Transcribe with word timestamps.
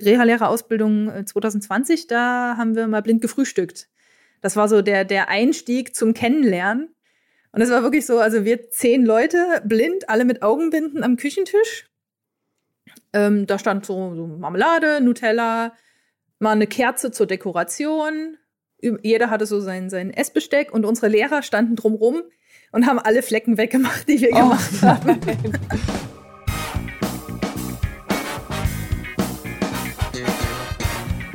Reha-Lehrerausbildung 0.00 1.26
2020, 1.26 2.02
äh, 2.02 2.06
da 2.08 2.54
haben 2.56 2.76
wir 2.76 2.86
mal 2.86 3.02
blind 3.02 3.20
gefrühstückt. 3.20 3.88
Das 4.40 4.56
war 4.56 4.68
so 4.68 4.82
der, 4.82 5.04
der 5.04 5.28
Einstieg 5.28 5.94
zum 5.94 6.14
Kennenlernen. 6.14 6.94
Und 7.52 7.62
es 7.62 7.70
war 7.70 7.82
wirklich 7.82 8.06
so, 8.06 8.18
also 8.18 8.44
wir 8.44 8.70
zehn 8.70 9.04
Leute, 9.04 9.62
blind, 9.64 10.08
alle 10.08 10.24
mit 10.24 10.42
Augenbinden 10.42 11.02
am 11.02 11.16
Küchentisch. 11.16 11.90
Ähm, 13.12 13.46
da 13.46 13.58
stand 13.58 13.86
so, 13.86 14.14
so 14.14 14.26
Marmelade, 14.26 15.00
Nutella, 15.00 15.72
mal 16.38 16.52
eine 16.52 16.66
Kerze 16.66 17.10
zur 17.10 17.26
Dekoration. 17.26 18.36
Jeder 18.80 19.30
hatte 19.30 19.46
so 19.46 19.60
sein, 19.60 19.90
sein 19.90 20.12
Essbesteck 20.12 20.72
und 20.72 20.84
unsere 20.84 21.08
Lehrer 21.08 21.42
standen 21.42 21.74
drumrum 21.74 22.22
und 22.70 22.86
haben 22.86 22.98
alle 22.98 23.22
Flecken 23.22 23.56
weggemacht, 23.56 24.08
die 24.08 24.20
wir 24.20 24.30
oh. 24.32 24.36
gemacht 24.36 24.82
haben. 24.82 25.20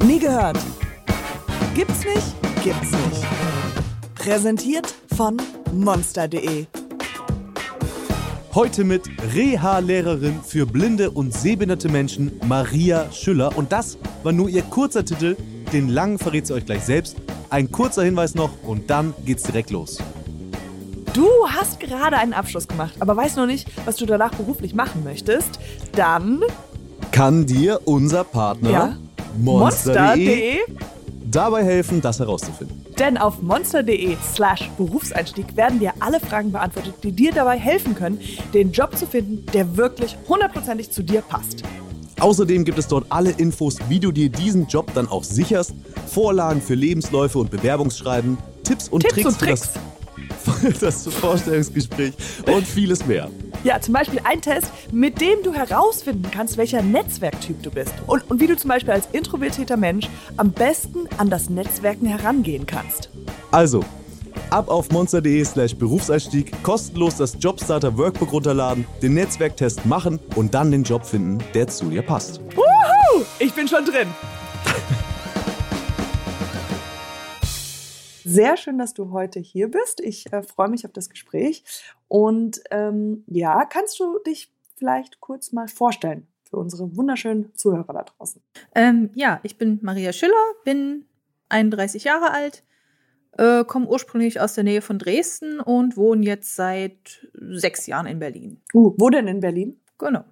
Nie 0.07 0.19
gehört. 0.19 0.59
Gibt's 1.73 2.03
nicht? 2.03 2.35
Gibt's 2.61 2.91
nicht. 2.91 3.25
Präsentiert 4.15 4.93
von 5.15 5.37
monster.de. 5.73 6.65
Heute 8.53 8.83
mit 8.83 9.03
Reha-Lehrerin 9.33 10.41
für 10.43 10.65
blinde 10.65 11.09
und 11.09 11.33
sehbehinderte 11.33 11.87
Menschen 11.87 12.33
Maria 12.45 13.09
Schüller. 13.13 13.57
Und 13.57 13.71
das 13.71 13.97
war 14.23 14.33
nur 14.33 14.49
ihr 14.49 14.63
kurzer 14.63 15.05
Titel. 15.05 15.37
Den 15.71 15.87
langen 15.87 16.19
verrät 16.19 16.47
sie 16.47 16.53
euch 16.53 16.65
gleich 16.65 16.83
selbst. 16.83 17.15
Ein 17.49 17.71
kurzer 17.71 18.03
Hinweis 18.03 18.35
noch 18.35 18.51
und 18.63 18.89
dann 18.89 19.13
geht's 19.23 19.43
direkt 19.43 19.71
los. 19.71 19.99
Du 21.13 21.27
hast 21.47 21.79
gerade 21.79 22.17
einen 22.17 22.33
Abschluss 22.33 22.67
gemacht, 22.67 22.95
aber 22.99 23.15
weißt 23.15 23.37
noch 23.37 23.45
nicht, 23.45 23.69
was 23.85 23.95
du 23.95 24.05
danach 24.05 24.33
beruflich 24.35 24.73
machen 24.73 25.03
möchtest. 25.05 25.59
Dann 25.93 26.41
kann 27.11 27.45
dir 27.45 27.79
unser 27.85 28.23
Partner 28.25 28.69
ja. 28.69 28.97
monster.de 29.37 30.57
Monster 30.57 30.93
dabei 31.33 31.63
helfen, 31.63 32.01
das 32.01 32.19
herauszufinden. 32.19 32.85
Denn 32.99 33.17
auf 33.17 33.41
monster.de 33.41 34.15
slash 34.33 34.69
Berufseinstieg 34.77 35.55
werden 35.57 35.79
dir 35.79 35.93
alle 35.99 36.19
Fragen 36.19 36.51
beantwortet, 36.51 36.95
die 37.03 37.11
dir 37.11 37.31
dabei 37.31 37.57
helfen 37.57 37.95
können, 37.95 38.19
den 38.53 38.71
Job 38.71 38.95
zu 38.95 39.07
finden, 39.07 39.45
der 39.51 39.75
wirklich 39.75 40.15
hundertprozentig 40.29 40.91
zu 40.91 41.03
dir 41.03 41.21
passt. 41.21 41.63
Außerdem 42.19 42.63
gibt 42.63 42.77
es 42.77 42.87
dort 42.87 43.05
alle 43.09 43.31
Infos, 43.31 43.77
wie 43.89 43.99
du 43.99 44.11
dir 44.11 44.29
diesen 44.29 44.67
Job 44.67 44.91
dann 44.93 45.07
auch 45.07 45.23
sicherst, 45.23 45.73
Vorlagen 46.07 46.61
für 46.61 46.75
Lebensläufe 46.75 47.39
und 47.39 47.49
Bewerbungsschreiben, 47.49 48.37
Tipps 48.63 48.87
und 48.87 49.01
Tipps 49.01 49.13
Tricks 49.13 49.27
und 49.27 49.39
Tricks. 49.39 49.69
für 50.43 50.71
das, 50.71 50.79
das 51.05 51.13
Vorstellungsgespräch 51.15 52.13
und 52.45 52.65
vieles 52.65 53.05
mehr. 53.05 53.29
Ja, 53.63 53.79
zum 53.79 53.93
Beispiel 53.93 54.19
ein 54.25 54.41
Test, 54.41 54.71
mit 54.91 55.21
dem 55.21 55.41
du 55.41 55.53
herausfinden 55.53 56.29
kannst, 56.31 56.57
welcher 56.57 56.81
Netzwerktyp 56.81 57.63
du 57.63 57.71
bist 57.71 57.93
und, 58.07 58.29
und 58.29 58.41
wie 58.41 58.47
du 58.47 58.57
zum 58.57 58.69
Beispiel 58.69 58.93
als 58.93 59.07
introvertierter 59.13 59.77
Mensch 59.77 60.09
am 60.35 60.51
besten 60.51 61.07
an 61.17 61.29
das 61.29 61.49
Netzwerken 61.49 62.05
herangehen 62.05 62.65
kannst. 62.65 63.09
Also, 63.51 63.85
ab 64.49 64.67
auf 64.67 64.91
monster.de 64.91 65.45
slash 65.45 65.75
Berufseinstieg, 65.75 66.51
kostenlos 66.61 67.15
das 67.15 67.37
Jobstarter 67.39 67.97
Workbook 67.97 68.33
runterladen, 68.33 68.85
den 69.01 69.13
Netzwerktest 69.13 69.85
machen 69.85 70.19
und 70.35 70.53
dann 70.53 70.69
den 70.69 70.83
Job 70.83 71.05
finden, 71.05 71.37
der 71.53 71.67
zu 71.69 71.85
dir 71.85 72.01
passt. 72.01 72.41
Wuhu! 72.55 73.23
Ich 73.39 73.53
bin 73.53 73.67
schon 73.67 73.85
drin. 73.85 74.09
Sehr 78.23 78.57
schön, 78.57 78.77
dass 78.77 78.93
du 78.93 79.11
heute 79.11 79.39
hier 79.39 79.69
bist. 79.69 79.99
Ich 79.99 80.31
äh, 80.31 80.43
freue 80.43 80.69
mich 80.69 80.85
auf 80.85 80.91
das 80.91 81.09
Gespräch. 81.09 81.63
Und 82.07 82.61
ähm, 82.71 83.23
ja, 83.27 83.65
kannst 83.65 83.99
du 83.99 84.19
dich 84.19 84.51
vielleicht 84.75 85.19
kurz 85.19 85.51
mal 85.51 85.67
vorstellen 85.67 86.27
für 86.49 86.57
unsere 86.57 86.95
wunderschönen 86.95 87.53
Zuhörer 87.55 87.93
da 87.93 88.03
draußen? 88.03 88.41
Ähm, 88.75 89.09
ja, 89.15 89.39
ich 89.43 89.57
bin 89.57 89.79
Maria 89.81 90.13
Schiller, 90.13 90.33
bin 90.63 91.05
31 91.49 92.05
Jahre 92.05 92.31
alt, 92.31 92.63
äh, 93.37 93.63
komme 93.65 93.87
ursprünglich 93.87 94.39
aus 94.39 94.53
der 94.53 94.63
Nähe 94.63 94.81
von 94.81 94.99
Dresden 94.99 95.59
und 95.59 95.97
wohne 95.97 96.25
jetzt 96.25 96.55
seit 96.55 97.27
sechs 97.33 97.87
Jahren 97.87 98.05
in 98.07 98.19
Berlin. 98.19 98.61
Uh, 98.73 98.93
wo 98.97 99.09
denn 99.09 99.27
in 99.27 99.39
Berlin? 99.39 99.79
Genau. 99.97 100.23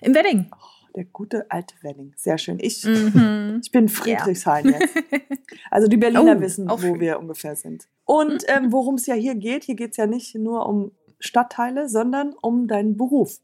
Im 0.00 0.14
Wedding. 0.14 0.50
Oh 0.52 0.73
der 0.94 1.04
gute 1.04 1.50
alte 1.50 1.74
Wedding. 1.82 2.12
Sehr 2.16 2.38
schön. 2.38 2.58
Ich, 2.60 2.84
mhm. 2.84 3.60
ich 3.62 3.70
bin 3.72 3.88
Friedrichshain 3.88 4.66
yeah. 4.66 4.80
jetzt. 4.80 4.94
Also 5.70 5.88
die 5.88 5.96
Berliner 5.96 6.36
oh, 6.36 6.40
wissen, 6.40 6.68
wo 6.68 6.78
schön. 6.78 7.00
wir 7.00 7.18
ungefähr 7.18 7.56
sind. 7.56 7.88
Und 8.04 8.44
ähm, 8.48 8.72
worum 8.72 8.96
es 8.96 9.06
ja 9.06 9.14
hier 9.14 9.34
geht, 9.34 9.64
hier 9.64 9.74
geht 9.74 9.92
es 9.92 9.96
ja 9.96 10.06
nicht 10.06 10.34
nur 10.34 10.66
um 10.66 10.92
Stadtteile, 11.18 11.88
sondern 11.88 12.34
um 12.40 12.68
deinen 12.68 12.96
Beruf. 12.96 13.38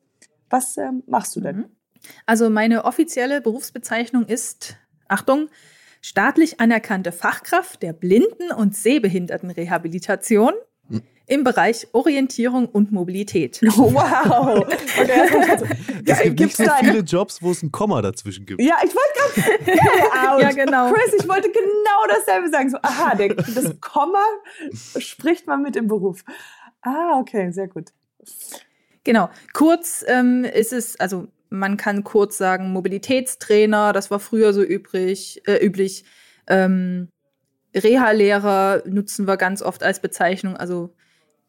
Was 0.49 0.77
ähm, 0.77 1.03
machst 1.07 1.35
du 1.37 1.41
denn? 1.41 1.57
Mhm. 1.57 1.67
Also 2.27 2.51
meine 2.51 2.85
offizielle 2.85 3.41
Berufsbezeichnung 3.41 4.27
ist, 4.27 4.77
Achtung, 5.09 5.49
staatlich 6.01 6.61
anerkannte 6.61 7.13
Fachkraft 7.13 7.83
der 7.83 7.93
Blinden- 7.93 8.53
und 8.53 8.77
Sehbehindertenrehabilitation 8.77 10.53
im 11.31 11.45
Bereich 11.45 11.87
Orientierung 11.93 12.67
und 12.67 12.93
Mobilität. 12.93 13.61
Wow! 13.81 14.67
es 16.05 16.23
gibt 16.23 16.41
nicht 16.41 16.57
so 16.57 16.65
viele 16.81 16.99
Jobs, 17.01 17.41
wo 17.41 17.53
es 17.53 17.63
ein 17.63 17.71
Komma 17.71 18.03
dazwischen 18.03 18.45
gibt. 18.47 18.61
Ja, 18.61 18.77
ich 18.85 18.91
wollte 18.95 19.65
gerade. 19.65 20.43
ja, 20.43 20.51
genau. 20.51 20.93
Chris, 20.93 21.15
ich 21.19 21.29
wollte 21.29 21.51
genau 21.51 22.07
dasselbe 22.09 22.49
sagen. 22.51 22.71
So, 22.71 22.79
aha, 22.83 23.15
der, 23.15 23.35
das 23.35 23.81
Komma 23.81 24.25
spricht 24.99 25.47
man 25.47 25.63
mit 25.63 25.77
im 25.77 25.87
Beruf. 25.87 26.25
Ah, 26.83 27.19
okay, 27.19 27.51
sehr 27.53 27.69
gut. 27.69 27.91
Genau. 29.05 29.31
Kurz 29.53 30.05
ähm, 30.09 30.45
ist 30.45 30.73
es, 30.73 30.99
also 30.99 31.29
man 31.49 31.77
kann 31.77 32.05
kurz 32.05 32.39
sagen 32.39 32.73
Mobilitätstrainer, 32.73 33.93
das 33.93 34.11
war 34.11 34.19
früher 34.19 34.53
so 34.53 34.63
übrig, 34.63 35.43
äh, 35.47 35.65
üblich. 35.65 36.05
Ähm, 36.49 37.09
Reha-Lehrer 37.75 38.83
nutzen 38.87 39.27
wir 39.27 39.37
ganz 39.37 39.63
oft 39.63 39.83
als 39.83 40.01
Bezeichnung. 40.01 40.57
Also 40.57 40.95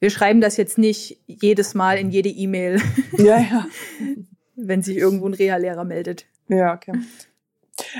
wir 0.01 0.09
schreiben 0.09 0.41
das 0.41 0.57
jetzt 0.57 0.77
nicht 0.77 1.21
jedes 1.27 1.75
Mal 1.75 1.97
in 1.97 2.09
jede 2.09 2.29
E-Mail. 2.29 2.81
Ja, 3.17 3.39
ja. 3.39 3.67
wenn 4.55 4.81
sich 4.81 4.97
irgendwo 4.97 5.27
ein 5.27 5.33
Reha-Lehrer 5.33 5.85
meldet. 5.85 6.25
Ja, 6.47 6.73
okay. 6.73 6.93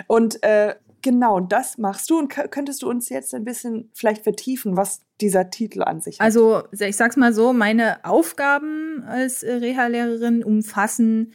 Und 0.08 0.42
äh, 0.44 0.76
genau, 1.02 1.40
das 1.40 1.78
machst 1.78 2.10
du. 2.10 2.18
Und 2.18 2.30
könntest 2.30 2.82
du 2.82 2.90
uns 2.90 3.10
jetzt 3.10 3.34
ein 3.34 3.46
bisschen 3.46 3.90
vielleicht 3.94 4.24
vertiefen, 4.24 4.76
was 4.76 5.02
dieser 5.22 5.50
Titel 5.50 5.84
an 5.84 6.02
sich 6.02 6.20
hat? 6.20 6.26
Also, 6.26 6.64
ich 6.72 6.98
sag's 6.98 7.18
mal 7.18 7.34
so: 7.34 7.54
Meine 7.54 8.04
Aufgaben 8.04 9.04
als 9.08 9.44
Reha-Lehrerin 9.44 10.44
umfassen 10.44 11.34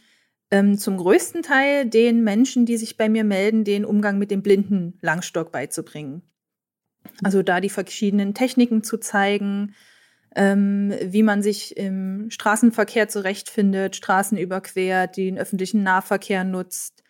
ähm, 0.51 0.77
zum 0.77 0.97
größten 0.97 1.43
Teil 1.43 1.85
den 1.85 2.23
Menschen, 2.23 2.65
die 2.65 2.77
sich 2.77 2.97
bei 2.97 3.09
mir 3.09 3.23
melden, 3.23 3.63
den 3.63 3.85
Umgang 3.85 4.17
mit 4.17 4.31
dem 4.31 4.41
blinden 4.41 4.97
Langstock 5.01 5.51
beizubringen. 5.51 6.21
Also 7.23 7.41
da 7.41 7.61
die 7.61 7.69
verschiedenen 7.69 8.33
Techniken 8.33 8.83
zu 8.83 8.97
zeigen, 8.97 9.73
ähm, 10.37 10.93
wie 11.01 11.23
man 11.23 11.41
sich 11.41 11.75
im 11.75 12.29
Straßenverkehr 12.29 13.09
zurechtfindet, 13.09 13.95
Straßen 13.95 14.37
überquert, 14.37 15.17
den 15.17 15.39
öffentlichen 15.39 15.81
Nahverkehr 15.81 16.43
nutzt. 16.43 17.03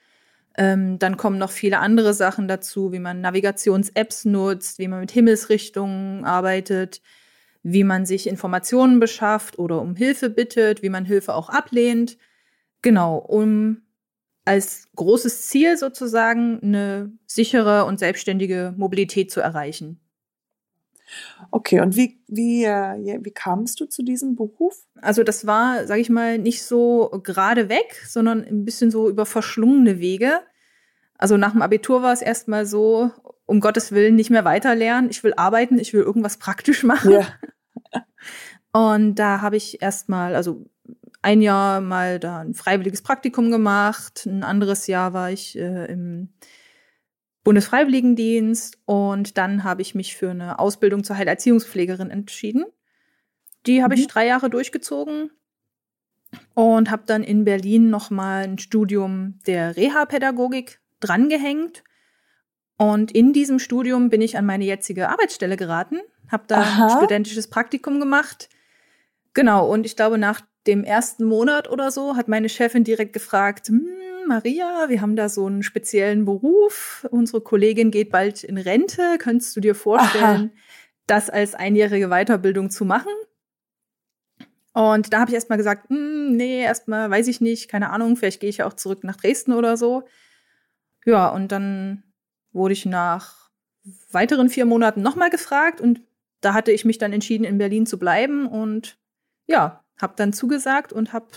Ähm, 0.58 0.98
dann 0.98 1.18
kommen 1.18 1.38
noch 1.38 1.52
viele 1.52 1.80
andere 1.80 2.14
Sachen 2.14 2.48
dazu, 2.48 2.94
wie 2.94 3.00
man 3.00 3.20
Navigations-Apps 3.20 4.26
nutzt, 4.26 4.80
wie 4.80 4.88
man 4.88 5.02
mit 5.02 5.12
Himmelsrichtungen 5.12 6.24
arbeitet, 6.24 7.02
wie 7.64 7.84
man 7.84 8.06
sich 8.06 8.28
Informationen 8.28 9.02
beschafft 9.02 9.60
oder 9.60 9.82
um 9.82 9.96
Hilfe 9.96 10.30
bittet, 10.30 10.82
wie 10.82 10.90
man 10.90 11.04
Hilfe 11.04 11.36
auch 11.36 11.50
ablehnt. 11.50 12.18
Genau, 12.82 13.18
um 13.18 13.82
als 14.46 14.88
großes 14.96 15.48
Ziel 15.50 15.78
sozusagen 15.78 16.62
eine 16.64 17.12
sichere 17.26 17.84
und 17.84 18.00
selbstständige 18.00 18.74
Mobilität 18.78 19.32
zu 19.32 19.42
erreichen. 19.42 20.00
Okay, 21.52 21.80
und 21.80 21.96
wie, 21.96 22.20
wie, 22.28 22.66
äh, 22.66 23.20
wie 23.22 23.32
kamst 23.32 23.80
du 23.80 23.86
zu 23.86 24.04
diesem 24.04 24.36
Beruf? 24.36 24.76
Also 25.02 25.24
das 25.24 25.48
war, 25.48 25.88
sage 25.88 26.02
ich 26.02 26.10
mal, 26.10 26.38
nicht 26.38 26.64
so 26.64 27.22
gerade 27.24 27.70
weg, 27.70 28.02
sondern 28.06 28.44
ein 28.44 28.66
bisschen 28.66 28.92
so 28.92 29.10
über 29.10 29.26
verschlungene 29.26 30.00
Wege. 30.00 30.42
Also 31.18 31.38
nach 31.38 31.52
dem 31.52 31.62
Abitur 31.62 32.02
war 32.04 32.14
es 32.14 32.22
erstmal 32.22 32.66
so, 32.66 33.12
um 33.46 33.60
Gottes 33.60 33.92
Willen 33.92 34.16
nicht 34.16 34.30
mehr 34.30 34.46
weiterlernen. 34.46 35.10
Ich 35.10 35.24
will 35.24 35.34
arbeiten, 35.36 35.80
ich 35.80 35.94
will 35.94 36.02
irgendwas 36.02 36.38
praktisch 36.38 36.84
machen. 36.84 37.12
Ja. 37.12 37.28
Und 38.74 39.16
da 39.16 39.42
habe 39.42 39.56
ich 39.56 39.82
erstmal, 39.82 40.36
also 40.36 40.66
ein 41.22 41.42
Jahr 41.42 41.82
mal 41.82 42.20
da 42.20 42.40
ein 42.40 42.54
freiwilliges 42.54 43.02
Praktikum 43.02 43.50
gemacht, 43.50 44.26
ein 44.26 44.44
anderes 44.44 44.88
Jahr 44.88 45.14
war 45.14 45.32
ich 45.32 45.58
äh, 45.58 45.86
im 45.86 46.30
Bundesfreiwilligendienst 47.48 48.78
und 48.84 49.38
dann 49.38 49.64
habe 49.64 49.82
ich 49.82 49.96
mich 49.96 50.18
für 50.18 50.32
eine 50.32 50.60
Ausbildung 50.60 51.06
zur 51.06 51.16
Heilerziehungspflegerin 51.16 52.10
entschieden. 52.10 52.66
Die 53.66 53.82
habe 53.82 53.96
mhm. 53.96 54.02
ich 54.02 54.08
drei 54.08 54.26
Jahre 54.26 54.50
durchgezogen 54.50 55.32
und 56.56 56.92
habe 56.92 57.04
dann 57.06 57.24
in 57.24 57.46
Berlin 57.46 57.90
nochmal 57.90 58.44
ein 58.44 58.58
Studium 58.58 59.40
der 59.48 59.78
Reha-Pädagogik 59.78 60.82
drangehängt. 61.00 61.86
Und 62.78 63.14
in 63.14 63.32
diesem 63.32 63.60
Studium 63.60 64.10
bin 64.10 64.20
ich 64.20 64.38
an 64.38 64.46
meine 64.46 64.66
jetzige 64.66 65.08
Arbeitsstelle 65.08 65.56
geraten, 65.56 66.00
habe 66.30 66.44
da 66.48 66.58
Aha. 66.58 66.84
ein 66.84 66.98
studentisches 66.98 67.50
Praktikum 67.50 68.02
gemacht. 68.02 68.50
Genau, 69.34 69.72
und 69.72 69.86
ich 69.86 69.96
glaube, 69.96 70.18
nach 70.18 70.42
dem 70.68 70.84
ersten 70.84 71.24
Monat 71.24 71.70
oder 71.70 71.92
so 71.92 72.18
hat 72.18 72.28
meine 72.28 72.50
Chefin 72.50 72.84
direkt 72.84 73.14
gefragt, 73.14 73.70
hm, 73.70 73.88
Maria, 74.28 74.90
wir 74.90 75.02
haben 75.02 75.16
da 75.16 75.30
so 75.30 75.46
einen 75.46 75.64
speziellen 75.64 76.26
Beruf. 76.26 77.08
Unsere 77.10 77.42
Kollegin 77.42 77.92
geht 77.92 78.12
bald 78.12 78.44
in 78.44 78.58
Rente. 78.58 79.18
Könntest 79.18 79.56
du 79.56 79.62
dir 79.62 79.76
vorstellen, 79.76 80.52
Aha. 80.54 80.62
das 81.08 81.30
als 81.30 81.56
einjährige 81.56 82.10
Weiterbildung 82.10 82.70
zu 82.70 82.86
machen? 82.86 83.12
Und 84.74 85.12
da 85.12 85.22
habe 85.22 85.32
ich 85.32 85.36
erstmal 85.36 85.58
gesagt, 85.58 85.90
hm, 85.90 86.34
nee, 86.34 86.62
erstmal 86.62 87.10
weiß 87.10 87.28
ich 87.28 87.42
nicht, 87.42 87.68
keine 87.68 87.90
Ahnung, 87.90 88.16
vielleicht 88.16 88.40
gehe 88.40 88.50
ich 88.50 88.58
ja 88.58 88.68
auch 88.68 88.74
zurück 88.74 89.04
nach 89.04 89.16
Dresden 89.16 89.54
oder 89.54 89.76
so. 89.76 90.04
Ja, 91.04 91.30
und 91.30 91.52
dann 91.52 92.04
wurde 92.52 92.74
ich 92.74 92.86
nach 92.86 93.50
weiteren 94.12 94.50
vier 94.50 94.66
Monaten 94.66 95.02
nochmal 95.02 95.30
gefragt 95.30 95.82
und 95.82 96.02
da 96.42 96.54
hatte 96.54 96.72
ich 96.72 96.86
mich 96.86 97.00
dann 97.00 97.14
entschieden, 97.14 97.44
in 97.44 97.58
Berlin 97.58 97.86
zu 97.88 97.98
bleiben 97.98 98.46
und 98.46 99.00
ja, 99.48 99.84
habe 100.00 100.14
dann 100.16 100.34
zugesagt 100.34 100.94
und 100.94 101.12
habe 101.14 101.28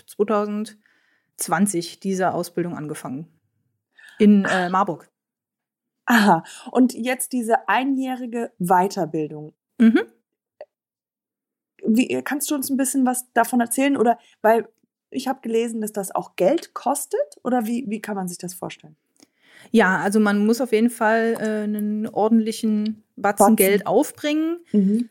2020 1.41 2.01
diese 2.01 2.33
Ausbildung 2.33 2.77
angefangen 2.77 3.27
in 4.19 4.45
äh, 4.45 4.69
Marburg. 4.69 5.09
Aha, 6.07 6.45
und 6.71 6.93
jetzt 6.93 7.33
diese 7.33 7.69
einjährige 7.69 8.53
Weiterbildung. 8.59 9.55
Mhm. 9.79 10.03
Wie, 11.85 12.23
kannst 12.23 12.51
du 12.51 12.55
uns 12.55 12.69
ein 12.69 12.77
bisschen 12.77 13.07
was 13.07 13.33
davon 13.33 13.61
erzählen? 13.61 13.97
Oder 13.97 14.19
weil 14.43 14.69
ich 15.11 15.29
habe 15.29 15.41
gelesen, 15.41 15.81
dass 15.81 15.93
das 15.93 16.15
auch 16.15 16.37
Geld 16.37 16.75
kostet? 16.75 17.39
Oder 17.43 17.67
wie, 17.67 17.85
wie 17.89 18.01
kann 18.01 18.17
man 18.17 18.29
sich 18.29 18.39
das 18.39 18.55
vorstellen? 18.55 18.97
Ja, 19.71 19.99
also 19.99 20.21
man 20.21 20.45
muss 20.45 20.61
auf 20.61 20.73
jeden 20.73 20.91
Fall 20.91 21.37
äh, 21.39 21.63
einen 21.63 22.07
ordentlichen 22.07 23.05
Batzen, 23.17 23.45
Batzen. 23.45 23.57
Geld 23.57 23.87
aufbringen. 23.87 24.59
Mhm. 24.73 25.09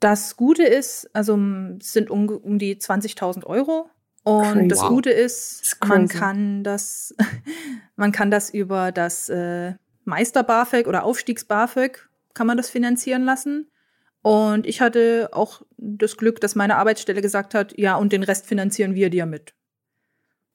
Das 0.00 0.36
Gute 0.36 0.62
ist, 0.62 1.10
also 1.12 1.38
es 1.78 1.92
sind 1.92 2.10
um, 2.10 2.28
um 2.28 2.58
die 2.58 2.76
20.000 2.76 3.44
Euro. 3.44 3.90
Und 4.22 4.52
crazy. 4.52 4.68
das 4.68 4.80
Gute 4.80 5.10
ist, 5.10 5.76
man 5.86 6.08
kann 6.08 6.62
das, 6.62 7.14
man 7.96 8.12
kann 8.12 8.30
das 8.30 8.50
über 8.50 8.92
das 8.92 9.28
äh, 9.28 9.74
Meister 10.04 10.42
BAföG 10.42 10.86
oder 10.86 11.04
Aufstiegs 11.04 11.44
BAföG 11.44 12.08
kann 12.34 12.46
man 12.46 12.56
das 12.56 12.70
finanzieren 12.70 13.24
lassen. 13.24 13.70
Und 14.22 14.66
ich 14.66 14.80
hatte 14.80 15.30
auch 15.32 15.62
das 15.78 16.16
Glück, 16.16 16.40
dass 16.40 16.54
meine 16.54 16.76
Arbeitsstelle 16.76 17.22
gesagt 17.22 17.54
hat, 17.54 17.76
ja, 17.78 17.96
und 17.96 18.12
den 18.12 18.22
Rest 18.22 18.46
finanzieren 18.46 18.94
wir 18.94 19.08
dir 19.08 19.24
mit. 19.24 19.54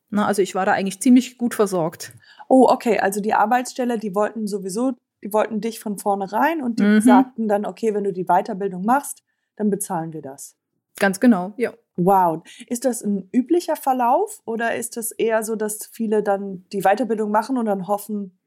Na, 0.10 0.28
also 0.28 0.42
ich 0.42 0.54
war 0.54 0.66
da 0.66 0.74
eigentlich 0.74 1.02
ziemlich 1.02 1.38
gut 1.38 1.56
versorgt. 1.56 2.14
Oh, 2.48 2.68
okay. 2.70 3.00
Also 3.00 3.22
die 3.22 3.34
Arbeitsstelle, 3.34 3.98
die 3.98 4.14
wollten 4.14 4.46
sowieso, 4.48 4.94
die 5.24 5.34
wollten 5.34 5.62
dich 5.62 5.80
von 5.80 5.98
vornherein 5.98 6.62
und 6.62 6.80
die 6.80 6.84
mhm. 6.84 7.02
sagten 7.02 7.48
dann, 7.48 7.66
okay, 7.66 7.94
wenn 7.96 8.04
du 8.04 8.14
die 8.14 8.26
Weiterbildung 8.26 8.86
machst, 8.86 9.24
dann 9.56 9.72
bezahlen 9.72 10.14
wir 10.14 10.22
das. 10.22 10.56
Ganz 11.00 11.20
genau, 11.20 11.54
ja. 11.58 11.74
Wow. 11.98 12.44
Ist 12.68 12.86
das 12.86 13.02
ein 13.02 13.30
üblicher 13.34 13.76
Verlauf 13.76 14.42
oder 14.46 14.76
ist 14.76 14.98
das 14.98 15.12
eher 15.12 15.44
so, 15.44 15.56
dass 15.56 15.86
viele 15.92 16.24
dann 16.24 16.66
die 16.74 16.82
Weiterbildung 16.82 17.32
machen 17.32 17.58
und 17.58 17.66
dann 17.66 17.88
hoffen, 17.88 18.38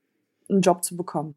einen 0.48 0.60
Job 0.60 0.84
zu 0.84 0.96
bekommen? 0.96 1.34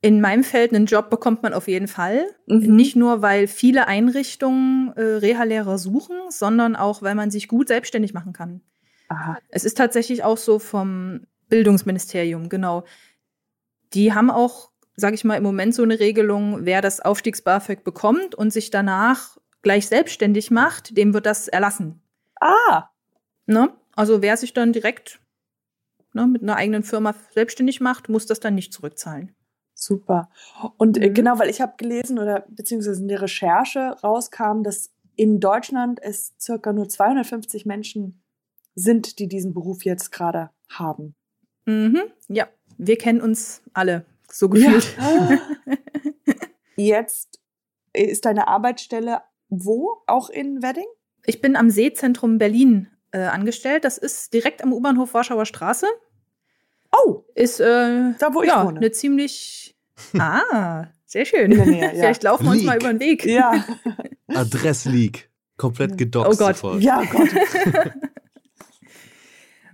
In 0.00 0.20
meinem 0.20 0.44
Feld 0.44 0.72
einen 0.72 0.86
Job 0.86 1.10
bekommt 1.10 1.42
man 1.42 1.52
auf 1.52 1.66
jeden 1.66 1.88
Fall. 1.88 2.26
Mhm. 2.46 2.76
Nicht 2.76 2.94
nur, 2.94 3.20
weil 3.22 3.48
viele 3.48 3.88
Einrichtungen 3.88 4.92
äh, 4.96 5.00
Reha-Lehrer 5.00 5.78
suchen, 5.78 6.16
sondern 6.28 6.76
auch, 6.76 7.02
weil 7.02 7.14
man 7.14 7.30
sich 7.30 7.48
gut 7.48 7.68
selbstständig 7.68 8.14
machen 8.14 8.32
kann. 8.32 8.60
Aha. 9.08 9.38
Es 9.48 9.64
ist 9.64 9.76
tatsächlich 9.76 10.22
auch 10.22 10.36
so 10.36 10.58
vom 10.58 11.22
Bildungsministerium, 11.48 12.48
genau. 12.48 12.84
Die 13.94 14.12
haben 14.12 14.30
auch, 14.30 14.70
sage 14.94 15.14
ich 15.14 15.24
mal, 15.24 15.36
im 15.36 15.42
Moment 15.42 15.74
so 15.74 15.82
eine 15.82 15.98
Regelung, 15.98 16.64
wer 16.64 16.82
das 16.82 17.00
Aufstiegs-BAföG 17.00 17.82
bekommt 17.82 18.34
und 18.34 18.52
sich 18.52 18.70
danach 18.70 19.38
gleich 19.62 19.88
selbstständig 19.88 20.50
macht, 20.50 20.96
dem 20.96 21.14
wird 21.14 21.26
das 21.26 21.48
erlassen. 21.48 22.00
Ah. 22.40 22.88
Ne? 23.46 23.72
Also 23.94 24.22
wer 24.22 24.36
sich 24.36 24.52
dann 24.52 24.72
direkt 24.72 25.20
ne, 26.12 26.26
mit 26.26 26.42
einer 26.42 26.56
eigenen 26.56 26.82
Firma 26.82 27.14
selbstständig 27.32 27.80
macht, 27.80 28.08
muss 28.08 28.26
das 28.26 28.40
dann 28.40 28.54
nicht 28.54 28.72
zurückzahlen. 28.72 29.34
Super. 29.74 30.30
Und 30.76 30.98
äh, 30.98 31.10
mhm. 31.10 31.14
genau, 31.14 31.38
weil 31.38 31.50
ich 31.50 31.60
habe 31.60 31.74
gelesen 31.76 32.18
oder 32.18 32.44
beziehungsweise 32.48 33.00
in 33.00 33.08
der 33.08 33.22
Recherche 33.22 33.96
rauskam, 34.02 34.62
dass 34.62 34.92
in 35.14 35.40
Deutschland 35.40 36.00
es 36.02 36.34
circa 36.40 36.72
nur 36.72 36.88
250 36.88 37.66
Menschen 37.66 38.22
sind, 38.74 39.18
die 39.18 39.28
diesen 39.28 39.54
Beruf 39.54 39.84
jetzt 39.84 40.10
gerade 40.10 40.50
haben. 40.68 41.14
Mhm. 41.64 42.02
Ja, 42.28 42.48
wir 42.76 42.98
kennen 42.98 43.20
uns 43.20 43.62
alle 43.72 44.04
so 44.30 44.48
gefühlt. 44.48 44.96
Ja. 44.98 45.38
jetzt 46.76 47.40
ist 47.92 48.24
deine 48.24 48.48
Arbeitsstelle 48.48 49.22
wo? 49.48 50.02
Auch 50.06 50.30
in 50.30 50.62
Wedding? 50.62 50.86
Ich 51.24 51.40
bin 51.40 51.56
am 51.56 51.70
Seezentrum 51.70 52.38
Berlin 52.38 52.88
äh, 53.12 53.20
angestellt. 53.20 53.84
Das 53.84 53.98
ist 53.98 54.32
direkt 54.32 54.62
am 54.62 54.72
U-Bahnhof 54.72 55.14
Warschauer 55.14 55.46
Straße. 55.46 55.86
Oh! 56.92 57.24
Ist 57.34 57.60
äh, 57.60 58.14
da, 58.18 58.34
wo 58.34 58.42
ich 58.42 58.48
ja, 58.48 58.64
wohne. 58.66 58.78
eine 58.78 58.90
ziemlich. 58.90 59.74
Ah, 60.16 60.86
sehr 61.06 61.24
schön. 61.24 61.50
Nähe, 61.50 61.80
ja. 61.80 61.88
Vielleicht 61.90 62.22
laufen 62.22 62.44
wir 62.44 62.52
uns 62.52 62.62
mal 62.62 62.76
über 62.76 62.92
den 62.92 63.00
Weg. 63.00 63.24
Ja. 63.26 63.64
Adressleak. 64.28 65.28
Komplett 65.56 65.98
gedoxt. 65.98 66.40
Oh 66.40 66.44
Gott. 66.44 66.56
Sofort. 66.56 66.80
Ja, 66.80 67.02
Gott. 67.02 67.28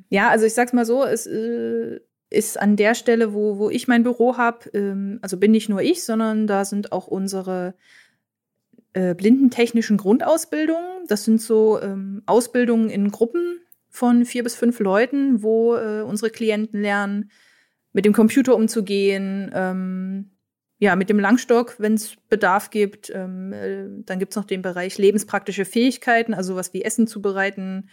ja, 0.09 0.31
also 0.31 0.47
ich 0.47 0.55
sag's 0.55 0.73
mal 0.73 0.87
so, 0.87 1.05
es 1.05 1.27
äh, 1.27 2.01
ist 2.31 2.59
an 2.59 2.77
der 2.77 2.95
Stelle, 2.95 3.35
wo, 3.35 3.59
wo 3.59 3.69
ich 3.69 3.87
mein 3.87 4.03
Büro 4.03 4.39
habe, 4.39 4.71
ähm, 4.73 5.19
also 5.21 5.37
bin 5.37 5.51
nicht 5.51 5.69
nur 5.69 5.83
ich, 5.83 6.05
sondern 6.05 6.47
da 6.47 6.65
sind 6.65 6.93
auch 6.93 7.07
unsere 7.07 7.75
äh, 8.95 9.15
blindentechnischen 9.15 9.97
Grundausbildungen. 9.97 11.07
Das 11.07 11.25
sind 11.25 11.41
so 11.41 11.81
ähm, 11.81 12.23
Ausbildungen 12.27 12.91
in 12.91 13.11
Gruppen 13.11 13.61
von 13.91 14.25
vier 14.25 14.43
bis 14.43 14.55
fünf 14.55 14.81
Leuten, 14.81 15.43
wo 15.43 15.77
äh, 15.77 16.03
unsere 16.03 16.31
Klienten 16.31 16.81
lernen, 16.81 17.31
mit 17.93 18.05
dem 18.05 18.13
Computer 18.13 18.57
umzugehen, 18.57 19.53
ähm, 19.55 20.31
ja, 20.79 20.97
mit 20.97 21.09
dem 21.09 21.21
Langstock, 21.21 21.77
wenn 21.79 21.95
es 21.95 22.17
Bedarf 22.29 22.71
gibt. 22.71 23.11
Ähm, 23.15 23.53
äh, 23.53 23.87
dann 24.05 24.19
gibt 24.19 24.33
es 24.33 24.37
noch 24.37 24.45
den 24.45 24.63
Bereich 24.63 24.99
lebenspraktische 24.99 25.65
Fähigkeiten, 25.65 26.35
also 26.35 26.57
was 26.57 26.73
wie 26.73 26.83
Essen 26.83 27.07
zubereiten, 27.07 27.89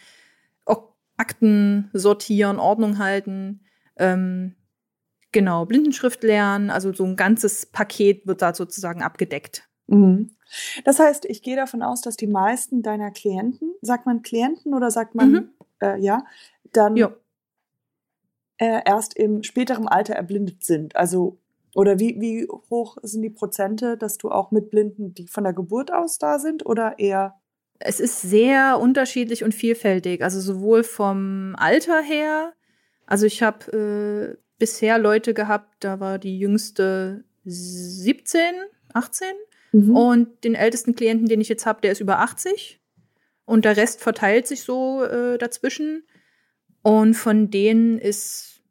Akten 1.21 1.92
sortieren, 1.94 2.57
Ordnung 2.57 2.98
halten. 2.98 3.62
Ähm, 3.95 4.56
genau, 5.31 5.65
Blindenschrift 5.68 6.24
lernen, 6.24 6.71
also 6.71 6.92
so 6.94 7.06
ein 7.06 7.15
ganzes 7.15 7.68
Paket 7.68 8.25
wird 8.25 8.42
da 8.42 8.56
sozusagen 8.56 9.03
abgedeckt. 9.03 9.69
Mhm. 9.86 10.31
Das 10.83 11.00
heißt, 11.00 11.25
ich 11.25 11.42
gehe 11.42 11.56
davon 11.56 11.81
aus, 11.81 12.01
dass 12.01 12.18
die 12.18 12.27
meisten 12.27 12.81
deiner 12.81 13.12
Klienten, 13.12 13.74
sagt 13.81 14.06
man 14.06 14.21
Klienten 14.21 14.74
oder 14.74 14.92
sagt 14.92 15.15
man, 15.15 15.31
mhm. 15.31 15.50
äh, 15.81 16.00
ja, 16.00 16.25
dann. 16.74 16.95
Äh, 18.57 18.81
erst 18.86 19.15
im 19.18 19.42
späteren 19.42 19.88
Alter 19.88 20.13
erblindet 20.13 20.63
sind. 20.63 20.95
Also, 20.95 21.39
oder 21.74 21.98
wie, 21.98 22.22
wie 22.22 22.48
hoch 22.70 22.98
sind 23.01 23.24
die 23.24 23.31
Prozente, 23.31 23.98
dass 23.98 24.20
du 24.20 24.29
auch 24.29 24.51
mit 24.51 24.70
Blinden, 24.70 25.15
die 25.15 25.27
von 25.27 25.43
der 25.43 25.53
Geburt 25.53 25.91
aus 25.91 26.20
da 26.20 26.38
sind 26.38 26.63
oder 26.63 27.00
eher? 27.00 27.41
Es 27.79 28.00
ist 28.00 28.22
sehr 28.22 28.79
unterschiedlich 28.79 29.43
und 29.43 29.55
vielfältig. 29.55 30.22
Also 30.22 30.39
sowohl 30.39 30.84
vom 30.84 31.55
Alter 31.58 32.03
her, 32.03 32.53
also 33.08 33.25
ich 33.25 33.41
habe 33.41 34.38
äh, 34.38 34.38
bisher 34.60 35.00
Leute 35.00 35.34
gehabt, 35.34 35.77
da 35.79 36.00
war 36.00 36.20
die 36.20 36.38
jüngste 36.38 37.24
17, 37.46 38.43
18 38.93 39.27
Mhm. 39.71 39.95
Und 39.95 40.43
den 40.43 40.55
ältesten 40.55 40.95
Klienten, 40.95 41.27
den 41.27 41.41
ich 41.41 41.49
jetzt 41.49 41.65
habe, 41.65 41.81
der 41.81 41.91
ist 41.91 42.01
über 42.01 42.19
80. 42.19 42.81
Und 43.45 43.65
der 43.65 43.77
Rest 43.77 44.01
verteilt 44.01 44.47
sich 44.47 44.63
so 44.63 45.03
äh, 45.03 45.37
dazwischen. 45.37 46.03
Und 46.81 47.13
von 47.15 47.49
denen 47.49 47.97
ist 47.97 48.61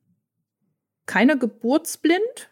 keiner 1.06 1.36
geburtsblind. 1.36 2.50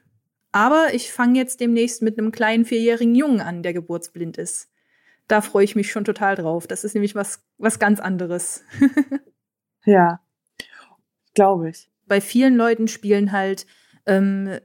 Aber 0.51 0.89
ich 0.93 1.13
fange 1.13 1.39
jetzt 1.39 1.61
demnächst 1.61 2.03
mit 2.03 2.19
einem 2.19 2.33
kleinen 2.33 2.65
vierjährigen 2.65 3.15
Jungen 3.15 3.41
an, 3.41 3.63
der 3.63 3.73
geburtsblind 3.73 4.39
ist. 4.39 4.71
Da 5.27 5.43
freue 5.43 5.65
ich 5.65 5.77
mich 5.77 5.93
schon 5.93 6.05
total 6.05 6.37
drauf. 6.37 6.67
Das 6.67 6.85
ist 6.85 6.95
nämlich 6.95 7.15
was, 7.15 7.45
was 7.59 7.79
ganz 7.79 8.01
anderes. 8.01 8.65
ja, 9.85 10.21
glaube 11.35 11.69
ich. 11.69 11.91
Bei 12.07 12.23
vielen 12.23 12.57
Leuten 12.57 12.89
spielen 12.89 13.33
halt 13.33 13.67
ähm, 14.07 14.59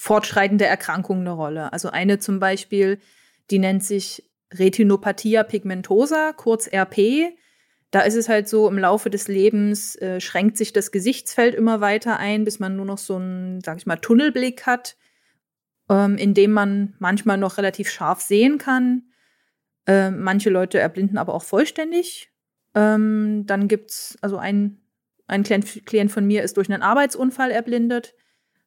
fortschreitende 0.00 0.64
Erkrankungen 0.64 1.26
eine 1.26 1.36
Rolle. 1.36 1.74
Also 1.74 1.90
eine 1.90 2.18
zum 2.18 2.40
Beispiel, 2.40 3.00
die 3.50 3.58
nennt 3.58 3.84
sich 3.84 4.24
Retinopathia 4.50 5.42
pigmentosa, 5.42 6.32
kurz 6.32 6.72
RP. 6.72 7.34
Da 7.90 8.00
ist 8.00 8.14
es 8.14 8.30
halt 8.30 8.48
so, 8.48 8.66
im 8.66 8.78
Laufe 8.78 9.10
des 9.10 9.28
Lebens 9.28 9.96
äh, 9.96 10.18
schränkt 10.18 10.56
sich 10.56 10.72
das 10.72 10.90
Gesichtsfeld 10.90 11.54
immer 11.54 11.82
weiter 11.82 12.18
ein, 12.18 12.44
bis 12.44 12.58
man 12.58 12.76
nur 12.76 12.86
noch 12.86 12.96
so 12.96 13.16
einen, 13.16 13.60
sag 13.60 13.76
ich 13.76 13.84
mal, 13.84 13.96
Tunnelblick 13.96 14.64
hat, 14.64 14.96
ähm, 15.90 16.16
in 16.16 16.32
dem 16.32 16.52
man 16.52 16.94
manchmal 16.98 17.36
noch 17.36 17.58
relativ 17.58 17.90
scharf 17.90 18.22
sehen 18.22 18.56
kann. 18.56 19.02
Äh, 19.86 20.10
manche 20.10 20.48
Leute 20.48 20.78
erblinden 20.78 21.18
aber 21.18 21.34
auch 21.34 21.44
vollständig. 21.44 22.30
Ähm, 22.74 23.44
dann 23.44 23.68
gibt's, 23.68 24.16
also 24.22 24.38
ein, 24.38 24.80
ein 25.26 25.42
Klient 25.42 26.10
von 26.10 26.26
mir 26.26 26.42
ist 26.42 26.56
durch 26.56 26.72
einen 26.72 26.82
Arbeitsunfall 26.82 27.50
erblindet. 27.50 28.14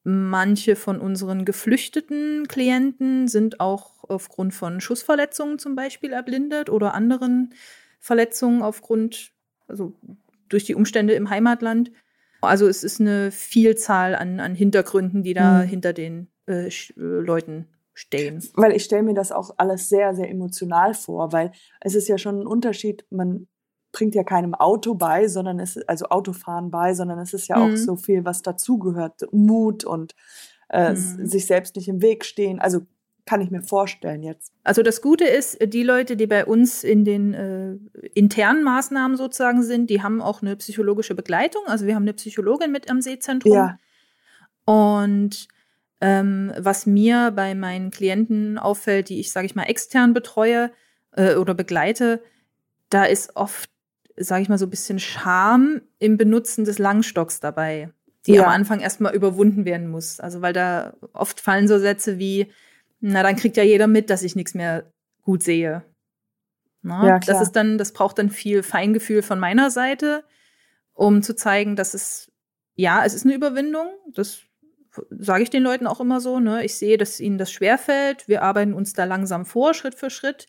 Manche 0.03 0.75
von 0.75 0.99
unseren 0.99 1.45
geflüchteten 1.45 2.47
Klienten 2.47 3.29
sind 3.29 3.61
auch 3.61 4.03
aufgrund 4.03 4.53
von 4.53 4.81
Schussverletzungen 4.81 5.59
zum 5.59 5.75
Beispiel 5.75 6.11
erblindet 6.11 6.69
oder 6.69 6.93
anderen 6.93 7.53
Verletzungen 7.99 8.61
aufgrund, 8.61 9.31
also 9.67 9.93
durch 10.49 10.65
die 10.65 10.75
Umstände 10.75 11.13
im 11.13 11.29
Heimatland. 11.29 11.91
Also 12.41 12.67
es 12.67 12.83
ist 12.83 12.99
eine 12.99 13.31
Vielzahl 13.31 14.15
an, 14.15 14.41
an 14.41 14.55
Hintergründen, 14.55 15.23
die 15.23 15.33
da 15.33 15.63
mhm. 15.63 15.67
hinter 15.67 15.93
den 15.93 16.27
äh, 16.47 16.67
äh, 16.67 16.71
Leuten 16.97 17.69
stehen. 17.93 18.43
Weil 18.55 18.73
ich 18.73 18.83
stelle 18.83 19.03
mir 19.03 19.13
das 19.13 19.31
auch 19.31 19.51
alles 19.57 19.87
sehr, 19.87 20.13
sehr 20.15 20.29
emotional 20.29 20.93
vor, 20.93 21.31
weil 21.31 21.51
es 21.79 21.95
ist 21.95 22.09
ja 22.09 22.17
schon 22.17 22.41
ein 22.41 22.47
Unterschied, 22.47 23.05
man 23.09 23.47
bringt 23.93 24.15
ja 24.15 24.23
keinem 24.23 24.53
Auto 24.53 24.95
bei, 24.95 25.29
sondern 25.29 25.61
es 25.61 25.77
ist, 25.77 25.87
also 25.87 26.07
Autofahren 26.07 26.69
bei, 26.69 26.93
sondern 26.93 27.19
es 27.19 27.33
ist 27.33 27.47
ja 27.47 27.57
mhm. 27.57 27.73
auch 27.73 27.77
so 27.77 27.95
viel, 27.95 28.25
was 28.25 28.41
dazugehört. 28.41 29.21
Mut 29.31 29.85
und 29.85 30.15
äh, 30.69 30.91
mhm. 30.91 31.25
sich 31.25 31.45
selbst 31.45 31.77
nicht 31.77 31.87
im 31.87 32.01
Weg 32.01 32.25
stehen. 32.25 32.59
Also 32.59 32.81
kann 33.25 33.39
ich 33.39 33.51
mir 33.51 33.61
vorstellen 33.61 34.21
jetzt. 34.21 34.51
Also 34.63 34.83
das 34.83 35.01
Gute 35.01 35.23
ist, 35.23 35.57
die 35.65 35.83
Leute, 35.83 36.17
die 36.17 36.27
bei 36.27 36.45
uns 36.45 36.83
in 36.83 37.05
den 37.05 37.33
äh, 37.33 37.77
internen 38.13 38.63
Maßnahmen 38.63 39.15
sozusagen 39.15 39.63
sind, 39.63 39.89
die 39.89 40.01
haben 40.01 40.21
auch 40.21 40.41
eine 40.41 40.57
psychologische 40.57 41.15
Begleitung. 41.15 41.61
Also 41.67 41.85
wir 41.85 41.95
haben 41.95 42.03
eine 42.03 42.13
Psychologin 42.13 42.71
mit 42.71 42.89
am 42.89 42.99
Seezentrum. 42.99 43.53
Ja. 43.53 43.77
Und 44.65 45.47
ähm, 46.01 46.51
was 46.57 46.85
mir 46.85 47.31
bei 47.31 47.55
meinen 47.55 47.91
Klienten 47.91 48.57
auffällt, 48.57 49.07
die 49.07 49.21
ich, 49.21 49.31
sage 49.31 49.45
ich 49.45 49.55
mal, 49.55 49.63
extern 49.63 50.13
betreue 50.13 50.71
äh, 51.11 51.35
oder 51.35 51.53
begleite, 51.53 52.21
da 52.89 53.05
ist 53.05 53.35
oft, 53.35 53.69
sage 54.15 54.43
ich 54.43 54.49
mal, 54.49 54.57
so 54.57 54.65
ein 54.65 54.69
bisschen 54.69 54.99
Scham 54.99 55.81
im 55.99 56.17
Benutzen 56.17 56.65
des 56.65 56.79
Langstocks 56.79 57.39
dabei, 57.39 57.91
die 58.25 58.33
ja. 58.33 58.43
am 58.43 58.49
Anfang 58.49 58.79
erstmal 58.79 59.15
überwunden 59.15 59.65
werden 59.65 59.89
muss. 59.89 60.19
Also 60.19 60.41
weil 60.41 60.53
da 60.53 60.93
oft 61.13 61.39
fallen 61.39 61.67
so 61.67 61.79
Sätze 61.79 62.19
wie, 62.19 62.51
na, 62.99 63.23
dann 63.23 63.35
kriegt 63.35 63.57
ja 63.57 63.63
jeder 63.63 63.87
mit, 63.87 64.09
dass 64.09 64.23
ich 64.23 64.35
nichts 64.35 64.53
mehr 64.53 64.91
gut 65.23 65.43
sehe. 65.43 65.83
Na, 66.81 67.07
ja, 67.07 67.19
das 67.19 67.41
ist 67.41 67.53
dann, 67.53 67.77
das 67.77 67.93
braucht 67.93 68.17
dann 68.17 68.29
viel 68.29 68.61
Feingefühl 68.61 69.21
von 69.21 69.39
meiner 69.39 69.71
Seite, 69.71 70.23
um 70.93 71.23
zu 71.23 71.35
zeigen, 71.35 71.75
dass 71.75 71.93
es, 71.93 72.31
ja, 72.75 73.03
es 73.05 73.13
ist 73.13 73.25
eine 73.25 73.35
Überwindung. 73.35 73.87
Das 74.13 74.41
sage 75.09 75.43
ich 75.43 75.49
den 75.49 75.63
Leuten 75.63 75.87
auch 75.87 76.01
immer 76.01 76.19
so. 76.19 76.39
Ne? 76.39 76.63
Ich 76.63 76.75
sehe, 76.75 76.97
dass 76.97 77.19
ihnen 77.19 77.37
das 77.37 77.51
schwerfällt. 77.51 78.27
Wir 78.27 78.43
arbeiten 78.43 78.73
uns 78.73 78.93
da 78.93 79.05
langsam 79.05 79.45
vor, 79.45 79.73
Schritt 79.73 79.95
für 79.95 80.09
Schritt. 80.09 80.47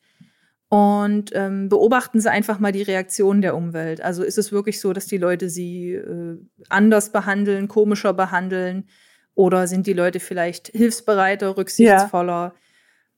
Und 0.74 1.30
ähm, 1.34 1.68
beobachten 1.68 2.18
Sie 2.18 2.28
einfach 2.28 2.58
mal 2.58 2.72
die 2.72 2.82
Reaktion 2.82 3.42
der 3.42 3.54
Umwelt. 3.54 4.00
Also 4.00 4.24
ist 4.24 4.38
es 4.38 4.50
wirklich 4.50 4.80
so, 4.80 4.92
dass 4.92 5.06
die 5.06 5.18
Leute 5.18 5.48
sie 5.48 5.92
äh, 5.92 6.36
anders 6.68 7.12
behandeln, 7.12 7.68
komischer 7.68 8.12
behandeln? 8.12 8.88
Oder 9.36 9.68
sind 9.68 9.86
die 9.86 9.92
Leute 9.92 10.18
vielleicht 10.18 10.66
hilfsbereiter, 10.66 11.56
rücksichtsvoller? 11.56 12.54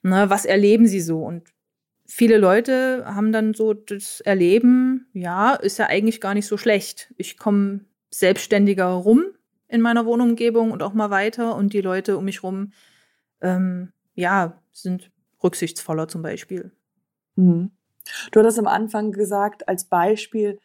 Ja. 0.04 0.10
Ne, 0.10 0.28
was 0.28 0.44
erleben 0.44 0.86
sie 0.86 1.00
so? 1.00 1.24
Und 1.24 1.48
viele 2.04 2.36
Leute 2.36 3.06
haben 3.06 3.32
dann 3.32 3.54
so 3.54 3.72
das 3.72 4.20
Erleben, 4.20 5.06
ja, 5.14 5.54
ist 5.54 5.78
ja 5.78 5.86
eigentlich 5.86 6.20
gar 6.20 6.34
nicht 6.34 6.46
so 6.46 6.58
schlecht. 6.58 7.14
Ich 7.16 7.38
komme 7.38 7.86
selbstständiger 8.10 8.84
rum 8.84 9.24
in 9.68 9.80
meiner 9.80 10.04
Wohnumgebung 10.04 10.72
und 10.72 10.82
auch 10.82 10.92
mal 10.92 11.08
weiter 11.08 11.56
und 11.56 11.72
die 11.72 11.80
Leute 11.80 12.18
um 12.18 12.26
mich 12.26 12.42
rum, 12.42 12.72
ähm, 13.40 13.94
ja, 14.14 14.60
sind 14.72 15.10
rücksichtsvoller 15.42 16.06
zum 16.06 16.20
Beispiel. 16.20 16.75
Mhm. 17.36 17.70
Du 18.32 18.40
hattest 18.40 18.58
am 18.58 18.66
Anfang 18.66 19.12
gesagt, 19.12 19.68
als 19.68 19.84
Beispiel, 19.84 20.58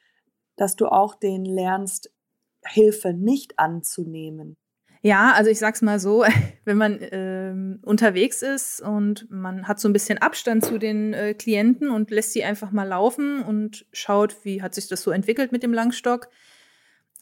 dass 0.55 0.75
du 0.75 0.87
auch 0.87 1.15
den 1.15 1.45
lernst, 1.45 2.11
Hilfe 2.63 3.13
nicht 3.13 3.57
anzunehmen. 3.57 4.55
Ja, 5.03 5.33
also 5.33 5.49
ich 5.49 5.57
sag's 5.57 5.81
mal 5.81 5.99
so, 5.99 6.23
wenn 6.65 6.77
man 6.77 6.99
ähm, 7.11 7.79
unterwegs 7.81 8.41
ist 8.41 8.81
und 8.81 9.29
man 9.31 9.67
hat 9.67 9.79
so 9.79 9.89
ein 9.89 9.93
bisschen 9.93 10.19
Abstand 10.19 10.63
zu 10.63 10.77
den 10.77 11.13
äh, 11.13 11.33
Klienten 11.33 11.89
und 11.89 12.11
lässt 12.11 12.33
sie 12.33 12.43
einfach 12.43 12.71
mal 12.71 12.87
laufen 12.87 13.41
und 13.41 13.85
schaut, 13.91 14.45
wie 14.45 14.61
hat 14.61 14.75
sich 14.75 14.87
das 14.87 15.01
so 15.01 15.11
entwickelt 15.11 15.51
mit 15.51 15.63
dem 15.63 15.73
Langstock. 15.73 16.29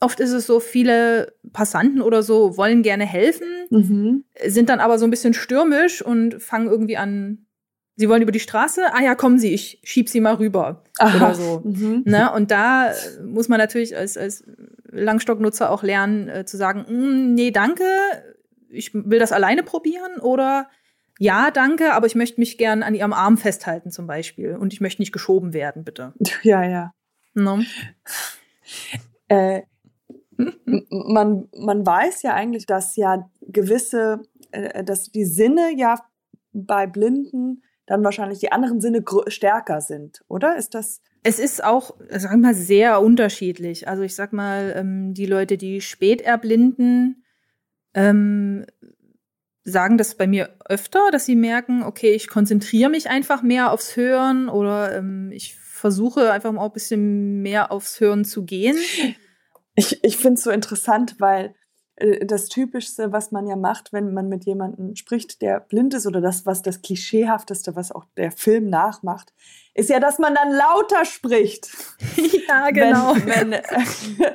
Oft 0.02 0.20
ist 0.20 0.32
es 0.32 0.46
so, 0.46 0.60
viele 0.60 1.34
Passanten 1.52 2.02
oder 2.02 2.24
so 2.24 2.58
wollen 2.58 2.84
gerne 2.84 3.06
helfen, 3.06 3.48
mhm. 3.70 4.24
sind 4.46 4.70
dann 4.70 4.80
aber 4.80 4.98
so 4.98 5.06
ein 5.06 5.12
bisschen 5.12 5.34
stürmisch 5.34 6.02
und 6.02 6.42
fangen 6.42 6.68
irgendwie 6.68 6.98
an, 6.98 7.46
sie 8.00 8.08
wollen 8.08 8.22
über 8.22 8.32
die 8.32 8.40
Straße, 8.40 8.94
ah 8.94 9.02
ja, 9.02 9.14
kommen 9.14 9.40
Sie, 9.40 9.54
ich 9.54 9.82
schieb 9.84 10.08
Sie 10.08 10.22
mal 10.22 10.36
rüber 10.36 10.84
Aha. 11.00 11.18
oder 11.18 11.36
so. 11.36 11.62
Mhm. 11.66 12.04
Ne? 12.06 12.32
Und 12.32 12.50
da 12.50 12.94
muss 13.26 13.50
man 13.50 13.60
natürlich 13.60 13.96
als, 13.96 14.18
als 14.18 14.46
Langstocknutzer 14.90 15.70
auch 15.70 15.84
lernen 15.84 16.30
äh, 16.30 16.46
zu 16.46 16.56
sagen, 16.56 16.86
mm, 16.88 17.34
nee, 17.34 17.52
danke, 17.52 17.84
ich 18.70 18.94
will 18.94 19.20
das 19.20 19.34
alleine 19.34 19.64
probieren 19.64 20.18
oder 20.22 20.70
ja, 21.20 21.52
danke, 21.52 21.94
aber 21.94 22.08
ich 22.08 22.16
möchte 22.16 22.40
mich 22.40 22.58
gern 22.58 22.84
an 22.84 22.96
ihrem 22.96 23.12
Arm 23.12 23.38
festhalten 23.38 23.92
zum 23.92 24.08
Beispiel 24.08 24.56
und 24.56 24.72
ich 24.72 24.80
möchte 24.80 25.02
nicht 25.02 25.12
geschoben 25.12 25.52
werden, 25.54 25.84
bitte. 25.84 26.14
Ja, 26.44 26.64
ja. 26.64 26.94
No? 27.34 27.60
Äh, 29.28 29.64
man, 30.90 31.50
man 31.54 31.86
weiß 31.86 32.22
ja 32.22 32.34
eigentlich, 32.34 32.66
dass 32.66 32.96
ja 32.96 33.30
gewisse, 33.42 34.22
äh, 34.52 34.86
dass 34.86 35.12
die 35.12 35.26
Sinne 35.26 35.72
ja 35.76 36.00
bei 36.54 36.88
Blinden 36.88 37.62
dann 37.90 38.04
wahrscheinlich 38.04 38.38
die 38.38 38.52
anderen 38.52 38.80
Sinne 38.82 39.04
stärker 39.28 39.82
sind, 39.82 40.24
oder? 40.28 40.56
Ist 40.58 40.76
das? 40.76 41.02
Es 41.24 41.40
ist 41.40 41.64
auch, 41.64 41.96
sag 42.10 42.38
mal, 42.38 42.54
sehr 42.54 43.02
unterschiedlich. 43.02 43.88
Also 43.88 44.04
ich 44.04 44.14
sag 44.14 44.32
mal, 44.32 44.74
ähm, 44.78 45.16
die 45.16 45.26
Leute, 45.26 45.58
die 45.58 45.82
spät 45.82 46.22
erblinden, 46.22 47.26
ähm, 47.96 48.68
sagen 49.64 49.98
das 49.98 50.14
bei 50.14 50.28
mir 50.28 50.56
öfter, 50.66 51.10
dass 51.12 51.26
sie 51.26 51.36
merken, 51.36 51.82
okay, 51.82 52.12
ich 52.12 52.28
konzentriere 52.28 52.92
mich 52.92 53.10
einfach 53.10 53.42
mehr 53.42 53.72
aufs 53.72 53.96
Hören 53.96 54.50
oder 54.50 54.96
ähm, 54.96 55.32
ich 55.34 55.56
versuche 55.56 56.32
einfach 56.32 56.52
mal 56.52 56.66
ein 56.66 56.72
bisschen 56.72 57.42
mehr 57.42 57.72
aufs 57.72 58.00
Hören 58.00 58.24
zu 58.24 58.46
gehen. 58.46 58.78
Ich, 59.76 60.04
ich 60.04 60.18
finde 60.18 60.36
es 60.36 60.44
so 60.44 60.52
interessant, 60.52 61.16
weil 61.20 61.56
das 62.22 62.48
Typischste, 62.48 63.12
was 63.12 63.32
man 63.32 63.48
ja 63.48 63.56
macht, 63.56 63.92
wenn 63.92 64.14
man 64.14 64.30
mit 64.30 64.46
jemandem 64.46 64.96
spricht, 64.96 65.42
der 65.42 65.60
blind 65.60 65.94
ist, 65.94 66.08
oder 66.08 66.22
das, 66.22 66.46
was 66.46 66.62
das 66.62 66.82
Klischeehafteste, 66.82 67.76
was 67.76 67.92
auch 67.92 68.06
der 68.16 68.32
Film 68.32 68.70
nachmacht, 68.70 69.34
ist 69.74 69.90
ja, 69.90 70.00
dass 70.00 70.18
man 70.18 70.36
dann 70.36 70.52
lauter 70.52 71.06
spricht. 71.06 71.70
Ja, 72.48 72.72
genau. 72.72 73.16
Wenn, 73.16 73.52
wenn, 73.52 73.54
äh, 73.54 74.34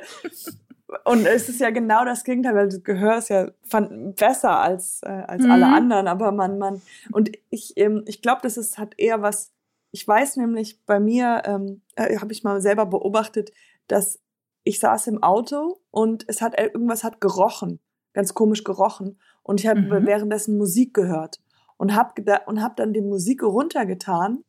und 1.03 1.25
es 1.25 1.49
ist 1.49 1.59
ja 1.59 1.69
genau 1.71 2.05
das 2.05 2.23
Gegenteil, 2.23 2.55
weil 2.55 2.69
das 2.69 2.83
Gehör 2.83 3.17
ist 3.17 3.29
ja 3.29 3.49
fand, 3.63 4.15
besser 4.15 4.59
als, 4.59 5.01
äh, 5.03 5.09
als 5.09 5.43
mhm. 5.43 5.51
alle 5.51 5.65
anderen, 5.65 6.07
aber 6.07 6.31
man, 6.31 6.57
man, 6.57 6.81
und 7.11 7.31
ich, 7.49 7.73
ähm, 7.75 8.03
ich 8.07 8.21
glaube, 8.21 8.39
das 8.43 8.55
ist, 8.55 8.77
hat 8.77 8.93
eher 8.97 9.21
was, 9.21 9.51
ich 9.91 10.07
weiß 10.07 10.37
nämlich, 10.37 10.79
bei 10.85 10.99
mir 10.99 11.41
ähm, 11.45 11.81
äh, 11.95 12.17
habe 12.19 12.31
ich 12.31 12.43
mal 12.43 12.61
selber 12.61 12.85
beobachtet, 12.85 13.51
dass 13.87 14.19
ich 14.65 14.79
saß 14.79 15.07
im 15.07 15.23
Auto 15.23 15.79
und 15.91 16.25
es 16.27 16.41
hat 16.41 16.59
irgendwas 16.59 17.03
hat 17.03 17.21
gerochen, 17.21 17.79
ganz 18.13 18.33
komisch 18.33 18.63
gerochen 18.63 19.19
und 19.43 19.61
ich 19.61 19.67
habe 19.67 19.79
mhm. 19.79 20.05
währenddessen 20.05 20.57
Musik 20.57 20.93
gehört 20.93 21.39
und 21.77 21.95
habe 21.95 22.41
und 22.47 22.61
hab 22.61 22.75
dann 22.75 22.91
die 22.91 23.01
Musik 23.01 23.43
runtergetan, 23.43 24.43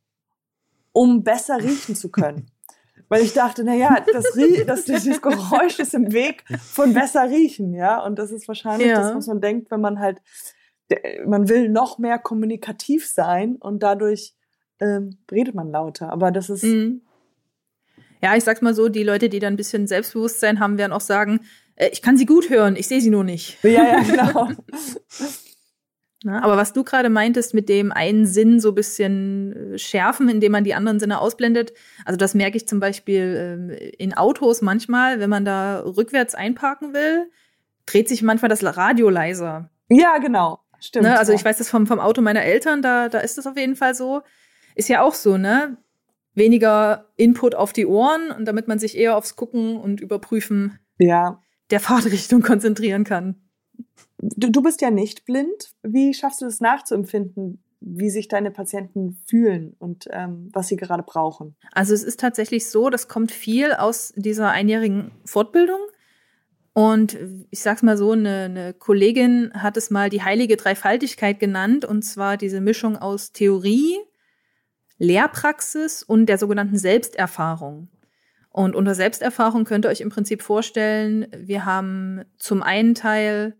um 0.92 1.23
besser 1.23 1.62
riechen 1.62 1.94
zu 1.94 2.11
können. 2.11 2.50
Weil 3.08 3.23
ich 3.23 3.35
dachte, 3.35 3.62
na 3.62 3.75
ja, 3.75 4.04
das, 4.12 4.25
das, 4.66 4.85
das 4.87 5.23
Geräusch 5.23 5.78
ist 5.78 5.94
im 5.94 6.12
Weg 6.12 6.42
von 6.58 6.92
besser 6.92 7.30
riechen, 7.30 7.73
ja. 7.73 8.04
Und 8.04 8.18
das 8.18 8.32
ist 8.32 8.49
wahrscheinlich 8.49 8.88
ja. 8.88 8.96
das, 8.96 9.14
was 9.14 9.26
man 9.28 9.40
denkt, 9.40 9.70
wenn 9.70 9.80
man 9.80 10.00
halt, 10.00 10.20
man 11.25 11.49
will 11.49 11.68
noch 11.68 11.99
mehr 11.99 12.18
kommunikativ 12.18 13.06
sein 13.06 13.56
und 13.56 13.85
dadurch 13.85 14.35
ähm, 14.80 15.18
redet 15.30 15.54
man 15.54 15.70
lauter. 15.70 16.11
Aber 16.11 16.32
das 16.32 16.50
ist, 16.50 16.64
mhm 16.64 17.02
ja, 18.26 18.35
ich 18.35 18.42
sag's 18.42 18.61
mal 18.61 18.75
so, 18.75 18.88
die 18.88 19.04
Leute, 19.04 19.28
die 19.28 19.38
dann 19.38 19.52
ein 19.52 19.56
bisschen 19.56 19.87
Selbstbewusstsein 19.87 20.59
haben, 20.59 20.78
werden 20.78 20.92
auch 20.92 21.00
sagen, 21.00 21.40
äh, 21.76 21.90
ich 21.92 22.02
kann 22.02 22.16
sie 22.16 22.26
gut 22.26 22.50
hören, 22.50 22.75
ich 22.75 22.88
sehe 22.88 23.00
sie 23.00 23.11
nur 23.11 23.23
nicht. 23.23 23.62
Ja, 23.62 23.71
ja, 23.85 24.00
genau. 24.06 24.49
Na, 26.25 26.42
aber 26.42 26.56
was 26.56 26.73
du 26.73 26.83
gerade 26.83 27.09
meintest 27.09 27.54
mit 27.54 27.68
dem 27.68 27.92
einen 27.92 28.26
Sinn 28.26 28.59
so 28.59 28.71
ein 28.71 28.75
bisschen 28.75 29.75
äh, 29.75 29.78
schärfen, 29.78 30.28
indem 30.28 30.50
man 30.50 30.64
die 30.64 30.75
anderen 30.75 30.99
Sinne 30.99 31.21
ausblendet, 31.21 31.73
also 32.04 32.16
das 32.16 32.35
merke 32.35 32.56
ich 32.56 32.66
zum 32.66 32.80
Beispiel 32.80 33.37
ähm, 33.38 33.90
in 33.97 34.12
Autos 34.12 34.61
manchmal, 34.61 35.21
wenn 35.21 35.30
man 35.30 35.45
da 35.45 35.85
rückwärts 35.85 36.35
einparken 36.35 36.95
will, 36.95 37.30
dreht 37.87 38.09
sich 38.09 38.23
manchmal 38.23 38.49
das 38.49 38.64
Radio 38.76 39.09
leiser. 39.09 39.71
Ja, 39.88 40.18
genau. 40.18 40.59
Stimmt. 40.80 41.04
Ne? 41.04 41.16
Also 41.16 41.33
ich 41.33 41.45
weiß 41.45 41.59
das 41.59 41.71
vom, 41.71 41.87
vom 41.87 42.00
Auto 42.00 42.23
meiner 42.23 42.42
Eltern, 42.42 42.83
da, 42.83 43.09
da 43.09 43.21
ist 43.21 43.38
das 43.38 43.47
auf 43.47 43.56
jeden 43.56 43.76
Fall 43.76 43.95
so. 43.95 44.23
Ist 44.75 44.88
ja 44.88 45.02
auch 45.02 45.14
so, 45.14 45.37
ne? 45.37 45.76
Weniger 46.37 47.07
Input 47.16 47.55
auf 47.55 47.73
die 47.73 47.87
Ohren 47.87 48.31
und 48.31 48.45
damit 48.45 48.69
man 48.69 48.78
sich 48.78 48.97
eher 48.97 49.16
aufs 49.16 49.37
Gucken 49.37 49.76
und 49.76 50.00
Überprüfen 50.00 50.78
ja. 50.99 51.40
der 51.71 51.81
Fahrtrichtung 51.81 52.43
konzentrieren 52.43 53.05
kann. 53.05 53.37
Du, 54.19 54.50
du 54.50 54.62
bist 54.62 54.81
ja 54.81 54.90
nicht 54.90 55.25
blind. 55.25 55.73
Wie 55.83 56.14
schaffst 56.14 56.43
du 56.43 56.47
es 56.47 56.61
nachzuempfinden, 56.61 57.62
wie 57.81 58.11
sich 58.11 58.28
deine 58.28 58.50
Patienten 58.50 59.19
fühlen 59.26 59.75
und 59.78 60.07
ähm, 60.11 60.50
was 60.52 60.69
sie 60.69 60.76
gerade 60.76 61.02
brauchen? 61.02 61.57
Also 61.73 61.95
es 61.95 62.02
ist 62.02 62.21
tatsächlich 62.21 62.69
so, 62.69 62.90
das 62.90 63.09
kommt 63.09 63.33
viel 63.33 63.73
aus 63.73 64.12
dieser 64.16 64.50
einjährigen 64.50 65.12
Fortbildung. 65.25 65.81
Und 66.73 67.16
ich 67.50 67.61
sag's 67.61 67.83
mal 67.83 67.97
so, 67.97 68.12
eine, 68.12 68.43
eine 68.45 68.75
Kollegin 68.75 69.50
hat 69.55 69.78
es 69.78 69.90
mal 69.90 70.11
die 70.11 70.23
heilige 70.23 70.59
Dreifaltigkeit 70.59 71.40
genannt, 71.40 71.87
und 71.87 72.02
zwar 72.02 72.37
diese 72.37 72.61
Mischung 72.61 72.99
aus 72.99 73.33
Theorie, 73.33 73.97
Lehrpraxis 74.99 76.03
und 76.03 76.26
der 76.26 76.38
sogenannten 76.38 76.79
Selbsterfahrung. 76.79 77.88
Und 78.50 78.75
unter 78.75 78.95
Selbsterfahrung 78.95 79.65
könnt 79.65 79.85
ihr 79.85 79.91
euch 79.91 80.00
im 80.00 80.09
Prinzip 80.09 80.41
vorstellen, 80.41 81.26
wir 81.37 81.67
haben 81.67 82.23
zum 82.38 82.62
einen 82.62 82.95
Teil 82.95 83.55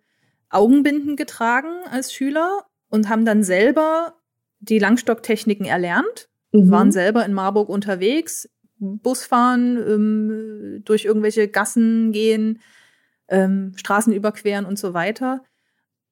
Augenbinden 0.49 1.17
getragen 1.17 1.69
als 1.91 2.13
Schüler 2.13 2.65
und 2.89 3.09
haben 3.09 3.27
dann 3.27 3.43
selber 3.43 4.15
die 4.61 4.79
Langstocktechniken 4.79 5.67
erlernt, 5.67 6.31
mhm. 6.53 6.71
waren 6.71 6.93
selber 6.93 7.27
in 7.27 7.35
Marburg 7.35 7.69
unterwegs, 7.69 8.49
Busfahren, 8.79 9.77
ähm, 9.77 10.83
durch 10.85 11.05
irgendwelche 11.05 11.49
Gassen 11.49 12.13
gehen, 12.13 12.61
ähm, 13.29 13.73
Straßen 13.77 14.13
überqueren 14.13 14.65
und 14.65 14.79
so 14.79 14.95
weiter. 14.95 15.43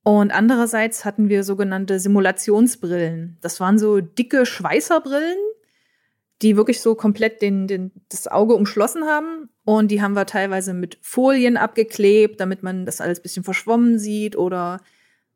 Und 0.04 0.32
andererseits 0.32 1.06
hatten 1.06 1.30
wir 1.30 1.44
sogenannte 1.44 1.99
Simulationsbrillen. 1.99 3.38
Das 3.40 3.58
waren 3.58 3.78
so 3.78 4.00
dicke 4.00 4.44
Schweißerbrillen, 4.44 5.38
die 6.42 6.56
wirklich 6.58 6.82
so 6.82 6.94
komplett 6.94 7.40
den, 7.40 7.66
den, 7.66 7.90
das 8.11 8.28
Auge 8.28 8.54
umschlossen 8.54 9.04
haben. 9.04 9.49
Und 9.64 9.90
die 9.90 10.02
haben 10.02 10.12
wir 10.12 10.26
teilweise 10.26 10.75
mit 10.75 10.99
Folien 11.00 11.56
abgeklebt, 11.56 12.38
damit 12.38 12.62
man 12.62 12.84
das 12.84 13.00
alles 13.00 13.20
bisschen 13.20 13.44
verschwommen 13.44 13.99
sieht. 13.99 14.37
Oder 14.37 14.82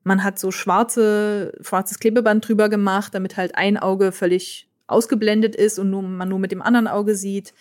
man 0.05 0.23
hat 0.23 0.39
so 0.39 0.51
schwarze, 0.51 1.57
schwarzes 1.63 1.99
Klebeband 1.99 2.47
drüber 2.47 2.69
gemacht, 2.69 3.15
damit 3.15 3.39
halt 3.39 3.55
ein 3.55 3.79
Auge 3.79 4.13
völlig 4.13 4.69
ausgeblendet 4.87 5.57
ist 5.57 5.79
und 5.79 5.89
nur, 5.89 6.03
man 6.03 6.29
nur 6.29 6.39
mit 6.39 6.53
dem 6.53 6.61
anderen 6.61 6.89
Auge 6.89 7.15
sieht. 7.15 7.55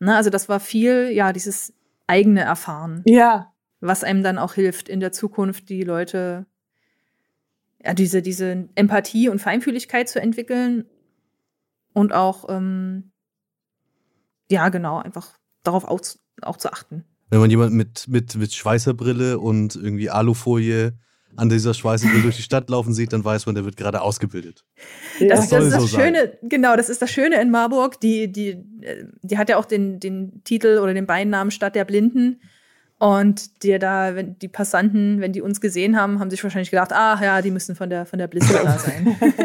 Na, 0.00 0.16
also 0.16 0.30
das 0.30 0.48
war 0.48 0.58
viel, 0.58 1.10
ja, 1.12 1.32
dieses 1.32 1.72
eigene 2.08 2.40
Erfahren. 2.40 3.02
Ja. 3.04 3.52
Was 3.80 4.04
einem 4.04 4.22
dann 4.22 4.38
auch 4.38 4.54
hilft, 4.54 4.88
in 4.88 5.00
der 5.00 5.12
Zukunft 5.12 5.68
die 5.68 5.82
Leute, 5.82 6.46
ja, 7.84 7.94
diese, 7.94 8.22
diese 8.22 8.68
Empathie 8.74 9.28
und 9.28 9.40
Feinfühligkeit 9.40 10.08
zu 10.08 10.20
entwickeln 10.20 10.84
und 11.92 12.12
auch, 12.12 12.48
ähm, 12.48 13.12
ja, 14.50 14.68
genau, 14.68 14.98
einfach 14.98 15.38
darauf 15.62 15.84
auch, 15.84 16.00
auch 16.42 16.56
zu 16.56 16.72
achten. 16.72 17.04
Wenn 17.30 17.40
man 17.40 17.50
jemand 17.50 17.74
mit, 17.74 18.08
mit, 18.08 18.36
mit 18.36 18.54
Schweißerbrille 18.54 19.38
und 19.38 19.76
irgendwie 19.76 20.10
Alufolie 20.10 20.98
an 21.36 21.48
dieser 21.48 21.74
Schweißerbrille 21.74 22.22
durch 22.22 22.36
die 22.36 22.42
Stadt 22.42 22.70
laufen 22.70 22.94
sieht, 22.94 23.12
dann 23.12 23.24
weiß 23.24 23.46
man, 23.46 23.54
der 23.54 23.64
wird 23.64 23.76
gerade 23.76 24.00
ausgebildet. 24.00 24.64
Das, 25.20 25.40
das, 25.40 25.48
das 25.50 25.64
ist 25.66 25.72
das 25.74 25.82
so 25.82 25.98
Schöne, 25.98 26.18
sein. 26.40 26.48
genau, 26.48 26.74
das 26.74 26.88
ist 26.88 27.02
das 27.02 27.10
Schöne 27.10 27.40
in 27.40 27.50
Marburg. 27.50 28.00
Die, 28.00 28.32
die, 28.32 28.64
die 29.22 29.38
hat 29.38 29.48
ja 29.48 29.58
auch 29.58 29.66
den, 29.66 30.00
den 30.00 30.42
Titel 30.44 30.78
oder 30.82 30.94
den 30.94 31.06
Beinamen 31.06 31.50
Stadt 31.50 31.74
der 31.74 31.84
Blinden. 31.84 32.40
Und 32.98 33.62
dir 33.62 33.78
da, 33.78 34.16
wenn 34.16 34.38
die 34.38 34.48
Passanten, 34.48 35.20
wenn 35.20 35.32
die 35.32 35.40
uns 35.40 35.60
gesehen 35.60 35.96
haben, 35.96 36.18
haben 36.18 36.30
sich 36.30 36.42
wahrscheinlich 36.42 36.70
gedacht, 36.70 36.90
ach 36.92 37.20
ja, 37.22 37.40
die 37.42 37.52
müssen 37.52 37.76
von 37.76 37.88
der, 37.90 38.06
von 38.06 38.18
der 38.18 38.26
Blitzler 38.26 38.78
sein. 38.78 39.16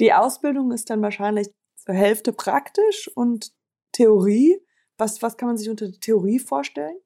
Die 0.00 0.12
Ausbildung 0.12 0.72
ist 0.72 0.90
dann 0.90 1.02
wahrscheinlich 1.02 1.48
zur 1.76 1.94
Hälfte 1.94 2.32
praktisch 2.32 3.08
und 3.14 3.52
Theorie. 3.92 4.60
Was, 4.96 5.22
was 5.22 5.36
kann 5.36 5.48
man 5.48 5.56
sich 5.56 5.70
unter 5.70 5.90
Theorie 5.92 6.40
vorstellen? 6.40 6.98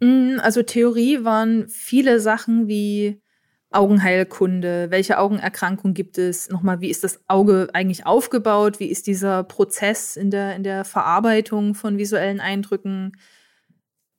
Mm, 0.00 0.38
also 0.40 0.62
Theorie 0.62 1.24
waren 1.24 1.68
viele 1.68 2.20
Sachen 2.20 2.68
wie 2.68 3.22
Augenheilkunde, 3.70 4.90
welche 4.90 5.18
Augenerkrankung 5.18 5.92
gibt 5.92 6.16
es, 6.16 6.48
nochmal, 6.48 6.80
wie 6.80 6.88
ist 6.88 7.04
das 7.04 7.20
Auge 7.28 7.68
eigentlich 7.74 8.06
aufgebaut, 8.06 8.80
wie 8.80 8.86
ist 8.86 9.06
dieser 9.06 9.44
Prozess 9.44 10.16
in 10.16 10.30
der, 10.30 10.56
in 10.56 10.62
der 10.62 10.84
Verarbeitung 10.84 11.74
von 11.74 11.98
visuellen 11.98 12.40
Eindrücken. 12.40 13.12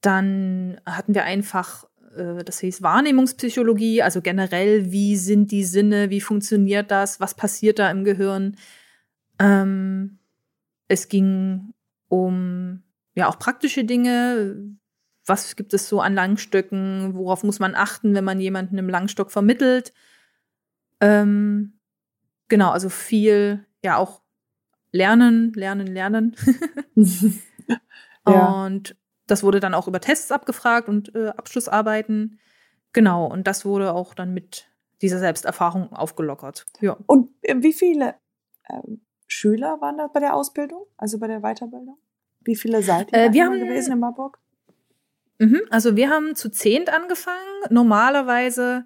Dann 0.01 0.79
hatten 0.86 1.15
wir 1.15 1.24
einfach 1.24 1.89
äh, 2.15 2.44
das 2.44 2.60
hieß 2.60 2.82
Wahrnehmungspsychologie, 2.82 4.01
also 4.01 4.22
generell, 4.22 4.91
wie 4.91 5.15
sind 5.18 5.51
die 5.51 5.63
Sinne, 5.63 6.10
wie 6.10 6.22
funktioniert 6.22 6.91
das, 6.91 7.20
was 7.20 7.36
passiert 7.36 7.79
da 7.79 7.89
im 7.91 8.03
Gehirn. 8.03 8.56
Ähm, 9.39 10.20
es 10.88 11.08
ging 11.08 11.74
um 12.08 12.84
ja 13.15 13.27
auch 13.29 13.39
praktische 13.39 13.84
Dinge. 13.84 14.77
Was 15.29 15.55
gibt 15.55 15.74
es 15.74 15.88
so 15.88 16.01
an 16.01 16.15
Langstöcken? 16.15 17.13
Worauf 17.13 17.43
muss 17.43 17.59
man 17.59 17.75
achten, 17.75 18.15
wenn 18.15 18.24
man 18.24 18.39
jemanden 18.39 18.77
im 18.77 18.89
Langstock 18.89 19.31
vermittelt? 19.31 19.93
Ähm, 20.99 21.80
genau, 22.47 22.71
also 22.71 22.89
viel, 22.89 23.65
ja 23.84 23.97
auch 23.97 24.21
lernen, 24.91 25.54
lernen, 25.54 25.88
lernen. 25.88 26.36
ja. 28.27 28.65
Und 28.65 28.97
das 29.27 29.43
wurde 29.43 29.60
dann 29.60 29.73
auch 29.73 29.88
über 29.88 30.01
Tests 30.01 30.32
abgefragt 30.32 30.89
und 30.89 31.13
äh, 31.15 31.27
Abschlussarbeiten. 31.27 32.39
Genau, 32.93 33.27
und 33.27 33.45
das 33.45 33.65
wurde 33.65 33.93
auch 33.93 34.13
dann 34.13 34.34
mit 34.34 34.67
dieser 35.01 35.19
Selbsterfahrung 35.19 35.93
aufgelockert. 35.93 36.65
Ja. 36.82 36.97
Und 37.06 37.30
äh, 37.41 37.56
wie 37.60 37.73
viele 37.73 38.15
ähm, 38.67 39.06
Schüler 39.27 39.80
waren 39.80 39.97
da 39.97 40.08
bei 40.08 40.19
der 40.19 40.36
Ausbildung, 40.36 40.86
also 40.97 41.19
bei 41.19 41.27
der 41.27 41.41
Weiterbildung? 41.41 41.99
Wie 42.41 42.56
viele 42.56 42.82
seid 42.82 43.12
ihr 43.12 43.25
äh, 43.25 43.34
wir 43.34 43.45
haben, 43.45 43.60
gewesen 43.60 43.93
in 43.93 43.99
Marburg? 43.99 44.38
Mhm, 45.39 45.62
also 45.69 45.95
wir 45.95 46.10
haben 46.10 46.36
zu 46.36 46.49
zehnt 46.49 46.93
angefangen. 46.93 47.38
Normalerweise 47.69 48.86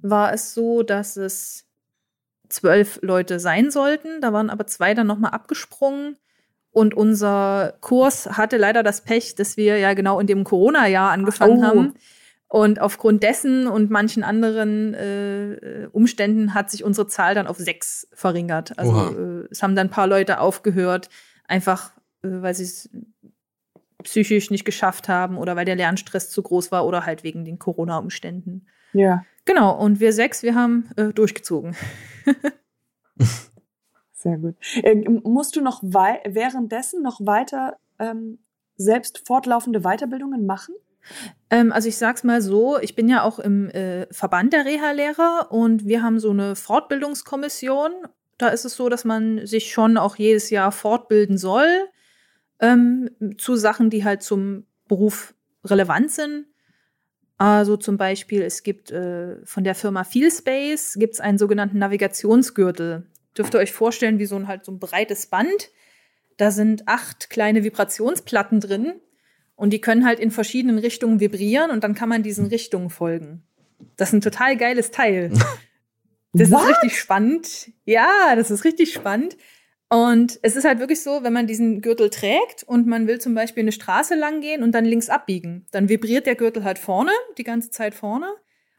war 0.00 0.32
es 0.32 0.54
so, 0.54 0.82
dass 0.82 1.16
es 1.16 1.66
zwölf 2.48 2.98
Leute 3.02 3.40
sein 3.40 3.70
sollten. 3.70 4.20
Da 4.20 4.32
waren 4.32 4.50
aber 4.50 4.66
zwei 4.66 4.94
dann 4.94 5.06
nochmal 5.06 5.32
abgesprungen. 5.32 6.16
Und 6.70 6.94
unser 6.94 7.74
Kurs 7.80 8.30
hatte 8.38 8.56
leider 8.56 8.82
das 8.82 9.02
Pech, 9.02 9.34
dass 9.34 9.56
wir 9.56 9.78
ja 9.78 9.92
genau 9.94 10.20
in 10.20 10.26
dem 10.26 10.44
Corona-Jahr 10.44 11.10
angefangen 11.10 11.58
oh. 11.58 11.62
haben. 11.64 11.94
Und 12.48 12.80
aufgrund 12.80 13.22
dessen 13.22 13.66
und 13.66 13.90
manchen 13.90 14.22
anderen 14.22 14.94
äh, 14.94 15.88
Umständen 15.90 16.54
hat 16.54 16.70
sich 16.70 16.84
unsere 16.84 17.06
Zahl 17.06 17.34
dann 17.34 17.46
auf 17.46 17.56
sechs 17.56 18.06
verringert. 18.12 18.78
Also 18.78 19.18
äh, 19.18 19.48
es 19.50 19.62
haben 19.62 19.74
dann 19.74 19.86
ein 19.86 19.90
paar 19.90 20.06
Leute 20.06 20.38
aufgehört, 20.38 21.08
einfach 21.48 21.92
äh, 22.22 22.28
weil 22.42 22.54
sie 22.54 22.64
es 22.64 22.90
psychisch 24.02 24.50
nicht 24.50 24.64
geschafft 24.64 25.08
haben 25.08 25.36
oder 25.38 25.56
weil 25.56 25.64
der 25.64 25.76
Lernstress 25.76 26.30
zu 26.30 26.42
groß 26.42 26.72
war 26.72 26.86
oder 26.86 27.06
halt 27.06 27.24
wegen 27.24 27.44
den 27.44 27.58
Corona-Umständen. 27.58 28.66
Ja. 28.92 29.24
Genau, 29.44 29.76
und 29.76 30.00
wir 30.00 30.12
sechs, 30.12 30.42
wir 30.42 30.54
haben 30.54 30.90
äh, 30.96 31.12
durchgezogen. 31.12 31.74
Sehr 34.12 34.38
gut. 34.38 34.54
Äh, 34.82 34.94
musst 34.94 35.56
du 35.56 35.60
noch 35.60 35.82
währenddessen 35.82 37.02
noch 37.02 37.20
weiter 37.20 37.78
ähm, 37.98 38.38
selbst 38.76 39.26
fortlaufende 39.26 39.80
Weiterbildungen 39.80 40.46
machen? 40.46 40.74
Ähm, 41.50 41.72
also 41.72 41.88
ich 41.88 41.96
sag's 41.96 42.22
mal 42.22 42.40
so, 42.40 42.78
ich 42.78 42.94
bin 42.94 43.08
ja 43.08 43.24
auch 43.24 43.40
im 43.40 43.68
äh, 43.70 44.06
Verband 44.12 44.52
der 44.52 44.64
Reha-Lehrer 44.64 45.48
und 45.50 45.86
wir 45.86 46.02
haben 46.02 46.20
so 46.20 46.30
eine 46.30 46.54
Fortbildungskommission. 46.54 47.90
Da 48.38 48.48
ist 48.48 48.64
es 48.64 48.76
so, 48.76 48.88
dass 48.88 49.04
man 49.04 49.44
sich 49.46 49.72
schon 49.72 49.96
auch 49.96 50.14
jedes 50.16 50.50
Jahr 50.50 50.70
fortbilden 50.70 51.36
soll 51.36 51.66
ähm, 52.60 53.10
zu 53.38 53.56
Sachen, 53.56 53.90
die 53.90 54.04
halt 54.04 54.22
zum 54.22 54.66
Beruf 54.88 55.34
relevant 55.64 56.10
sind. 56.10 56.46
Also 57.38 57.76
zum 57.76 57.96
Beispiel, 57.96 58.42
es 58.42 58.62
gibt 58.62 58.90
äh, 58.90 59.44
von 59.44 59.64
der 59.64 59.74
Firma 59.74 60.04
Feelspace 60.04 60.94
gibt's 60.98 61.20
einen 61.20 61.38
sogenannten 61.38 61.78
Navigationsgürtel 61.78 63.06
dürft 63.36 63.54
ihr 63.54 63.60
euch 63.60 63.72
vorstellen, 63.72 64.18
wie 64.18 64.26
so 64.26 64.36
ein 64.36 64.48
halt 64.48 64.64
so 64.64 64.72
ein 64.72 64.78
breites 64.78 65.26
Band. 65.26 65.70
Da 66.36 66.50
sind 66.50 66.88
acht 66.88 67.30
kleine 67.30 67.64
Vibrationsplatten 67.64 68.60
drin 68.60 68.94
und 69.56 69.70
die 69.72 69.80
können 69.80 70.04
halt 70.04 70.18
in 70.18 70.30
verschiedenen 70.30 70.78
Richtungen 70.78 71.20
vibrieren 71.20 71.70
und 71.70 71.84
dann 71.84 71.94
kann 71.94 72.08
man 72.08 72.22
diesen 72.22 72.46
Richtungen 72.46 72.90
folgen. 72.90 73.42
Das 73.96 74.08
ist 74.08 74.14
ein 74.14 74.20
total 74.20 74.56
geiles 74.56 74.90
Teil. 74.90 75.32
Das 76.34 76.50
What? 76.50 76.62
ist 76.62 76.68
richtig 76.70 76.98
spannend. 76.98 77.72
Ja, 77.84 78.34
das 78.36 78.50
ist 78.50 78.64
richtig 78.64 78.94
spannend. 78.94 79.36
Und 79.92 80.38
es 80.40 80.56
ist 80.56 80.64
halt 80.64 80.78
wirklich 80.78 81.02
so, 81.02 81.22
wenn 81.22 81.34
man 81.34 81.46
diesen 81.46 81.82
Gürtel 81.82 82.08
trägt 82.08 82.62
und 82.62 82.86
man 82.86 83.06
will 83.06 83.20
zum 83.20 83.34
Beispiel 83.34 83.62
eine 83.62 83.72
Straße 83.72 84.14
lang 84.14 84.40
gehen 84.40 84.62
und 84.62 84.72
dann 84.72 84.86
links 84.86 85.10
abbiegen, 85.10 85.66
dann 85.70 85.90
vibriert 85.90 86.24
der 86.24 86.34
Gürtel 86.34 86.64
halt 86.64 86.78
vorne, 86.78 87.10
die 87.36 87.44
ganze 87.44 87.68
Zeit 87.68 87.94
vorne. 87.94 88.32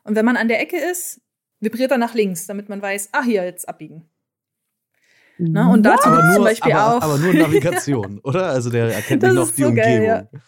Und 0.03 0.15
wenn 0.15 0.25
man 0.25 0.37
an 0.37 0.47
der 0.47 0.59
Ecke 0.59 0.75
ist, 0.75 1.21
vibriert 1.59 1.91
er 1.91 1.99
nach 1.99 2.15
links, 2.15 2.47
damit 2.47 2.67
man 2.67 2.81
weiß, 2.81 3.09
ah, 3.11 3.21
hier, 3.21 3.43
jetzt 3.43 3.69
abbiegen. 3.69 4.09
Ne? 5.37 5.69
Und 5.69 5.83
dazu 5.83 6.07
aber 6.07 6.23
nur, 6.23 6.33
zum 6.33 6.43
Beispiel 6.45 6.73
aber, 6.73 6.97
auch. 6.97 7.01
Aber 7.03 7.17
nur 7.19 7.33
Navigation, 7.35 8.19
oder? 8.23 8.47
Also 8.47 8.71
der 8.71 8.95
erkennt 8.95 9.21
noch 9.21 9.51
die 9.51 9.61
so 9.61 9.67
Umgebung. 9.67 9.75
Geil, 9.75 10.03
ja. 10.03 10.39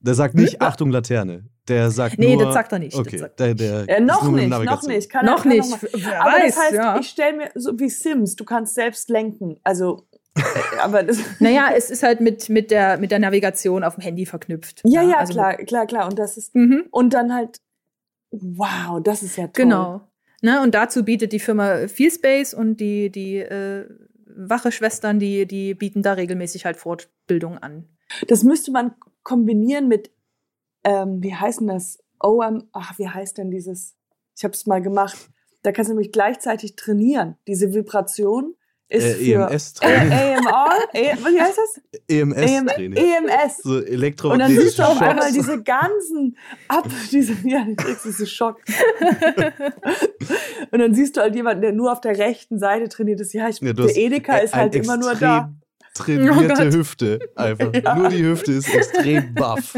Der 0.00 0.14
sagt 0.14 0.34
nicht, 0.34 0.60
Achtung, 0.60 0.90
Laterne. 0.90 1.48
Der 1.68 1.90
sagt 1.90 2.18
nee, 2.18 2.34
nur. 2.34 2.46
das 2.46 2.54
sagt 2.54 2.72
er 2.72 2.78
nicht. 2.80 2.96
Okay, 2.96 3.18
sagt 3.18 3.38
der, 3.38 3.54
der 3.54 3.86
ja, 3.88 4.00
noch 4.00 4.28
nicht, 4.30 4.48
noch 4.48 4.82
nicht. 4.82 5.08
Kann 5.08 5.26
noch 5.26 5.44
er, 5.44 5.52
nicht. 5.52 5.70
Noch 5.70 6.12
aber 6.12 6.32
weiß, 6.32 6.54
das 6.54 6.64
heißt, 6.64 6.74
ja. 6.74 6.98
ich 6.98 7.08
stelle 7.08 7.36
mir 7.36 7.50
so 7.54 7.78
wie 7.78 7.88
Sims, 7.88 8.34
du 8.34 8.44
kannst 8.44 8.74
selbst 8.74 9.08
lenken. 9.08 9.60
Also, 9.62 10.08
äh, 10.36 10.42
aber 10.80 11.04
das. 11.04 11.18
naja, 11.40 11.70
es 11.76 11.90
ist 11.90 12.02
halt 12.02 12.20
mit, 12.20 12.48
mit, 12.48 12.72
der, 12.72 12.98
mit 12.98 13.12
der 13.12 13.20
Navigation 13.20 13.84
auf 13.84 13.94
dem 13.94 14.02
Handy 14.02 14.26
verknüpft. 14.26 14.82
Ja, 14.84 15.02
ja, 15.02 15.18
also 15.18 15.34
klar, 15.34 15.54
klar, 15.58 15.86
klar. 15.86 16.08
Und 16.08 16.18
das 16.18 16.36
ist. 16.36 16.54
Mhm. 16.54 16.84
Und 16.90 17.14
dann 17.14 17.32
halt. 17.32 17.60
Wow, 18.32 19.00
das 19.02 19.22
ist 19.22 19.36
ja 19.36 19.44
toll. 19.44 19.64
Genau. 19.64 20.08
Ne, 20.40 20.60
und 20.60 20.74
dazu 20.74 21.04
bietet 21.04 21.32
die 21.32 21.38
Firma 21.38 21.86
Feelspace 21.86 22.54
und 22.54 22.78
die, 22.78 23.10
die 23.10 23.36
äh, 23.36 23.86
wache 24.26 24.72
Schwestern, 24.72 25.20
die, 25.20 25.46
die 25.46 25.74
bieten 25.74 26.02
da 26.02 26.14
regelmäßig 26.14 26.64
halt 26.64 26.76
Fortbildung 26.76 27.58
an. 27.58 27.88
Das 28.26 28.42
müsste 28.42 28.72
man 28.72 28.94
kombinieren 29.22 29.86
mit, 29.86 30.10
ähm, 30.84 31.22
wie 31.22 31.34
heißt 31.34 31.60
denn 31.60 31.68
das? 31.68 31.98
OM, 32.20 32.68
ach, 32.72 32.98
wie 32.98 33.08
heißt 33.08 33.38
denn 33.38 33.50
dieses? 33.50 33.96
Ich 34.36 34.44
habe 34.44 34.54
es 34.54 34.66
mal 34.66 34.80
gemacht. 34.80 35.30
Da 35.62 35.72
kannst 35.72 35.90
du 35.90 35.94
nämlich 35.94 36.12
gleichzeitig 36.12 36.76
trainieren. 36.76 37.36
Diese 37.46 37.72
Vibration 37.72 38.54
ist 38.92 39.20
äh, 39.20 39.32
EMS-Training. 39.32 40.12
AMR? 40.12 40.70
E 40.92 41.12
wie 41.14 41.40
heißt 41.40 41.58
das? 41.58 41.80
EMS-Training. 42.08 42.96
EMS. 42.96 43.58
So 43.62 43.76
Und 44.30 44.38
dann 44.38 44.50
siehst 44.50 44.78
du 44.78 44.82
auf 44.82 45.00
einmal 45.00 45.32
diese 45.32 45.62
ganzen 45.62 46.36
ab, 46.68 46.88
diese, 47.10 47.34
ja, 47.44 47.66
das 47.76 48.04
ist 48.04 48.18
so 48.18 48.26
Schock. 48.26 48.60
und 50.70 50.78
dann 50.78 50.94
siehst 50.94 51.16
du 51.16 51.22
halt 51.22 51.34
jemanden, 51.34 51.62
der 51.62 51.72
nur 51.72 51.90
auf 51.92 52.00
der 52.00 52.18
rechten 52.18 52.58
Seite 52.58 52.88
trainiert 52.88 53.20
ist. 53.20 53.32
Ja, 53.32 53.48
ich, 53.48 53.60
ja 53.60 53.72
der 53.72 53.96
Edeka 53.96 54.36
ist 54.38 54.54
halt 54.54 54.74
immer 54.74 54.96
nur 54.96 55.14
da. 55.14 55.52
Trainierte 55.94 56.68
oh 56.68 56.72
Hüfte. 56.72 57.18
Einfach. 57.36 57.70
Ja. 57.74 57.94
Nur 57.94 58.08
die 58.08 58.24
Hüfte 58.24 58.52
ist 58.52 58.74
extrem 58.74 59.34
buff. 59.34 59.74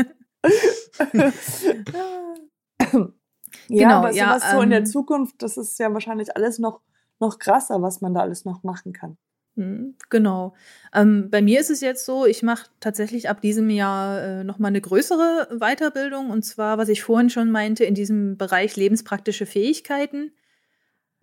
Ja, 3.68 3.88
genau, 3.88 3.94
aber 3.96 4.12
ja, 4.12 4.26
sowas 4.26 4.44
ähm, 4.44 4.56
so 4.56 4.62
in 4.62 4.70
der 4.70 4.78
ähm, 4.80 4.86
Zukunft, 4.86 5.42
das 5.42 5.56
ist 5.56 5.78
ja 5.78 5.92
wahrscheinlich 5.92 6.36
alles 6.36 6.58
noch 6.58 6.80
noch 7.20 7.38
krasser, 7.38 7.80
was 7.82 8.00
man 8.00 8.14
da 8.14 8.20
alles 8.20 8.44
noch 8.44 8.62
machen 8.62 8.92
kann. 8.92 9.16
Mhm, 9.56 9.94
genau. 10.10 10.54
Ähm, 10.92 11.30
bei 11.30 11.40
mir 11.40 11.60
ist 11.60 11.70
es 11.70 11.80
jetzt 11.80 12.04
so, 12.04 12.26
ich 12.26 12.42
mache 12.42 12.66
tatsächlich 12.80 13.28
ab 13.28 13.40
diesem 13.40 13.70
Jahr 13.70 14.20
äh, 14.20 14.44
nochmal 14.44 14.70
eine 14.70 14.80
größere 14.80 15.48
Weiterbildung 15.60 16.30
und 16.30 16.44
zwar, 16.44 16.76
was 16.76 16.88
ich 16.88 17.02
vorhin 17.02 17.30
schon 17.30 17.50
meinte, 17.50 17.84
in 17.84 17.94
diesem 17.94 18.36
Bereich 18.36 18.76
lebenspraktische 18.76 19.46
Fähigkeiten. 19.46 20.32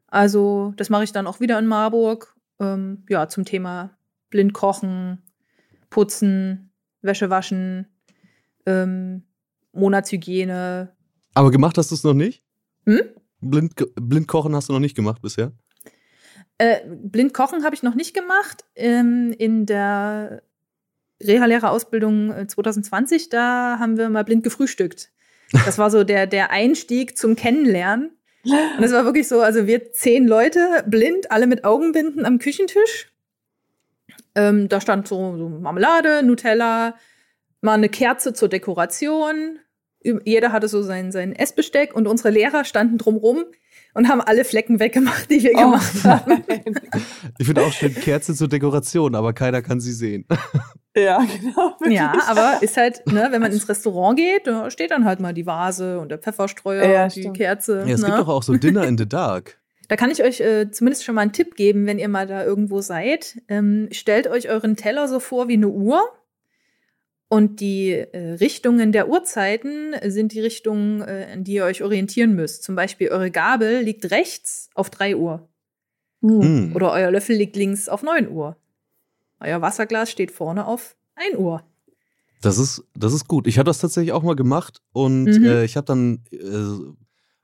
Also, 0.07 0.73
das 0.77 0.89
mache 0.89 1.03
ich 1.03 1.11
dann 1.11 1.27
auch 1.27 1.39
wieder 1.39 1.59
in 1.59 1.67
Marburg. 1.67 2.35
Ähm, 2.59 3.05
ja, 3.09 3.27
zum 3.27 3.45
Thema 3.45 3.97
blind 4.29 4.53
kochen, 4.53 5.21
putzen, 5.89 6.71
Wäsche 7.01 7.29
waschen, 7.29 7.87
ähm, 8.65 9.23
Monatshygiene. 9.73 10.95
Aber 11.33 11.51
gemacht 11.51 11.77
hast 11.77 11.91
du 11.91 11.95
es 11.95 12.03
noch 12.03 12.13
nicht? 12.13 12.43
Hm? 12.85 13.01
Blind, 13.41 13.73
blind 13.95 14.27
kochen 14.27 14.55
hast 14.55 14.69
du 14.69 14.73
noch 14.73 14.79
nicht 14.79 14.95
gemacht 14.95 15.21
bisher? 15.21 15.51
Äh, 16.57 16.81
blind 16.87 17.33
kochen 17.33 17.63
habe 17.63 17.73
ich 17.73 17.83
noch 17.83 17.95
nicht 17.95 18.13
gemacht. 18.13 18.65
Ähm, 18.75 19.33
in 19.37 19.65
der 19.65 20.43
Reha-Lehrerausbildung 21.23 22.47
2020, 22.47 23.25
äh, 23.25 23.29
da 23.29 23.77
haben 23.79 23.97
wir 23.97 24.09
mal 24.09 24.23
blind 24.23 24.43
gefrühstückt. 24.43 25.11
Das 25.65 25.77
war 25.77 25.89
so 25.91 26.03
der, 26.03 26.27
der 26.27 26.51
Einstieg 26.51 27.17
zum 27.17 27.35
Kennenlernen. 27.35 28.11
Und 28.43 28.83
es 28.83 28.91
war 28.91 29.05
wirklich 29.05 29.27
so, 29.27 29.41
also 29.41 29.67
wir 29.67 29.91
zehn 29.91 30.27
Leute, 30.27 30.83
blind, 30.87 31.31
alle 31.31 31.47
mit 31.47 31.63
Augenbinden 31.63 32.25
am 32.25 32.39
Küchentisch. 32.39 33.11
Ähm, 34.33 34.69
da 34.69 34.81
stand 34.81 35.07
so, 35.07 35.37
so 35.37 35.49
Marmelade, 35.49 36.23
Nutella, 36.23 36.95
mal 37.61 37.73
eine 37.73 37.89
Kerze 37.89 38.33
zur 38.33 38.49
Dekoration. 38.49 39.59
Jeder 40.03 40.51
hatte 40.51 40.67
so 40.67 40.81
sein, 40.81 41.11
sein 41.11 41.33
Essbesteck 41.33 41.95
und 41.95 42.07
unsere 42.07 42.31
Lehrer 42.31 42.65
standen 42.65 42.97
drumrum 42.97 43.45
und 43.93 44.07
haben 44.09 44.21
alle 44.21 44.43
Flecken 44.43 44.79
weggemacht, 44.79 45.29
die 45.29 45.43
wir 45.43 45.51
oh, 45.55 45.59
gemacht 45.59 46.03
haben. 46.03 46.43
Ich 47.37 47.45
finde 47.45 47.63
auch 47.63 47.71
schön 47.71 47.93
Kerze 47.93 48.33
zur 48.35 48.47
Dekoration, 48.47 49.15
aber 49.15 49.33
keiner 49.33 49.61
kann 49.61 49.79
sie 49.79 49.93
sehen. 49.93 50.25
Ja, 50.93 51.19
genau. 51.19 51.77
Ja, 51.89 52.13
aber 52.27 52.57
ist 52.61 52.75
halt, 52.75 53.07
ne, 53.07 53.29
wenn 53.31 53.41
man 53.41 53.53
ins 53.53 53.69
Restaurant 53.69 54.19
geht, 54.19 54.45
da 54.45 54.69
steht 54.69 54.91
dann 54.91 55.05
halt 55.05 55.21
mal 55.21 55.33
die 55.33 55.45
Vase 55.45 55.97
und 56.01 56.09
der 56.09 56.17
Pfefferstreuer 56.17 56.85
ja, 56.85 57.03
und 57.03 57.15
die 57.15 57.21
stimmt. 57.21 57.37
Kerze. 57.37 57.85
Ja, 57.87 57.95
es 57.95 58.01
ne? 58.01 58.07
gibt 58.07 58.19
doch 58.19 58.27
auch 58.27 58.43
so 58.43 58.57
Dinner 58.57 58.85
in 58.85 58.97
the 58.97 59.07
Dark. 59.07 59.57
Da 59.87 59.95
kann 59.95 60.11
ich 60.11 60.21
euch 60.21 60.41
äh, 60.41 60.69
zumindest 60.69 61.05
schon 61.05 61.15
mal 61.15 61.21
einen 61.21 61.31
Tipp 61.31 61.55
geben, 61.55 61.85
wenn 61.85 61.97
ihr 61.97 62.09
mal 62.09 62.27
da 62.27 62.43
irgendwo 62.43 62.81
seid. 62.81 63.41
Ähm, 63.47 63.87
stellt 63.91 64.27
euch 64.27 64.49
euren 64.49 64.75
Teller 64.75 65.07
so 65.07 65.21
vor 65.21 65.47
wie 65.47 65.53
eine 65.53 65.69
Uhr 65.69 66.01
und 67.31 67.61
die 67.61 67.91
äh, 67.91 68.33
Richtungen 68.33 68.91
der 68.91 69.07
Uhrzeiten 69.07 69.95
sind 70.05 70.33
die 70.33 70.41
Richtungen, 70.41 70.99
äh, 70.99 71.27
an 71.31 71.45
die 71.45 71.53
ihr 71.53 71.63
euch 71.63 71.81
orientieren 71.81 72.35
müsst. 72.35 72.61
Zum 72.61 72.75
Beispiel 72.75 73.07
eure 73.07 73.31
Gabel 73.31 73.79
liegt 73.79 74.11
rechts 74.11 74.69
auf 74.75 74.89
3 74.89 75.15
Uhr. 75.15 75.47
Mhm. 76.19 76.73
Oder 76.75 76.91
euer 76.91 77.09
Löffel 77.09 77.37
liegt 77.37 77.55
links 77.55 77.87
auf 77.87 78.03
9 78.03 78.29
Uhr. 78.29 78.57
Euer 79.39 79.61
Wasserglas 79.61 80.11
steht 80.11 80.29
vorne 80.29 80.67
auf 80.67 80.97
1 81.15 81.37
Uhr. 81.37 81.63
Das 82.41 82.57
ist, 82.57 82.83
das 82.95 83.13
ist 83.13 83.29
gut. 83.29 83.47
Ich 83.47 83.57
habe 83.57 83.67
das 83.67 83.79
tatsächlich 83.79 84.11
auch 84.11 84.23
mal 84.23 84.35
gemacht 84.35 84.81
und 84.91 85.23
mhm. 85.23 85.45
äh, 85.45 85.63
ich 85.63 85.77
habe 85.77 85.85
dann 85.85 86.25
äh, 86.31 86.37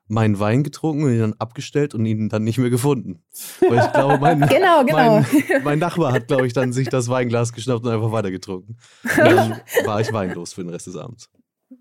meinen 0.07 0.39
Wein 0.39 0.63
getrunken 0.63 1.03
und 1.03 1.13
ihn 1.13 1.19
dann 1.19 1.33
abgestellt 1.33 1.93
und 1.93 2.05
ihn 2.05 2.29
dann 2.29 2.43
nicht 2.43 2.57
mehr 2.57 2.69
gefunden. 2.69 3.23
Weil 3.67 3.79
ich 3.79 3.91
glaube, 3.91 4.17
mein, 4.19 4.39
genau, 4.47 4.83
genau. 4.85 5.21
mein, 5.21 5.63
mein 5.63 5.79
Nachbar 5.79 6.13
hat, 6.13 6.27
glaube 6.27 6.47
ich, 6.47 6.53
dann 6.53 6.71
sich 6.71 6.89
das 6.89 7.09
Weinglas 7.09 7.53
geschnappt 7.53 7.85
und 7.85 7.91
einfach 7.91 8.11
weitergetrunken. 8.11 8.77
Und 9.03 9.17
dann 9.17 9.61
war 9.85 10.01
ich 10.01 10.11
weinlos 10.13 10.53
für 10.53 10.63
den 10.63 10.69
Rest 10.69 10.87
des 10.87 10.95
Abends. 10.95 11.29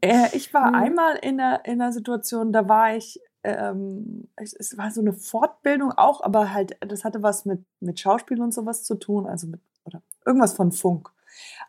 Äh, 0.01 0.29
ich 0.33 0.53
war 0.53 0.69
mhm. 0.69 0.75
einmal 0.75 1.17
in 1.23 1.41
einer, 1.41 1.65
in 1.65 1.81
einer 1.81 1.93
Situation, 1.93 2.53
da 2.53 2.69
war 2.69 2.97
ich, 2.97 3.21
ähm, 3.45 4.29
es, 4.35 4.53
es, 4.53 4.77
war 4.77 4.91
so 4.91 5.01
eine 5.01 5.13
Fortbildung 5.13 5.93
auch, 5.93 6.23
aber 6.23 6.53
halt, 6.53 6.77
das 6.81 7.05
hatte 7.05 7.23
was 7.23 7.45
mit, 7.45 7.65
mit 7.81 8.01
Schauspiel 8.01 8.41
und 8.41 8.53
sowas 8.53 8.83
zu 8.83 8.97
tun, 8.97 9.27
also 9.27 9.47
mit, 9.47 9.61
oder 9.85 10.03
irgendwas 10.25 10.55
von 10.55 10.73
Funk, 10.73 11.11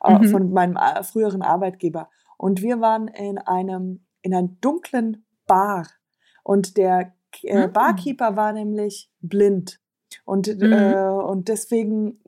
äh, 0.04 0.18
mhm. 0.18 0.30
von 0.30 0.52
meinem 0.52 0.76
äh, 0.76 1.04
früheren 1.04 1.44
Arbeitgeber. 1.44 2.10
Und 2.38 2.62
wir 2.62 2.82
waren 2.82 3.08
in 3.08 3.38
einem, 3.38 4.06
in 4.22 4.34
einer 4.34 4.48
dunklen 4.62 5.26
Bar 5.46 5.88
und 6.48 6.78
der 6.78 7.14
äh, 7.44 7.64
ah. 7.64 7.68
Barkeeper 7.68 8.38
war 8.38 8.54
nämlich 8.54 9.12
blind. 9.20 9.82
Und, 10.24 10.48
mhm. 10.48 10.72
äh, 10.72 11.10
und 11.10 11.50
deswegen, 11.50 12.22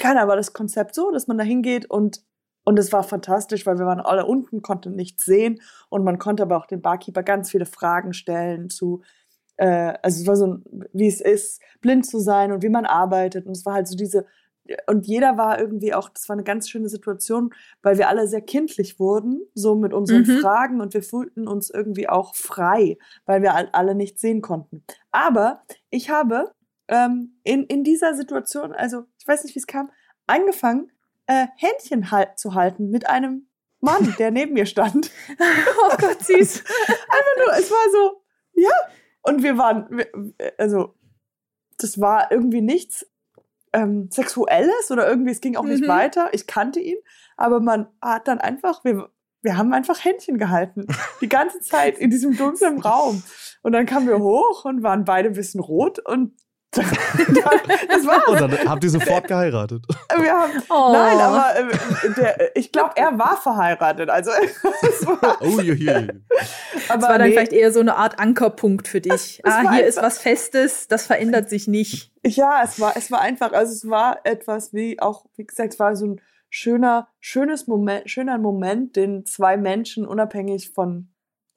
keiner 0.00 0.26
war 0.26 0.34
das 0.34 0.52
Konzept 0.52 0.96
so, 0.96 1.12
dass 1.12 1.28
man 1.28 1.38
da 1.38 1.44
hingeht 1.44 1.88
und 1.88 2.24
und 2.62 2.78
es 2.78 2.92
war 2.92 3.02
fantastisch, 3.02 3.64
weil 3.64 3.78
wir 3.78 3.86
waren 3.86 4.00
alle 4.00 4.26
unten, 4.26 4.60
konnten 4.60 4.94
nichts 4.94 5.24
sehen 5.24 5.62
und 5.88 6.04
man 6.04 6.18
konnte 6.18 6.42
aber 6.42 6.58
auch 6.58 6.66
den 6.66 6.82
Barkeeper 6.82 7.22
ganz 7.22 7.50
viele 7.50 7.64
Fragen 7.64 8.12
stellen 8.12 8.68
zu, 8.68 9.02
äh, 9.56 9.94
also 10.02 10.20
es 10.20 10.26
war 10.26 10.36
so, 10.36 10.58
wie 10.92 11.08
es 11.08 11.22
ist, 11.22 11.62
blind 11.80 12.04
zu 12.04 12.18
sein 12.18 12.52
und 12.52 12.62
wie 12.62 12.68
man 12.68 12.84
arbeitet 12.84 13.46
und 13.46 13.52
es 13.52 13.64
war 13.64 13.74
halt 13.74 13.88
so 13.88 13.96
diese 13.96 14.26
und 14.86 15.06
jeder 15.06 15.36
war 15.36 15.58
irgendwie 15.58 15.94
auch, 15.94 16.08
das 16.08 16.28
war 16.28 16.34
eine 16.34 16.44
ganz 16.44 16.68
schöne 16.68 16.88
Situation, 16.88 17.54
weil 17.82 17.98
wir 17.98 18.08
alle 18.08 18.26
sehr 18.26 18.40
kindlich 18.40 18.98
wurden, 18.98 19.40
so 19.54 19.74
mit 19.74 19.92
unseren 19.92 20.22
mhm. 20.22 20.38
Fragen 20.38 20.80
und 20.80 20.94
wir 20.94 21.02
fühlten 21.02 21.48
uns 21.48 21.70
irgendwie 21.70 22.08
auch 22.08 22.34
frei, 22.34 22.98
weil 23.26 23.42
wir 23.42 23.74
alle 23.74 23.94
nichts 23.94 24.20
sehen 24.20 24.42
konnten. 24.42 24.84
Aber 25.10 25.62
ich 25.90 26.10
habe 26.10 26.52
ähm, 26.88 27.40
in, 27.44 27.64
in 27.64 27.84
dieser 27.84 28.14
Situation, 28.14 28.72
also 28.72 29.04
ich 29.18 29.26
weiß 29.26 29.44
nicht, 29.44 29.54
wie 29.54 29.60
es 29.60 29.66
kam, 29.66 29.90
angefangen, 30.26 30.92
äh, 31.26 31.46
Händchen 31.56 32.10
halt 32.10 32.38
zu 32.38 32.54
halten 32.54 32.90
mit 32.90 33.08
einem 33.08 33.48
Mann, 33.80 34.14
der 34.18 34.30
neben 34.30 34.54
mir 34.54 34.66
stand. 34.66 35.10
oh 35.38 35.96
Gott, 35.98 36.22
süß. 36.22 36.64
Einfach 36.88 37.36
nur, 37.38 37.54
es 37.58 37.70
war 37.70 37.90
so, 37.92 38.22
ja. 38.54 38.70
Und 39.22 39.42
wir 39.42 39.58
waren, 39.58 40.02
also 40.58 40.94
das 41.78 42.00
war 42.00 42.30
irgendwie 42.30 42.62
nichts 42.62 43.09
ähm, 43.72 44.08
Sexuelles 44.10 44.90
oder 44.90 45.08
irgendwie, 45.08 45.30
es 45.30 45.40
ging 45.40 45.56
auch 45.56 45.64
nicht 45.64 45.84
mhm. 45.84 45.88
weiter. 45.88 46.30
Ich 46.32 46.46
kannte 46.46 46.80
ihn, 46.80 46.96
aber 47.36 47.60
man 47.60 47.88
hat 48.02 48.28
dann 48.28 48.38
einfach, 48.38 48.84
wir, 48.84 49.10
wir 49.42 49.56
haben 49.56 49.72
einfach 49.72 50.04
Händchen 50.04 50.38
gehalten. 50.38 50.86
Die 51.20 51.28
ganze 51.28 51.60
Zeit 51.60 51.98
in 51.98 52.10
diesem 52.10 52.36
dunklen 52.36 52.80
Raum. 52.82 53.22
Und 53.62 53.72
dann 53.72 53.86
kamen 53.86 54.08
wir 54.08 54.18
hoch 54.18 54.64
und 54.64 54.82
waren 54.82 55.04
beide 55.04 55.28
ein 55.28 55.34
bisschen 55.34 55.60
rot 55.60 55.98
und 55.98 56.34
das 56.72 58.06
war's. 58.06 58.28
Und 58.28 58.40
dann 58.40 58.68
habt 58.68 58.84
ihr 58.84 58.90
sofort 58.90 59.26
geheiratet. 59.26 59.84
Wir 60.16 60.32
haben, 60.32 60.52
oh. 60.68 60.92
Nein, 60.92 61.18
aber 61.18 61.54
äh, 61.58 62.14
der, 62.16 62.56
ich 62.56 62.70
glaube, 62.70 62.92
er 62.94 63.18
war 63.18 63.36
verheiratet. 63.36 64.08
Also, 64.08 64.30
es 64.82 65.04
war, 65.04 65.38
oh, 65.40 65.60
je, 65.60 65.74
je. 65.74 65.90
Aber 65.90 66.08
das 66.86 67.02
war 67.02 67.18
dann 67.18 67.22
nee. 67.22 67.32
vielleicht 67.32 67.52
eher 67.52 67.72
so 67.72 67.80
eine 67.80 67.96
Art 67.96 68.20
Ankerpunkt 68.20 68.86
für 68.86 69.00
dich. 69.00 69.40
Es 69.42 69.52
ah, 69.52 69.72
hier 69.72 69.84
ist 69.84 70.00
was 70.00 70.18
Festes, 70.18 70.86
das 70.86 71.06
verändert 71.06 71.50
sich 71.50 71.66
nicht. 71.66 72.12
Ja, 72.24 72.60
es 72.62 72.78
war, 72.78 72.96
es 72.96 73.10
war 73.10 73.20
einfach, 73.20 73.52
also 73.52 73.72
es 73.72 73.88
war 73.88 74.20
etwas 74.24 74.72
wie 74.72 75.00
auch, 75.00 75.24
wie 75.36 75.46
gesagt, 75.46 75.74
es 75.74 75.80
war 75.80 75.96
so 75.96 76.06
ein 76.06 76.20
schöner, 76.50 77.08
schönes 77.18 77.66
Moment, 77.66 78.08
schöner 78.08 78.38
Moment, 78.38 78.94
den 78.94 79.26
zwei 79.26 79.56
Menschen 79.56 80.06
unabhängig 80.06 80.70
von 80.70 81.08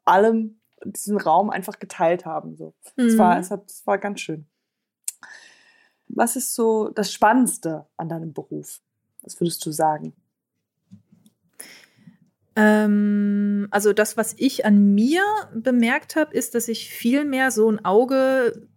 allem 0.06 0.60
diesen 0.84 1.18
Raum 1.18 1.50
einfach 1.50 1.80
geteilt 1.80 2.26
haben. 2.26 2.56
So. 2.56 2.74
Mhm. 2.96 3.06
Es, 3.06 3.18
war, 3.18 3.36
mhm. 3.36 3.42
es, 3.42 3.52
hat, 3.52 3.66
es 3.70 3.86
war 3.86 3.98
ganz 3.98 4.22
schön. 4.22 4.48
Was 6.16 6.36
ist 6.36 6.56
so 6.56 6.90
das 6.90 7.12
Spannendste 7.12 7.86
an 7.98 8.10
deinem 8.10 8.34
Beruf? 8.34 8.82
Was 9.22 9.40
würdest 9.40 9.66
du 9.66 9.72
sagen? 9.72 10.14
Ähm, 12.56 13.68
also 13.72 13.94
das, 13.94 14.16
was 14.16 14.36
ich 14.38 14.66
an 14.66 14.94
mir 14.94 15.24
bemerkt 15.56 16.16
habe, 16.16 16.36
ist, 16.36 16.56
dass 16.56 16.68
ich 16.68 16.90
viel 16.90 17.26
mehr 17.26 17.52
so 17.52 17.70
ein 17.70 17.84
Auge 17.84 18.68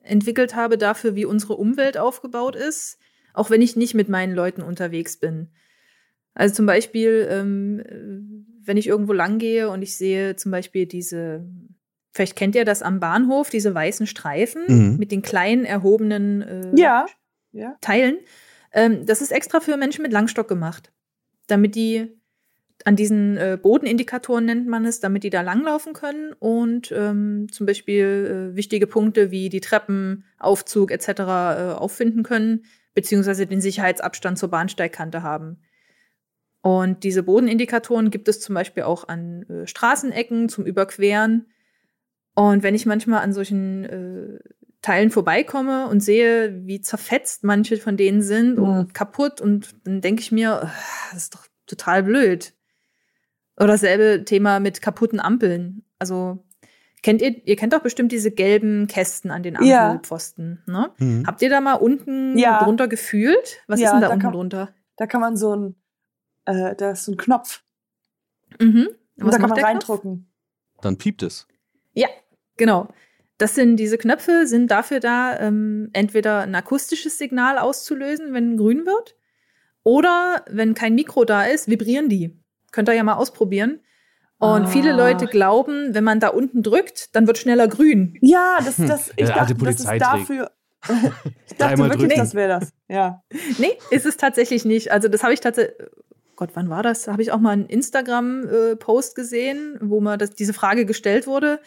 entwickelt 0.00 0.54
habe 0.54 0.78
dafür, 0.78 1.16
wie 1.16 1.24
unsere 1.24 1.54
Umwelt 1.54 1.98
aufgebaut 1.98 2.56
ist, 2.56 2.98
auch 3.34 3.50
wenn 3.50 3.60
ich 3.60 3.76
nicht 3.76 3.94
mit 3.94 4.08
meinen 4.08 4.34
Leuten 4.34 4.62
unterwegs 4.62 5.18
bin. 5.18 5.50
Also 6.34 6.54
zum 6.54 6.66
Beispiel, 6.66 7.26
ähm, 7.30 8.46
wenn 8.62 8.76
ich 8.76 8.86
irgendwo 8.86 9.12
lang 9.12 9.38
gehe 9.38 9.68
und 9.68 9.82
ich 9.82 9.96
sehe 9.96 10.36
zum 10.36 10.52
Beispiel 10.52 10.86
diese 10.86 11.46
Vielleicht 12.16 12.34
kennt 12.34 12.54
ihr 12.54 12.64
das 12.64 12.82
am 12.82 12.98
Bahnhof, 12.98 13.50
diese 13.50 13.74
weißen 13.74 14.06
Streifen 14.06 14.64
mhm. 14.68 14.96
mit 14.96 15.12
den 15.12 15.20
kleinen 15.20 15.66
erhobenen 15.66 16.40
äh, 16.40 16.72
ja. 16.74 17.04
Ja. 17.52 17.76
Teilen. 17.82 18.16
Ähm, 18.72 19.04
das 19.04 19.20
ist 19.20 19.32
extra 19.32 19.60
für 19.60 19.76
Menschen 19.76 20.00
mit 20.00 20.12
Langstock 20.12 20.48
gemacht. 20.48 20.92
Damit 21.46 21.74
die 21.74 22.18
an 22.84 22.96
diesen 22.96 23.36
äh, 23.36 23.58
Bodenindikatoren 23.60 24.46
nennt 24.46 24.66
man 24.66 24.86
es, 24.86 25.00
damit 25.00 25.24
die 25.24 25.30
da 25.30 25.42
langlaufen 25.42 25.92
können 25.92 26.32
und 26.38 26.90
ähm, 26.90 27.48
zum 27.52 27.66
Beispiel 27.66 28.52
äh, 28.52 28.56
wichtige 28.56 28.86
Punkte 28.86 29.30
wie 29.30 29.50
die 29.50 29.60
Treppen, 29.60 30.24
Aufzug 30.38 30.90
etc. 30.92 31.08
Äh, 31.08 31.22
auffinden 31.72 32.22
können, 32.22 32.64
beziehungsweise 32.94 33.46
den 33.46 33.60
Sicherheitsabstand 33.60 34.38
zur 34.38 34.48
Bahnsteigkante 34.48 35.22
haben. 35.22 35.58
Und 36.62 37.04
diese 37.04 37.22
Bodenindikatoren 37.22 38.10
gibt 38.10 38.26
es 38.28 38.40
zum 38.40 38.54
Beispiel 38.54 38.84
auch 38.84 39.06
an 39.06 39.42
äh, 39.50 39.66
Straßenecken 39.66 40.48
zum 40.48 40.64
Überqueren. 40.64 41.46
Und 42.36 42.62
wenn 42.62 42.74
ich 42.74 42.84
manchmal 42.84 43.22
an 43.22 43.32
solchen 43.32 43.84
äh, 43.84 44.38
Teilen 44.82 45.10
vorbeikomme 45.10 45.88
und 45.88 46.00
sehe, 46.00 46.66
wie 46.66 46.80
zerfetzt 46.82 47.42
manche 47.44 47.78
von 47.78 47.96
denen 47.96 48.22
sind 48.22 48.58
mhm. 48.58 48.64
und 48.64 48.94
kaputt, 48.94 49.40
und 49.40 49.74
dann 49.84 50.02
denke 50.02 50.20
ich 50.20 50.30
mir, 50.30 50.70
das 51.10 51.22
ist 51.22 51.34
doch 51.34 51.46
total 51.66 52.02
blöd. 52.02 52.54
Oder 53.56 53.68
dasselbe 53.68 54.24
Thema 54.24 54.60
mit 54.60 54.82
kaputten 54.82 55.18
Ampeln. 55.18 55.82
Also 55.98 56.44
kennt 57.02 57.22
ihr, 57.22 57.46
ihr 57.46 57.56
kennt 57.56 57.72
doch 57.72 57.80
bestimmt 57.80 58.12
diese 58.12 58.30
gelben 58.30 58.86
Kästen 58.86 59.30
an 59.30 59.42
den 59.42 59.56
Ampelpfosten, 59.56 60.62
ja. 60.66 60.72
ne? 60.72 60.90
Mhm. 60.98 61.26
Habt 61.26 61.40
ihr 61.40 61.48
da 61.48 61.62
mal 61.62 61.74
unten 61.74 62.36
ja. 62.36 62.62
drunter 62.62 62.86
gefühlt? 62.86 63.62
Was 63.66 63.80
ja, 63.80 63.86
ist 63.86 63.92
denn 63.94 64.02
da, 64.02 64.08
da 64.08 64.12
unten 64.12 64.22
kann, 64.22 64.32
drunter? 64.34 64.74
Da 64.96 65.06
kann 65.06 65.22
man 65.22 65.38
so 65.38 65.56
ein, 65.56 65.74
äh, 66.44 66.76
da 66.76 66.90
ist 66.90 67.06
so 67.06 67.12
ein 67.12 67.16
Knopf. 67.16 67.62
Mhm. 68.60 68.88
Und 69.18 69.32
da 69.32 69.38
kann 69.38 69.48
man 69.48 69.58
reindrücken. 69.58 70.30
Dann 70.82 70.98
piept 70.98 71.22
es. 71.22 71.48
Ja, 71.94 72.08
genau. 72.56 72.88
Das 73.38 73.54
sind 73.54 73.76
diese 73.76 73.98
Knöpfe 73.98 74.46
sind 74.46 74.70
dafür 74.70 74.98
da, 74.98 75.38
ähm, 75.38 75.90
entweder 75.92 76.40
ein 76.40 76.54
akustisches 76.54 77.18
Signal 77.18 77.58
auszulösen, 77.58 78.32
wenn 78.32 78.56
grün 78.56 78.86
wird, 78.86 79.14
oder 79.82 80.44
wenn 80.48 80.74
kein 80.74 80.94
Mikro 80.94 81.24
da 81.24 81.44
ist, 81.44 81.68
vibrieren 81.68 82.08
die. 82.08 82.36
Könnt 82.72 82.88
ihr 82.88 82.94
ja 82.94 83.04
mal 83.04 83.14
ausprobieren. 83.14 83.80
Und 84.38 84.64
ah. 84.64 84.66
viele 84.66 84.92
Leute 84.92 85.26
glauben, 85.26 85.94
wenn 85.94 86.04
man 86.04 86.20
da 86.20 86.28
unten 86.28 86.62
drückt, 86.62 87.14
dann 87.14 87.26
wird 87.26 87.38
schneller 87.38 87.68
grün. 87.68 88.18
Ja, 88.20 88.58
das, 88.64 88.76
das, 88.76 89.12
ich 89.16 89.28
dachte, 89.28 89.54
das 89.54 89.80
ist 89.80 89.88
dafür. 89.98 90.50
ich 91.46 91.56
dachte 91.56 91.78
wirklich, 91.78 92.00
drücken. 92.00 92.16
das 92.16 92.34
wäre 92.34 92.48
das. 92.60 92.72
Ja. 92.88 93.22
Nee, 93.58 93.78
ist 93.90 94.06
es 94.06 94.16
tatsächlich 94.16 94.64
nicht. 94.64 94.92
Also, 94.92 95.08
das 95.08 95.22
habe 95.22 95.32
ich 95.32 95.40
tatsächlich. 95.40 95.76
Gott, 96.36 96.50
wann 96.54 96.68
war 96.68 96.82
das? 96.82 97.08
Habe 97.08 97.22
ich 97.22 97.32
auch 97.32 97.38
mal 97.38 97.52
einen 97.52 97.66
Instagram-Post 97.66 99.14
gesehen, 99.14 99.78
wo 99.80 100.00
das, 100.16 100.30
diese 100.32 100.52
Frage 100.52 100.84
gestellt 100.84 101.26
wurde. 101.26 101.60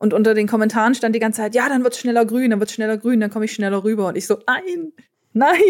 Und 0.00 0.14
unter 0.14 0.34
den 0.34 0.46
Kommentaren 0.46 0.94
stand 0.94 1.14
die 1.14 1.18
ganze 1.18 1.42
Zeit, 1.42 1.54
ja, 1.54 1.68
dann 1.68 1.82
wird 1.82 1.94
es 1.94 2.00
schneller 2.00 2.24
grün, 2.24 2.50
dann 2.50 2.60
wird 2.60 2.70
es 2.70 2.74
schneller 2.74 2.98
grün, 2.98 3.18
dann 3.20 3.30
komme 3.30 3.46
ich 3.46 3.52
schneller 3.52 3.82
rüber. 3.82 4.08
Und 4.08 4.16
ich 4.16 4.26
so, 4.26 4.38
nein, 4.46 4.92
nein. 5.32 5.60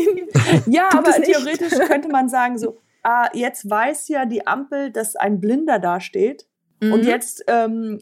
ja, 0.67 0.89
aber 0.93 1.13
theoretisch 1.13 1.73
könnte 1.89 2.09
man 2.09 2.29
sagen, 2.29 2.59
so, 2.59 2.79
ah, 3.03 3.29
jetzt 3.33 3.69
weiß 3.69 4.09
ja 4.09 4.27
die 4.27 4.47
Ampel, 4.47 4.91
dass 4.91 5.17
ein 5.17 5.41
Blinder 5.41 5.79
dasteht. 5.79 6.47
Mhm. 6.81 6.93
Und 6.93 7.05
jetzt 7.05 7.43
ähm, 7.49 8.01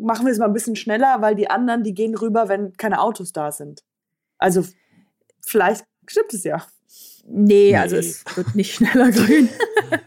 machen 0.00 0.26
wir 0.26 0.32
es 0.32 0.38
mal 0.38 0.46
ein 0.46 0.52
bisschen 0.52 0.76
schneller, 0.76 1.20
weil 1.20 1.36
die 1.36 1.48
anderen, 1.48 1.84
die 1.84 1.94
gehen 1.94 2.16
rüber, 2.16 2.48
wenn 2.48 2.72
keine 2.76 3.00
Autos 3.00 3.32
da 3.32 3.52
sind. 3.52 3.84
Also 4.38 4.64
vielleicht 5.40 5.84
stimmt 6.06 6.34
es 6.34 6.44
ja. 6.44 6.66
Nee, 7.26 7.70
nee, 7.70 7.76
also 7.76 7.96
es 7.96 8.24
wird 8.34 8.54
nicht 8.54 8.74
schneller 8.76 9.10
grün. 9.10 9.48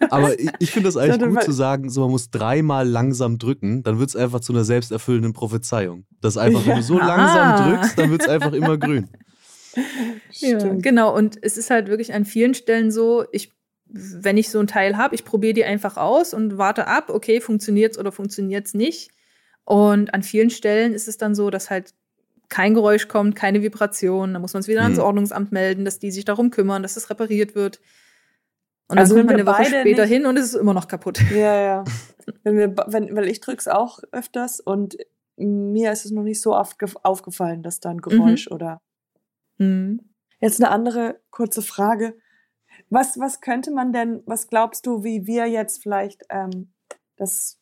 Aber 0.10 0.40
ich, 0.40 0.50
ich 0.60 0.72
finde 0.72 0.88
das 0.88 0.98
eigentlich 0.98 1.30
gut 1.30 1.44
zu 1.44 1.52
sagen, 1.52 1.90
so 1.90 2.02
man 2.02 2.12
muss 2.12 2.30
dreimal 2.30 2.88
langsam 2.88 3.38
drücken, 3.40 3.84
dann 3.84 4.00
wird 4.00 4.10
es 4.10 4.16
einfach 4.16 4.40
zu 4.40 4.54
einer 4.54 4.64
selbsterfüllenden 4.64 5.34
Prophezeiung. 5.34 6.06
Das 6.22 6.38
einfach, 6.38 6.62
ja. 6.62 6.68
wenn 6.68 6.78
du 6.78 6.84
so 6.84 6.98
langsam 6.98 7.48
ah. 7.48 7.70
drückst, 7.70 7.98
dann 7.98 8.12
wird 8.12 8.22
es 8.22 8.28
einfach 8.28 8.54
immer 8.54 8.78
grün. 8.78 9.10
Ja, 10.32 10.58
genau. 10.76 11.16
Und 11.16 11.38
es 11.42 11.58
ist 11.58 11.70
halt 11.70 11.88
wirklich 11.88 12.14
an 12.14 12.26
vielen 12.26 12.54
Stellen 12.54 12.92
so, 12.92 13.26
ich 13.32 13.52
wenn 13.90 14.36
ich 14.36 14.50
so 14.50 14.60
ein 14.60 14.68
Teil 14.68 14.98
habe, 14.98 15.16
ich 15.16 15.24
probiere 15.24 15.54
die 15.54 15.64
einfach 15.64 15.96
aus 15.96 16.34
und 16.34 16.58
warte 16.58 16.88
ab, 16.88 17.10
okay, 17.10 17.40
funktioniert's 17.40 17.98
oder 17.98 18.12
funktioniert's 18.12 18.74
nicht. 18.74 19.12
Und 19.64 20.14
an 20.14 20.24
vielen 20.24 20.50
Stellen 20.50 20.94
ist 20.94 21.08
es 21.08 21.18
dann 21.18 21.36
so, 21.36 21.50
dass 21.50 21.70
halt 21.70 21.94
kein 22.50 22.74
Geräusch 22.74 23.08
kommt, 23.08 23.36
keine 23.36 23.62
Vibration. 23.62 24.34
Da 24.34 24.40
muss 24.40 24.54
man 24.54 24.62
es 24.62 24.68
wieder 24.68 24.84
ans 24.84 24.98
mhm. 24.98 25.04
Ordnungsamt 25.04 25.52
melden, 25.52 25.86
dass 25.86 26.00
die 26.00 26.12
sich 26.12 26.26
darum 26.26 26.50
kümmern, 26.52 26.82
dass 26.82 26.98
es 26.98 27.10
repariert 27.10 27.56
wird. 27.56 27.80
Und 28.88 28.98
also 28.98 29.16
dann 29.16 29.28
kommt 29.28 29.38
man 29.38 29.48
eine 29.48 29.66
Woche 29.66 29.80
später 29.80 30.06
hin 30.06 30.26
und 30.26 30.38
es 30.38 30.46
ist 30.46 30.56
immer 30.56 30.74
noch 30.74 30.88
kaputt. 30.88 31.20
Ja, 31.32 31.56
ja. 31.56 31.84
Wenn 32.44 32.58
wir, 32.58 32.76
wenn, 32.88 33.16
weil 33.16 33.30
ich 33.30 33.40
drück's 33.40 33.70
auch 33.70 34.00
öfters 34.12 34.60
und 34.60 34.98
mir 35.38 35.94
ist 35.94 36.04
es 36.04 36.12
noch 36.12 36.24
nicht 36.24 36.42
so 36.42 36.54
oft 36.54 36.76
aufgefallen, 37.04 37.64
dass 37.64 37.80
da 37.80 37.90
ein 37.90 38.02
Geräusch 38.02 38.50
mhm. 38.50 38.56
oder. 38.56 38.82
Mhm. 39.60 40.02
Jetzt 40.42 40.62
eine 40.62 40.70
andere 40.70 41.22
kurze 41.30 41.62
Frage. 41.62 42.18
Was, 42.90 43.18
was 43.18 43.40
könnte 43.40 43.72
man 43.72 43.94
denn, 43.94 44.24
was 44.26 44.48
glaubst 44.48 44.86
du, 44.86 45.06
wie 45.06 45.26
wir 45.26 45.46
jetzt 45.46 45.82
vielleicht 45.82 46.26
ähm, 46.30 46.74
das 47.16 47.62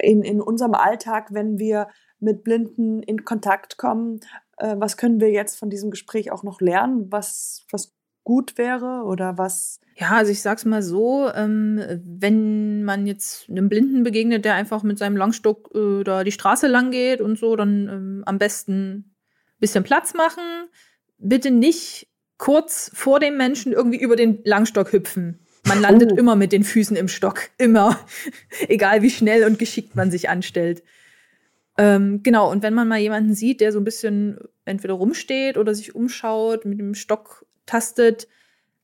in, 0.00 0.22
in 0.22 0.40
unserem 0.40 0.74
Alltag, 0.74 1.28
wenn 1.32 1.58
wir 1.58 1.88
mit 2.18 2.44
Blinden 2.44 3.02
in 3.02 3.24
Kontakt 3.24 3.78
kommen, 3.78 4.20
äh, 4.58 4.76
was 4.78 4.96
können 4.96 5.20
wir 5.20 5.30
jetzt 5.30 5.58
von 5.58 5.70
diesem 5.70 5.90
Gespräch 5.90 6.30
auch 6.30 6.42
noch 6.42 6.60
lernen, 6.60 7.10
was, 7.10 7.66
was 7.70 7.92
gut 8.24 8.58
wäre 8.58 9.04
oder 9.04 9.38
was? 9.38 9.80
Ja, 9.94 10.10
also 10.10 10.32
ich 10.32 10.42
sag's 10.42 10.64
mal 10.64 10.82
so, 10.82 11.30
ähm, 11.32 11.80
wenn 12.04 12.84
man 12.84 13.06
jetzt 13.06 13.48
einem 13.48 13.68
Blinden 13.68 14.02
begegnet, 14.02 14.44
der 14.44 14.54
einfach 14.54 14.82
mit 14.82 14.98
seinem 14.98 15.16
Langstock 15.16 15.70
äh, 15.74 16.02
da 16.02 16.24
die 16.24 16.32
Straße 16.32 16.66
lang 16.66 16.90
geht 16.90 17.20
und 17.20 17.38
so, 17.38 17.56
dann 17.56 17.88
ähm, 17.88 18.22
am 18.26 18.38
besten 18.38 19.16
bisschen 19.58 19.84
Platz 19.84 20.14
machen. 20.14 20.68
Bitte 21.18 21.50
nicht 21.50 22.08
kurz 22.38 22.90
vor 22.94 23.20
dem 23.20 23.36
Menschen 23.36 23.72
irgendwie 23.72 24.00
über 24.00 24.16
den 24.16 24.40
Langstock 24.44 24.92
hüpfen. 24.92 25.40
Man 25.66 25.80
landet 25.80 26.12
oh. 26.12 26.16
immer 26.16 26.36
mit 26.36 26.52
den 26.52 26.64
Füßen 26.64 26.96
im 26.96 27.08
Stock. 27.08 27.48
Immer. 27.58 27.98
Egal 28.68 29.02
wie 29.02 29.10
schnell 29.10 29.44
und 29.44 29.58
geschickt 29.58 29.96
man 29.96 30.10
sich 30.10 30.28
anstellt. 30.28 30.82
Ähm, 31.78 32.22
genau, 32.22 32.50
und 32.50 32.62
wenn 32.62 32.74
man 32.74 32.88
mal 32.88 32.98
jemanden 32.98 33.34
sieht, 33.34 33.60
der 33.60 33.72
so 33.72 33.78
ein 33.78 33.84
bisschen 33.84 34.38
entweder 34.64 34.94
rumsteht 34.94 35.58
oder 35.58 35.74
sich 35.74 35.94
umschaut, 35.94 36.64
mit 36.64 36.78
dem 36.78 36.94
Stock 36.94 37.46
tastet, 37.66 38.28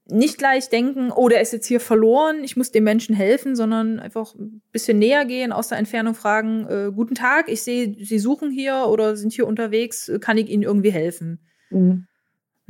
nicht 0.07 0.37
gleich 0.37 0.69
denken, 0.69 1.11
oh, 1.11 1.29
der 1.29 1.41
ist 1.41 1.53
jetzt 1.53 1.67
hier 1.67 1.81
verloren, 1.81 2.43
ich 2.45 2.57
muss 2.57 2.73
dem 2.73 2.85
Menschen 2.85 3.15
helfen, 3.15 3.55
sondern 3.55 4.01
einfach 4.01 4.35
ein 4.35 4.61
bisschen 4.73 4.99
näher 4.99 5.25
gehen, 5.25 5.53
aus 5.53 5.69
der 5.69 5.79
Entfernung 5.79 6.15
fragen, 6.15 6.67
äh, 6.67 6.91
guten 6.93 7.15
Tag, 7.15 7.49
ich 7.49 7.63
sehe, 7.63 7.95
Sie 7.99 8.19
suchen 8.19 8.51
hier 8.51 8.87
oder 8.89 9.17
sind 9.17 9.33
hier 9.33 9.47
unterwegs, 9.47 10.11
kann 10.21 10.39
ich 10.39 10.49
Ihnen 10.49 10.65
irgendwie 10.65 10.91
helfen? 10.91 11.47
Mhm. 11.71 12.07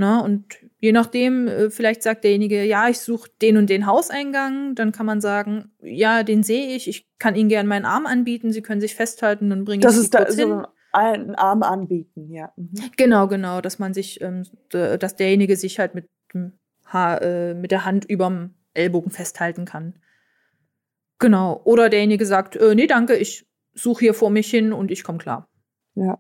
Na, 0.02 0.20
und 0.20 0.56
Je 0.82 0.90
nachdem, 0.90 1.46
äh, 1.46 1.70
vielleicht 1.70 2.02
sagt 2.02 2.24
derjenige, 2.24 2.64
ja, 2.64 2.88
ich 2.88 2.98
suche 2.98 3.30
den 3.40 3.56
und 3.56 3.70
den 3.70 3.86
Hauseingang, 3.86 4.74
dann 4.74 4.90
kann 4.90 5.06
man 5.06 5.20
sagen, 5.20 5.70
ja, 5.80 6.24
den 6.24 6.42
sehe 6.42 6.74
ich, 6.74 6.88
ich 6.88 7.08
kann 7.20 7.36
Ihnen 7.36 7.48
gerne 7.48 7.68
meinen 7.68 7.84
Arm 7.84 8.04
anbieten, 8.04 8.50
Sie 8.50 8.62
können 8.62 8.80
sich 8.80 8.96
festhalten, 8.96 9.48
dann 9.48 9.64
bringe 9.64 9.86
ich 9.86 9.92
Sie 9.92 10.00
ist 10.00 10.12
da, 10.12 10.24
hin. 10.24 10.34
So 10.34 10.64
einen 10.90 11.36
Arm 11.36 11.62
anbieten, 11.62 12.32
ja. 12.32 12.52
Mhm. 12.56 12.72
Genau, 12.96 13.28
genau, 13.28 13.60
dass 13.60 13.78
man 13.78 13.94
sich, 13.94 14.20
ähm, 14.22 14.42
dass 14.70 15.14
derjenige 15.14 15.54
sich 15.56 15.78
halt 15.78 15.94
mit, 15.94 16.08
Haar, 16.84 17.22
äh, 17.22 17.54
mit 17.54 17.70
der 17.70 17.84
Hand 17.84 18.04
überm 18.04 18.54
Ellbogen 18.74 19.12
festhalten 19.12 19.64
kann. 19.64 19.94
Genau. 21.20 21.60
Oder 21.62 21.90
derjenige 21.90 22.26
sagt, 22.26 22.56
äh, 22.56 22.74
nee, 22.74 22.88
danke, 22.88 23.14
ich 23.14 23.46
suche 23.72 24.00
hier 24.00 24.14
vor 24.14 24.30
mich 24.30 24.50
hin 24.50 24.72
und 24.72 24.90
ich 24.90 25.04
komme 25.04 25.18
klar. 25.18 25.48
Ja. 25.94 26.18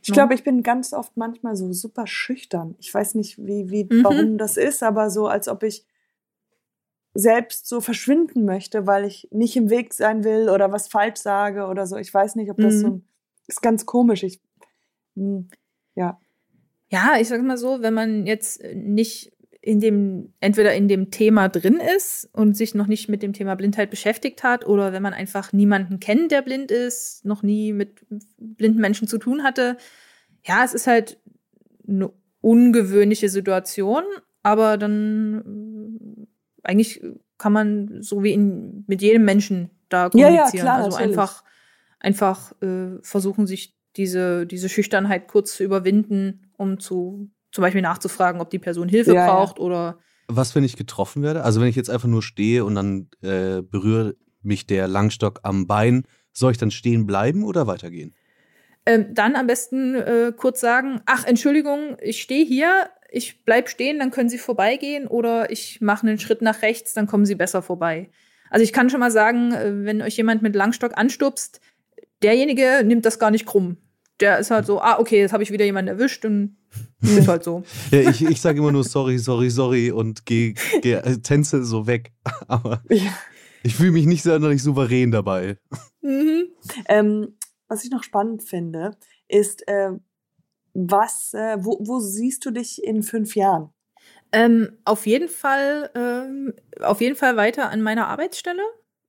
Ich 0.00 0.08
ja. 0.08 0.14
glaube, 0.14 0.34
ich 0.34 0.44
bin 0.44 0.62
ganz 0.62 0.92
oft 0.92 1.16
manchmal 1.16 1.56
so 1.56 1.72
super 1.72 2.06
schüchtern. 2.06 2.74
Ich 2.78 2.92
weiß 2.92 3.14
nicht, 3.14 3.38
wie, 3.38 3.70
wie, 3.70 3.84
mhm. 3.84 4.04
warum 4.04 4.38
das 4.38 4.56
ist, 4.56 4.82
aber 4.82 5.10
so, 5.10 5.26
als 5.26 5.48
ob 5.48 5.62
ich 5.62 5.84
selbst 7.14 7.68
so 7.68 7.80
verschwinden 7.80 8.44
möchte, 8.44 8.86
weil 8.86 9.04
ich 9.04 9.28
nicht 9.30 9.56
im 9.56 9.70
Weg 9.70 9.92
sein 9.92 10.24
will 10.24 10.48
oder 10.48 10.72
was 10.72 10.88
falsch 10.88 11.20
sage 11.20 11.66
oder 11.66 11.86
so. 11.86 11.96
Ich 11.96 12.12
weiß 12.12 12.36
nicht, 12.36 12.50
ob 12.50 12.56
das 12.56 12.74
mhm. 12.74 12.80
so 12.80 13.00
ist 13.48 13.62
ganz 13.62 13.84
komisch. 13.86 14.22
Ich, 14.22 14.40
mh, 15.14 15.24
hm, 15.24 15.48
ja. 15.94 16.20
Ja, 16.88 17.16
ich 17.18 17.28
sag 17.28 17.42
mal 17.42 17.56
so, 17.56 17.80
wenn 17.80 17.94
man 17.94 18.26
jetzt 18.26 18.62
nicht 18.74 19.32
in 19.64 19.78
dem, 19.78 20.32
entweder 20.40 20.74
in 20.74 20.88
dem 20.88 21.12
Thema 21.12 21.48
drin 21.48 21.80
ist 21.96 22.28
und 22.32 22.56
sich 22.56 22.74
noch 22.74 22.88
nicht 22.88 23.08
mit 23.08 23.22
dem 23.22 23.32
Thema 23.32 23.54
Blindheit 23.54 23.90
beschäftigt 23.90 24.42
hat 24.42 24.66
oder 24.66 24.92
wenn 24.92 25.02
man 25.02 25.14
einfach 25.14 25.52
niemanden 25.52 26.00
kennt, 26.00 26.32
der 26.32 26.42
blind 26.42 26.72
ist, 26.72 27.24
noch 27.24 27.44
nie 27.44 27.72
mit 27.72 28.04
blinden 28.38 28.80
Menschen 28.80 29.06
zu 29.06 29.18
tun 29.18 29.44
hatte. 29.44 29.76
Ja, 30.44 30.64
es 30.64 30.74
ist 30.74 30.88
halt 30.88 31.20
eine 31.86 32.10
ungewöhnliche 32.40 33.28
Situation, 33.28 34.02
aber 34.42 34.76
dann 34.76 36.26
äh, 36.26 36.26
eigentlich 36.64 37.00
kann 37.38 37.52
man 37.52 38.02
so 38.02 38.24
wie 38.24 38.32
in, 38.32 38.84
mit 38.88 39.00
jedem 39.00 39.24
Menschen 39.24 39.70
da 39.88 40.08
kommunizieren. 40.08 40.36
Ja, 40.36 40.50
ja, 40.54 40.60
klar, 40.60 40.76
also 40.78 40.90
natürlich. 40.90 41.18
einfach, 41.18 41.44
einfach 42.00 42.62
äh, 42.62 42.98
versuchen, 43.02 43.46
sich 43.46 43.76
diese, 43.96 44.44
diese 44.44 44.68
Schüchternheit 44.68 45.28
kurz 45.28 45.54
zu 45.54 45.62
überwinden, 45.62 46.50
um 46.56 46.80
zu 46.80 47.30
zum 47.52 47.62
Beispiel 47.62 47.82
nachzufragen, 47.82 48.40
ob 48.40 48.50
die 48.50 48.58
Person 48.58 48.88
Hilfe 48.88 49.14
ja, 49.14 49.26
braucht 49.26 49.58
ja. 49.58 49.64
oder. 49.64 49.98
Was, 50.28 50.54
wenn 50.54 50.64
ich 50.64 50.76
getroffen 50.76 51.22
werde? 51.22 51.44
Also 51.44 51.60
wenn 51.60 51.68
ich 51.68 51.76
jetzt 51.76 51.90
einfach 51.90 52.08
nur 52.08 52.22
stehe 52.22 52.64
und 52.64 52.74
dann 52.74 53.08
äh, 53.20 53.62
berührt 53.62 54.16
mich 54.42 54.66
der 54.66 54.88
Langstock 54.88 55.40
am 55.42 55.66
Bein, 55.66 56.04
soll 56.32 56.52
ich 56.52 56.58
dann 56.58 56.70
stehen 56.70 57.06
bleiben 57.06 57.44
oder 57.44 57.66
weitergehen? 57.66 58.14
Ähm, 58.86 59.14
dann 59.14 59.36
am 59.36 59.46
besten 59.46 59.94
äh, 59.94 60.32
kurz 60.36 60.60
sagen, 60.60 61.00
ach, 61.06 61.24
Entschuldigung, 61.24 61.96
ich 62.00 62.20
stehe 62.22 62.44
hier, 62.44 62.88
ich 63.10 63.44
bleib 63.44 63.68
stehen, 63.68 63.98
dann 63.98 64.10
können 64.10 64.28
Sie 64.28 64.38
vorbeigehen 64.38 65.06
oder 65.06 65.50
ich 65.50 65.80
mache 65.80 66.06
einen 66.06 66.18
Schritt 66.18 66.42
nach 66.42 66.62
rechts, 66.62 66.94
dann 66.94 67.06
kommen 67.06 67.26
Sie 67.26 67.34
besser 67.34 67.62
vorbei. 67.62 68.10
Also 68.50 68.64
ich 68.64 68.72
kann 68.72 68.90
schon 68.90 69.00
mal 69.00 69.10
sagen, 69.10 69.52
äh, 69.52 69.84
wenn 69.84 70.02
euch 70.02 70.16
jemand 70.16 70.42
mit 70.42 70.56
Langstock 70.56 70.96
anstupst, 70.96 71.60
derjenige 72.22 72.82
nimmt 72.84 73.04
das 73.06 73.18
gar 73.18 73.30
nicht 73.30 73.46
krumm. 73.46 73.76
Der 74.20 74.38
ist 74.38 74.50
halt 74.50 74.66
so, 74.66 74.80
ah, 74.80 74.98
okay, 74.98 75.20
jetzt 75.20 75.32
habe 75.32 75.42
ich 75.42 75.50
wieder 75.50 75.64
jemanden 75.64 75.88
erwischt 75.88 76.24
und 76.24 76.56
Ist 77.02 77.28
halt 77.28 77.44
so. 77.44 77.62
Ja, 77.90 78.00
ich, 78.00 78.22
ich 78.22 78.40
sage 78.40 78.58
immer 78.58 78.72
nur 78.72 78.84
sorry, 78.84 79.18
sorry, 79.18 79.50
sorry 79.50 79.90
und 79.90 80.24
gehe 80.26 80.54
geh, 80.80 80.94
äh, 80.94 81.18
tänze 81.22 81.64
so 81.64 81.86
weg. 81.86 82.12
Aber 82.48 82.82
ja. 82.88 83.12
ich 83.62 83.74
fühle 83.74 83.92
mich 83.92 84.06
nicht 84.06 84.22
sonderlich 84.22 84.62
souverän 84.62 85.10
dabei. 85.10 85.58
Mhm. 86.00 86.48
Ähm, 86.88 87.36
was 87.68 87.84
ich 87.84 87.90
noch 87.90 88.02
spannend 88.02 88.42
finde, 88.42 88.96
ist, 89.28 89.66
äh, 89.68 89.92
was, 90.74 91.34
äh, 91.34 91.56
wo, 91.60 91.78
wo 91.80 92.00
siehst 92.00 92.44
du 92.44 92.50
dich 92.50 92.82
in 92.82 93.02
fünf 93.02 93.36
Jahren? 93.36 93.70
Ähm, 94.32 94.78
auf 94.84 95.06
jeden 95.06 95.28
Fall, 95.28 95.90
ähm, 95.94 96.54
auf 96.80 97.00
jeden 97.00 97.16
Fall 97.16 97.36
weiter 97.36 97.70
an 97.70 97.82
meiner 97.82 98.08
Arbeitsstelle, 98.08 98.62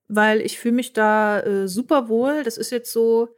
weil 0.07 0.41
ich 0.41 0.59
fühle 0.59 0.75
mich 0.75 0.93
da 0.93 1.39
äh, 1.39 1.67
super 1.67 2.09
wohl. 2.09 2.43
Das 2.43 2.57
ist 2.57 2.71
jetzt 2.71 2.91
so, 2.91 3.29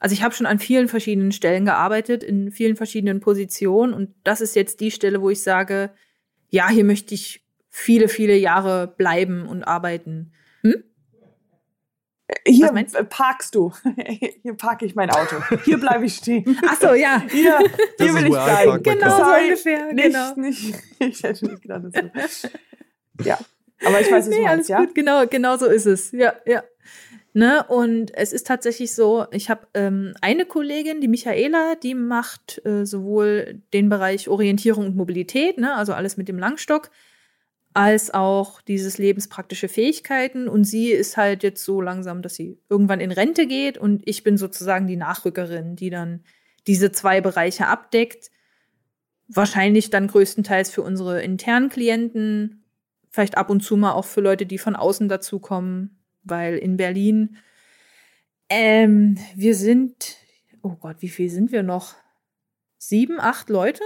also 0.00 0.12
ich 0.12 0.22
habe 0.22 0.34
schon 0.34 0.46
an 0.46 0.58
vielen 0.58 0.88
verschiedenen 0.88 1.32
Stellen 1.32 1.64
gearbeitet, 1.64 2.22
in 2.22 2.50
vielen 2.52 2.76
verschiedenen 2.76 3.20
Positionen 3.20 3.92
und 3.92 4.14
das 4.24 4.40
ist 4.40 4.54
jetzt 4.56 4.80
die 4.80 4.90
Stelle, 4.90 5.20
wo 5.20 5.30
ich 5.30 5.42
sage, 5.42 5.90
ja, 6.50 6.68
hier 6.68 6.84
möchte 6.84 7.14
ich 7.14 7.44
viele, 7.68 8.08
viele 8.08 8.36
Jahre 8.36 8.86
bleiben 8.96 9.46
und 9.46 9.64
arbeiten. 9.64 10.32
Hm? 10.62 10.84
Hier 12.46 12.70
parkst 13.08 13.54
du. 13.54 13.72
Hier 14.42 14.54
parke 14.54 14.84
ich 14.84 14.94
mein 14.94 15.10
Auto. 15.10 15.36
Hier 15.64 15.78
bleibe 15.78 16.04
ich 16.04 16.16
stehen. 16.16 16.58
Ach 16.66 16.78
so, 16.78 16.92
ja. 16.92 17.22
Hier, 17.30 17.58
hier 17.98 18.14
will 18.14 18.24
ich 18.24 18.30
bleiben. 18.30 18.82
Genau, 18.82 19.16
so 19.16 19.24
ungefähr. 19.24 19.92
Nicht, 19.92 20.06
genau. 20.06 20.34
nicht, 20.36 20.74
ich 20.98 21.22
hätte 21.22 21.46
nicht 21.46 21.62
gedacht, 21.62 21.84
dass 21.84 22.42
so. 22.42 22.48
Ja. 23.24 23.38
Aber 23.84 24.00
ich 24.00 24.10
weiß, 24.10 24.26
was 24.26 24.28
nee, 24.28 24.36
du 24.36 24.42
meinst, 24.42 24.52
alles 24.52 24.68
ja? 24.68 24.78
Gut. 24.80 24.94
Genau, 24.94 25.26
genau 25.26 25.56
so 25.56 25.66
ist 25.66 25.86
es. 25.86 26.12
Ja, 26.12 26.34
ja. 26.46 26.62
Ne? 27.34 27.62
Und 27.68 28.14
es 28.14 28.32
ist 28.32 28.46
tatsächlich 28.46 28.94
so, 28.94 29.26
ich 29.32 29.50
habe 29.50 29.66
ähm, 29.74 30.14
eine 30.22 30.46
Kollegin, 30.46 31.00
die 31.00 31.08
Michaela, 31.08 31.74
die 31.74 31.94
macht 31.94 32.64
äh, 32.64 32.86
sowohl 32.86 33.62
den 33.72 33.88
Bereich 33.88 34.28
Orientierung 34.28 34.86
und 34.86 34.96
Mobilität, 34.96 35.58
ne? 35.58 35.74
also 35.74 35.92
alles 35.92 36.16
mit 36.16 36.28
dem 36.28 36.38
Langstock, 36.38 36.90
als 37.74 38.12
auch 38.14 38.62
dieses 38.62 38.96
lebenspraktische 38.96 39.68
Fähigkeiten. 39.68 40.48
Und 40.48 40.64
sie 40.64 40.90
ist 40.90 41.16
halt 41.18 41.42
jetzt 41.42 41.64
so 41.64 41.82
langsam, 41.82 42.22
dass 42.22 42.34
sie 42.34 42.58
irgendwann 42.70 43.00
in 43.00 43.12
Rente 43.12 43.46
geht 43.46 43.76
und 43.76 44.02
ich 44.06 44.24
bin 44.24 44.38
sozusagen 44.38 44.86
die 44.86 44.96
Nachrückerin, 44.96 45.76
die 45.76 45.90
dann 45.90 46.24
diese 46.66 46.92
zwei 46.92 47.20
Bereiche 47.20 47.66
abdeckt. 47.66 48.30
Wahrscheinlich 49.28 49.90
dann 49.90 50.08
größtenteils 50.08 50.70
für 50.70 50.80
unsere 50.80 51.22
internen 51.22 51.68
Klienten, 51.68 52.64
vielleicht 53.10 53.36
ab 53.36 53.50
und 53.50 53.60
zu 53.60 53.76
mal 53.76 53.92
auch 53.92 54.06
für 54.06 54.22
Leute, 54.22 54.46
die 54.46 54.58
von 54.58 54.74
außen 54.74 55.10
dazukommen 55.10 55.97
weil 56.28 56.56
in 56.58 56.76
Berlin, 56.76 57.36
ähm, 58.48 59.18
wir 59.34 59.54
sind, 59.54 60.16
oh 60.62 60.76
Gott, 60.80 60.96
wie 61.00 61.08
viel 61.08 61.30
sind 61.30 61.52
wir 61.52 61.62
noch? 61.62 61.94
Sieben, 62.78 63.20
acht 63.20 63.50
Leute? 63.50 63.82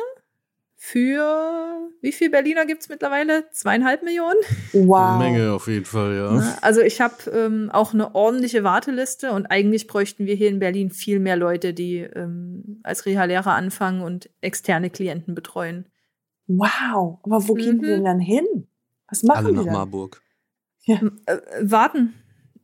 Für 0.76 1.72
wie 2.00 2.10
viel 2.10 2.28
Berliner 2.28 2.66
gibt 2.66 2.82
es 2.82 2.88
mittlerweile? 2.88 3.48
Zweieinhalb 3.52 4.02
Millionen? 4.02 4.38
Wow. 4.72 5.20
Eine 5.20 5.30
Menge 5.30 5.52
auf 5.52 5.68
jeden 5.68 5.84
Fall, 5.84 6.16
ja. 6.16 6.58
Also 6.60 6.80
ich 6.80 7.00
habe 7.00 7.30
ähm, 7.30 7.70
auch 7.72 7.94
eine 7.94 8.16
ordentliche 8.16 8.64
Warteliste 8.64 9.30
und 9.30 9.46
eigentlich 9.46 9.86
bräuchten 9.86 10.26
wir 10.26 10.34
hier 10.34 10.48
in 10.48 10.58
Berlin 10.58 10.90
viel 10.90 11.20
mehr 11.20 11.36
Leute, 11.36 11.72
die 11.72 11.98
ähm, 11.98 12.80
als 12.82 13.06
Reha-Lehrer 13.06 13.52
anfangen 13.52 14.02
und 14.02 14.28
externe 14.40 14.90
Klienten 14.90 15.36
betreuen. 15.36 15.86
Wow, 16.48 17.20
aber 17.22 17.46
wo 17.46 17.54
mhm. 17.54 17.58
gehen 17.58 17.78
die 17.78 17.86
denn 17.86 18.04
dann 18.04 18.18
hin? 18.18 18.44
Was 19.08 19.22
machen 19.22 19.46
Alle 19.46 19.48
die 19.50 19.56
nach 19.58 19.64
dann? 19.64 19.74
Marburg. 19.74 20.20
Ja. 20.84 21.00
Äh, 21.26 21.38
warten 21.60 22.14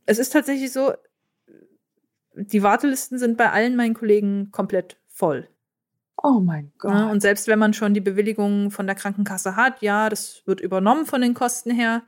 es 0.09 0.17
ist 0.17 0.33
tatsächlich 0.33 0.73
so, 0.73 0.91
die 2.33 2.63
Wartelisten 2.63 3.19
sind 3.19 3.37
bei 3.37 3.51
allen 3.51 3.75
meinen 3.75 3.93
Kollegen 3.93 4.49
komplett 4.51 4.97
voll. 5.07 5.47
Oh 6.21 6.39
mein 6.39 6.71
Gott. 6.79 6.91
Ja, 6.91 7.11
und 7.11 7.21
selbst 7.21 7.47
wenn 7.47 7.59
man 7.59 7.73
schon 7.73 7.93
die 7.93 8.01
Bewilligung 8.01 8.71
von 8.71 8.87
der 8.87 8.95
Krankenkasse 8.95 9.55
hat, 9.55 9.83
ja, 9.83 10.09
das 10.09 10.41
wird 10.45 10.61
übernommen 10.61 11.05
von 11.05 11.21
den 11.21 11.35
Kosten 11.35 11.69
her, 11.69 12.01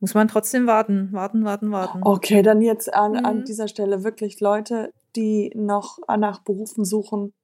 muss 0.00 0.14
man 0.14 0.26
trotzdem 0.26 0.66
warten, 0.66 1.12
warten, 1.12 1.44
warten, 1.44 1.70
warten. 1.70 2.00
Okay, 2.02 2.40
dann 2.40 2.62
jetzt 2.62 2.92
an, 2.92 3.12
mhm. 3.12 3.24
an 3.26 3.44
dieser 3.44 3.68
Stelle 3.68 4.02
wirklich 4.02 4.40
Leute, 4.40 4.90
die 5.16 5.52
noch 5.54 5.98
nach 6.16 6.44
Berufen 6.44 6.86
suchen 6.86 7.34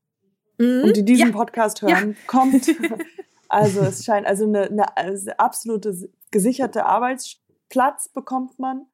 mhm. 0.56 0.84
und 0.84 0.96
die 0.96 1.04
diesen 1.04 1.28
ja. 1.28 1.32
Podcast 1.32 1.82
hören, 1.82 2.12
ja. 2.12 2.26
kommt. 2.26 2.74
also 3.48 3.80
es 3.80 4.02
scheint, 4.04 4.26
also 4.26 4.44
eine, 4.44 4.70
eine 4.96 5.38
absolute 5.38 6.08
gesicherte 6.30 6.86
Arbeitsplatz 6.86 8.08
bekommt 8.08 8.58
man 8.58 8.86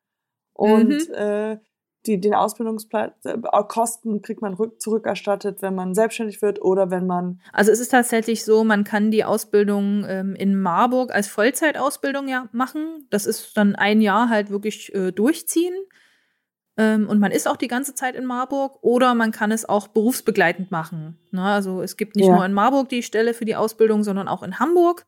und 0.58 0.88
mhm. 0.88 1.14
äh, 1.14 1.58
die, 2.06 2.20
den 2.20 2.34
Ausbildungsplatz, 2.34 3.24
äh, 3.24 3.38
Kosten 3.68 4.22
kriegt 4.22 4.42
man 4.42 4.54
rück, 4.54 4.80
zurückerstattet, 4.80 5.62
wenn 5.62 5.74
man 5.74 5.94
selbstständig 5.94 6.42
wird 6.42 6.60
oder 6.60 6.90
wenn 6.90 7.06
man. 7.06 7.40
Also 7.52 7.70
es 7.70 7.78
ist 7.78 7.90
tatsächlich 7.90 8.44
so, 8.44 8.64
man 8.64 8.82
kann 8.82 9.10
die 9.12 9.24
Ausbildung 9.24 10.04
ähm, 10.08 10.34
in 10.34 10.60
Marburg 10.60 11.14
als 11.14 11.28
Vollzeitausbildung 11.28 12.28
ja 12.28 12.48
machen. 12.52 13.06
Das 13.10 13.26
ist 13.26 13.56
dann 13.56 13.76
ein 13.76 14.00
Jahr 14.00 14.28
halt 14.28 14.50
wirklich 14.50 14.92
äh, 14.94 15.12
durchziehen. 15.12 15.74
Ähm, 16.76 17.08
und 17.08 17.20
man 17.20 17.30
ist 17.30 17.46
auch 17.46 17.56
die 17.56 17.68
ganze 17.68 17.94
Zeit 17.94 18.16
in 18.16 18.24
Marburg 18.24 18.78
oder 18.82 19.14
man 19.14 19.30
kann 19.30 19.52
es 19.52 19.68
auch 19.68 19.88
berufsbegleitend 19.88 20.72
machen. 20.72 21.18
Na, 21.30 21.44
ne? 21.44 21.52
also 21.52 21.82
es 21.82 21.96
gibt 21.96 22.16
nicht 22.16 22.26
ja. 22.26 22.34
nur 22.34 22.44
in 22.44 22.52
Marburg 22.52 22.88
die 22.88 23.02
Stelle 23.02 23.34
für 23.34 23.44
die 23.44 23.56
Ausbildung, 23.56 24.02
sondern 24.02 24.26
auch 24.26 24.42
in 24.42 24.58
Hamburg. 24.58 25.06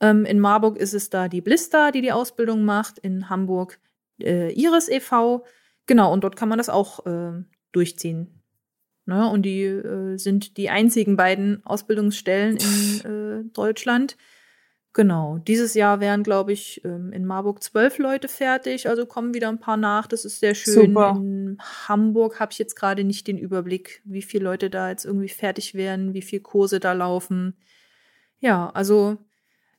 Ähm, 0.00 0.24
in 0.24 0.40
Marburg 0.40 0.78
ist 0.78 0.94
es 0.94 1.10
da 1.10 1.28
die 1.28 1.40
Blister, 1.40 1.92
die 1.92 2.00
die 2.00 2.12
Ausbildung 2.12 2.64
macht. 2.64 2.98
In 2.98 3.28
Hamburg 3.28 3.78
äh, 4.20 4.52
Iris 4.52 4.88
e.V. 4.88 5.44
Genau, 5.86 6.12
und 6.12 6.24
dort 6.24 6.36
kann 6.36 6.48
man 6.48 6.58
das 6.58 6.68
auch 6.68 7.04
äh, 7.06 7.32
durchziehen. 7.72 8.42
Ne? 9.06 9.28
Und 9.28 9.42
die 9.42 9.62
äh, 9.62 10.16
sind 10.16 10.56
die 10.56 10.70
einzigen 10.70 11.16
beiden 11.16 11.64
Ausbildungsstellen 11.66 12.56
in 12.56 13.00
äh, 13.00 13.44
Deutschland. 13.52 14.16
Genau, 14.94 15.38
dieses 15.38 15.74
Jahr 15.74 15.98
wären, 15.98 16.22
glaube 16.22 16.52
ich, 16.52 16.84
ähm, 16.84 17.12
in 17.12 17.26
Marburg 17.26 17.60
zwölf 17.64 17.98
Leute 17.98 18.28
fertig, 18.28 18.88
also 18.88 19.06
kommen 19.06 19.34
wieder 19.34 19.48
ein 19.48 19.58
paar 19.58 19.76
nach. 19.76 20.06
Das 20.06 20.24
ist 20.24 20.38
sehr 20.38 20.54
schön. 20.54 20.74
Super. 20.74 21.14
In 21.16 21.58
Hamburg 21.88 22.38
habe 22.38 22.52
ich 22.52 22.58
jetzt 22.60 22.76
gerade 22.76 23.02
nicht 23.02 23.26
den 23.26 23.36
Überblick, 23.36 24.00
wie 24.04 24.22
viele 24.22 24.44
Leute 24.44 24.70
da 24.70 24.90
jetzt 24.90 25.04
irgendwie 25.04 25.28
fertig 25.28 25.74
werden, 25.74 26.14
wie 26.14 26.22
viele 26.22 26.42
Kurse 26.42 26.78
da 26.78 26.92
laufen. 26.92 27.56
Ja, 28.38 28.70
also 28.70 29.18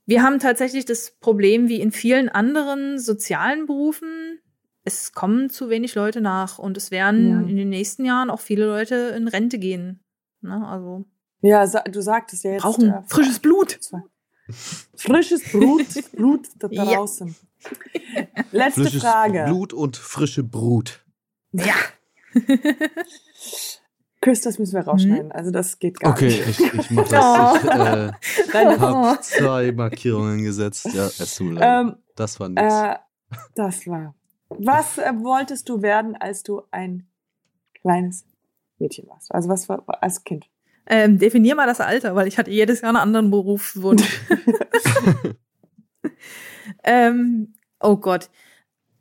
wir 0.05 0.23
haben 0.23 0.39
tatsächlich 0.39 0.85
das 0.85 1.11
Problem 1.19 1.67
wie 1.67 1.81
in 1.81 1.91
vielen 1.91 2.29
anderen 2.29 2.99
sozialen 2.99 3.65
Berufen. 3.65 4.39
Es 4.83 5.13
kommen 5.13 5.49
zu 5.49 5.69
wenig 5.69 5.95
Leute 5.95 6.21
nach 6.21 6.59
und 6.59 6.77
es 6.77 6.91
werden 6.91 7.29
ja. 7.29 7.49
in 7.49 7.55
den 7.57 7.69
nächsten 7.69 8.05
Jahren 8.05 8.29
auch 8.29 8.39
viele 8.39 8.65
Leute 8.65 8.95
in 9.17 9.27
Rente 9.27 9.57
gehen. 9.57 10.03
Ne? 10.41 10.65
Also 10.67 11.05
ja, 11.41 11.65
du 11.65 12.01
sagtest 12.01 12.43
ja 12.43 12.51
jetzt. 12.53 12.63
Brauchen 12.63 12.89
äh, 12.89 13.01
frisches 13.07 13.39
Blut. 13.39 13.79
Frisches 14.95 15.43
Blut, 15.51 15.85
Blut 16.13 16.47
da 16.57 16.67
draußen. 16.67 17.35
Ja. 17.63 18.43
Letzte 18.51 18.83
Frisches 18.83 19.01
Frage. 19.01 19.45
Blut 19.47 19.73
und 19.73 19.97
frische 19.97 20.43
Brut. 20.43 21.03
Ja. 21.51 21.75
Chris, 24.25 24.41
das 24.41 24.57
müssen 24.57 24.73
wir 24.73 24.81
rausschneiden. 24.81 25.27
Mhm. 25.27 25.31
Also 25.33 25.51
das 25.51 25.77
geht 25.77 25.99
gar 25.99 26.13
okay, 26.13 26.25
nicht. 26.25 26.59
Okay, 26.59 26.71
ich, 26.73 26.79
ich 26.79 26.89
mache 26.89 27.09
das. 27.09 28.15
Ich 28.47 28.55
äh, 28.55 28.79
habe 28.79 29.21
zwei 29.21 29.71
Markierungen 29.71 30.43
gesetzt. 30.43 30.87
Ja, 30.91 31.05
es 31.05 31.35
tut 31.35 31.59
ähm, 31.61 31.97
Das 32.15 32.39
war 32.39 32.49
nichts. 32.49 32.73
Äh, 32.73 32.95
das 33.53 33.85
war. 33.85 34.15
Was 34.49 34.97
äh, 34.97 35.13
wolltest 35.17 35.69
du 35.69 35.83
werden, 35.83 36.15
als 36.15 36.41
du 36.41 36.63
ein 36.71 37.05
kleines 37.79 38.25
Mädchen 38.79 39.07
warst? 39.09 39.31
Also 39.31 39.47
was 39.47 39.69
war 39.69 39.83
als 40.01 40.23
Kind? 40.23 40.49
Ähm, 40.87 41.19
definier 41.19 41.53
mal 41.53 41.67
das 41.67 41.79
Alter, 41.79 42.15
weil 42.15 42.27
ich 42.27 42.39
hatte 42.39 42.49
jedes 42.49 42.81
Jahr 42.81 42.89
einen 42.89 42.97
anderen 42.97 43.29
Berufswunsch. 43.29 44.21
ähm, 46.83 47.53
oh 47.79 47.97
Gott. 47.97 48.31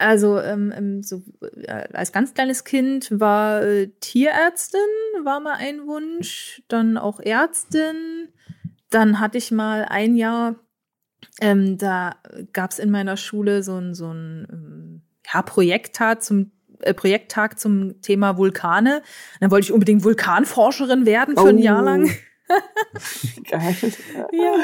Also 0.05 0.39
ähm, 0.39 0.71
ähm, 0.77 1.03
so, 1.03 1.23
äh, 1.41 1.89
als 1.95 2.13
ganz 2.13 2.35
kleines 2.35 2.65
Kind 2.65 3.09
war 3.11 3.63
äh, 3.63 3.89
Tierärztin, 4.01 4.81
war 5.23 5.41
mal 5.41 5.55
ein 5.55 5.87
Wunsch, 5.87 6.63
dann 6.69 6.99
auch 6.99 7.21
Ärztin. 7.21 8.29
Dann 8.91 9.19
hatte 9.19 9.39
ich 9.39 9.51
mal 9.51 9.87
ein 9.89 10.15
Jahr, 10.15 10.57
ähm, 11.41 11.79
da 11.79 12.17
gab 12.53 12.73
es 12.73 12.79
in 12.79 12.91
meiner 12.91 13.17
Schule 13.17 13.63
so 13.63 13.79
ein, 13.79 13.95
so 13.95 14.13
ein 14.13 14.47
ähm, 14.53 15.03
ja, 15.33 15.41
Projekttag 15.41 16.23
zum 16.23 16.53
äh, 16.81 16.93
Projekttag 16.93 17.59
zum 17.59 18.03
Thema 18.03 18.37
Vulkane. 18.37 19.03
Dann 19.41 19.51
wollte 19.51 19.65
ich 19.65 19.73
unbedingt 19.73 20.05
Vulkanforscherin 20.05 21.07
werden 21.07 21.35
für 21.35 21.45
oh. 21.45 21.47
ein 21.47 21.59
Jahr 21.59 21.81
oh. 21.81 21.85
lang. 21.87 22.11
Geil. 23.51 23.77
ja. 24.33 24.55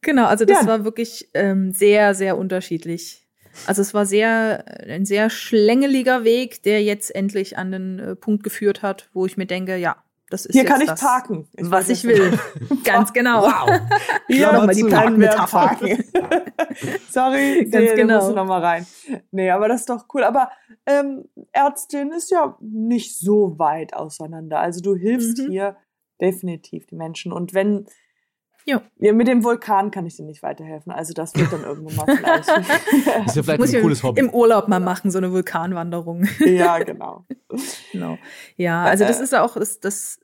Genau, 0.00 0.24
also 0.26 0.46
das 0.46 0.62
ja. 0.62 0.66
war 0.66 0.84
wirklich 0.84 1.28
ähm, 1.34 1.72
sehr, 1.72 2.14
sehr 2.14 2.38
unterschiedlich. 2.38 3.25
Also 3.66 3.82
es 3.82 3.94
war 3.94 4.06
sehr, 4.06 4.64
ein 4.88 5.04
sehr 5.04 5.30
schlängeliger 5.30 6.24
Weg, 6.24 6.62
der 6.62 6.82
jetzt 6.82 7.14
endlich 7.14 7.58
an 7.58 7.72
den 7.72 7.98
äh, 7.98 8.16
Punkt 8.16 8.42
geführt 8.42 8.82
hat, 8.82 9.08
wo 9.12 9.26
ich 9.26 9.36
mir 9.36 9.46
denke, 9.46 9.76
ja, 9.76 9.96
das 10.30 10.44
ist 10.44 10.54
Hier 10.54 10.64
kann 10.64 10.80
ich 10.80 10.88
das, 10.88 11.00
parken. 11.00 11.46
Ich 11.56 11.70
was 11.70 11.88
ich 11.88 12.02
will. 12.02 12.36
Ganz 12.84 13.12
genau. 13.12 13.42
Wow. 13.42 13.80
Hier 14.26 14.52
nochmal 14.52 14.74
die 14.74 14.82
Parkmetapher. 14.82 15.76
Sorry, 17.10 17.64
ganz 17.70 17.90
nee, 17.90 17.94
genau. 17.94 18.16
musst 18.16 18.30
du 18.30 18.34
noch 18.34 18.46
mal 18.46 18.60
rein. 18.60 18.86
Nee, 19.30 19.50
aber 19.50 19.68
das 19.68 19.80
ist 19.80 19.88
doch 19.88 20.06
cool. 20.12 20.24
Aber 20.24 20.50
ähm, 20.84 21.24
Ärztin 21.52 22.10
ist 22.10 22.30
ja 22.30 22.56
nicht 22.60 23.16
so 23.18 23.58
weit 23.58 23.94
auseinander. 23.94 24.58
Also 24.58 24.80
du 24.80 24.96
hilfst 24.96 25.38
mhm. 25.38 25.50
hier 25.50 25.76
definitiv 26.20 26.86
die 26.86 26.96
Menschen. 26.96 27.32
Und 27.32 27.54
wenn 27.54 27.86
ja. 28.68 28.82
ja, 28.98 29.12
mit 29.12 29.28
dem 29.28 29.44
Vulkan 29.44 29.92
kann 29.92 30.06
ich 30.06 30.16
dir 30.16 30.24
nicht 30.24 30.42
weiterhelfen. 30.42 30.90
Also 30.90 31.12
das 31.12 31.34
wird 31.36 31.52
dann 31.52 31.62
irgendwann 31.62 31.94
mal 31.94 32.16
vielleicht. 32.16 32.48
das 32.48 32.58
ist 33.26 33.36
ja 33.36 33.42
vielleicht 33.44 33.60
Muss 33.60 33.74
ein 33.74 33.80
cooles 33.80 34.02
Hobby. 34.02 34.20
Im 34.20 34.30
Urlaub 34.30 34.66
mal 34.66 34.80
machen, 34.80 35.12
so 35.12 35.18
eine 35.18 35.30
Vulkanwanderung. 35.30 36.26
ja, 36.40 36.78
genau. 36.80 37.24
genau. 37.92 38.18
Ja, 38.56 38.82
also 38.82 39.04
das 39.04 39.20
äh. 39.20 39.22
ist 39.22 39.32
ja 39.32 39.44
auch, 39.44 39.54
das, 39.54 39.78
das, 39.78 40.18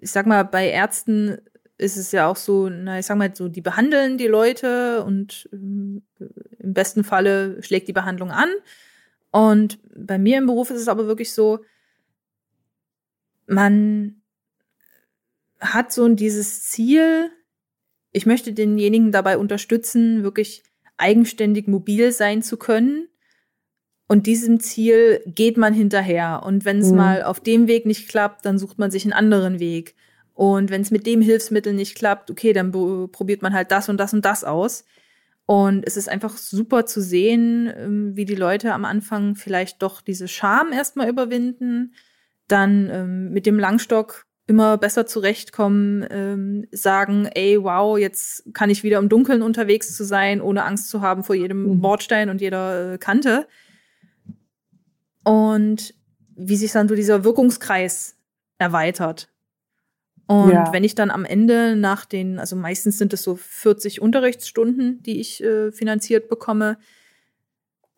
ich 0.00 0.10
sag 0.10 0.26
mal, 0.26 0.42
bei 0.44 0.68
Ärzten 0.68 1.38
ist 1.78 1.96
es 1.96 2.10
ja 2.10 2.26
auch 2.26 2.36
so, 2.36 2.68
na, 2.68 2.98
ich 2.98 3.06
sag 3.06 3.18
mal, 3.18 3.34
so, 3.34 3.48
die 3.48 3.60
behandeln 3.60 4.18
die 4.18 4.26
Leute 4.26 5.04
und 5.04 5.48
ähm, 5.52 6.02
im 6.58 6.74
besten 6.74 7.04
Falle 7.04 7.62
schlägt 7.62 7.86
die 7.86 7.92
Behandlung 7.92 8.32
an. 8.32 8.48
Und 9.30 9.78
bei 9.94 10.18
mir 10.18 10.38
im 10.38 10.46
Beruf 10.46 10.70
ist 10.70 10.80
es 10.80 10.88
aber 10.88 11.06
wirklich 11.06 11.32
so, 11.32 11.60
man 13.46 14.22
hat 15.60 15.92
so 15.92 16.08
dieses 16.08 16.64
Ziel, 16.64 17.30
ich 18.16 18.24
möchte 18.24 18.54
denjenigen 18.54 19.12
dabei 19.12 19.36
unterstützen, 19.36 20.22
wirklich 20.22 20.62
eigenständig 20.96 21.66
mobil 21.68 22.12
sein 22.12 22.42
zu 22.42 22.56
können. 22.56 23.08
Und 24.08 24.26
diesem 24.26 24.58
Ziel 24.58 25.20
geht 25.26 25.58
man 25.58 25.74
hinterher. 25.74 26.42
Und 26.42 26.64
wenn 26.64 26.78
es 26.78 26.90
mhm. 26.90 26.96
mal 26.96 27.22
auf 27.24 27.40
dem 27.40 27.68
Weg 27.68 27.84
nicht 27.84 28.08
klappt, 28.08 28.46
dann 28.46 28.58
sucht 28.58 28.78
man 28.78 28.90
sich 28.90 29.04
einen 29.04 29.12
anderen 29.12 29.60
Weg. 29.60 29.96
Und 30.32 30.70
wenn 30.70 30.80
es 30.80 30.90
mit 30.90 31.06
dem 31.06 31.20
Hilfsmittel 31.20 31.74
nicht 31.74 31.94
klappt, 31.94 32.30
okay, 32.30 32.54
dann 32.54 32.72
probiert 32.72 33.42
man 33.42 33.52
halt 33.52 33.70
das 33.70 33.90
und 33.90 33.98
das 33.98 34.14
und 34.14 34.24
das 34.24 34.44
aus. 34.44 34.86
Und 35.44 35.86
es 35.86 35.98
ist 35.98 36.08
einfach 36.08 36.38
super 36.38 36.86
zu 36.86 37.02
sehen, 37.02 37.70
ähm, 37.76 38.16
wie 38.16 38.24
die 38.24 38.34
Leute 38.34 38.72
am 38.72 38.86
Anfang 38.86 39.34
vielleicht 39.34 39.82
doch 39.82 40.00
diese 40.00 40.26
Scham 40.26 40.72
erstmal 40.72 41.10
überwinden, 41.10 41.92
dann 42.48 42.88
ähm, 42.90 43.32
mit 43.32 43.44
dem 43.44 43.58
Langstock 43.58 44.25
immer 44.46 44.78
besser 44.78 45.06
zurechtkommen, 45.06 46.06
ähm, 46.08 46.66
sagen, 46.70 47.28
ey, 47.34 47.62
wow, 47.62 47.98
jetzt 47.98 48.54
kann 48.54 48.70
ich 48.70 48.84
wieder 48.84 48.98
im 48.98 49.08
Dunkeln 49.08 49.42
unterwegs 49.42 49.96
zu 49.96 50.04
sein, 50.04 50.40
ohne 50.40 50.64
Angst 50.64 50.88
zu 50.88 51.00
haben 51.00 51.24
vor 51.24 51.34
jedem 51.34 51.64
mhm. 51.64 51.80
Bordstein 51.80 52.30
und 52.30 52.40
jeder 52.40 52.94
äh, 52.94 52.98
Kante. 52.98 53.48
Und 55.24 55.94
wie 56.36 56.56
sich 56.56 56.70
dann 56.70 56.88
so 56.88 56.94
dieser 56.94 57.24
Wirkungskreis 57.24 58.16
erweitert. 58.58 59.28
Und 60.26 60.52
ja. 60.52 60.72
wenn 60.72 60.84
ich 60.84 60.94
dann 60.94 61.10
am 61.10 61.24
Ende 61.24 61.76
nach 61.76 62.04
den, 62.04 62.38
also 62.38 62.56
meistens 62.56 62.98
sind 62.98 63.12
es 63.12 63.22
so 63.22 63.36
40 63.36 64.00
Unterrichtsstunden, 64.00 65.02
die 65.02 65.20
ich 65.20 65.42
äh, 65.42 65.72
finanziert 65.72 66.28
bekomme, 66.28 66.78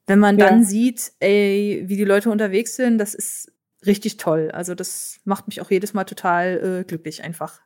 wenn 0.07 0.18
man 0.18 0.38
ja. 0.38 0.49
dann 0.49 0.64
sieht, 0.64 1.12
ey, 1.20 1.84
wie 1.86 1.96
die 1.96 2.05
Leute 2.05 2.30
unterwegs 2.30 2.76
sind, 2.76 2.99
das 2.99 3.14
ist 3.14 3.53
richtig 3.86 4.16
toll. 4.16 4.50
Also 4.52 4.74
das 4.74 5.20
macht 5.24 5.46
mich 5.48 5.60
auch 5.60 5.70
jedes 5.70 5.94
Mal 5.94 6.04
total 6.04 6.80
äh, 6.80 6.84
glücklich 6.84 7.22
einfach. 7.22 7.60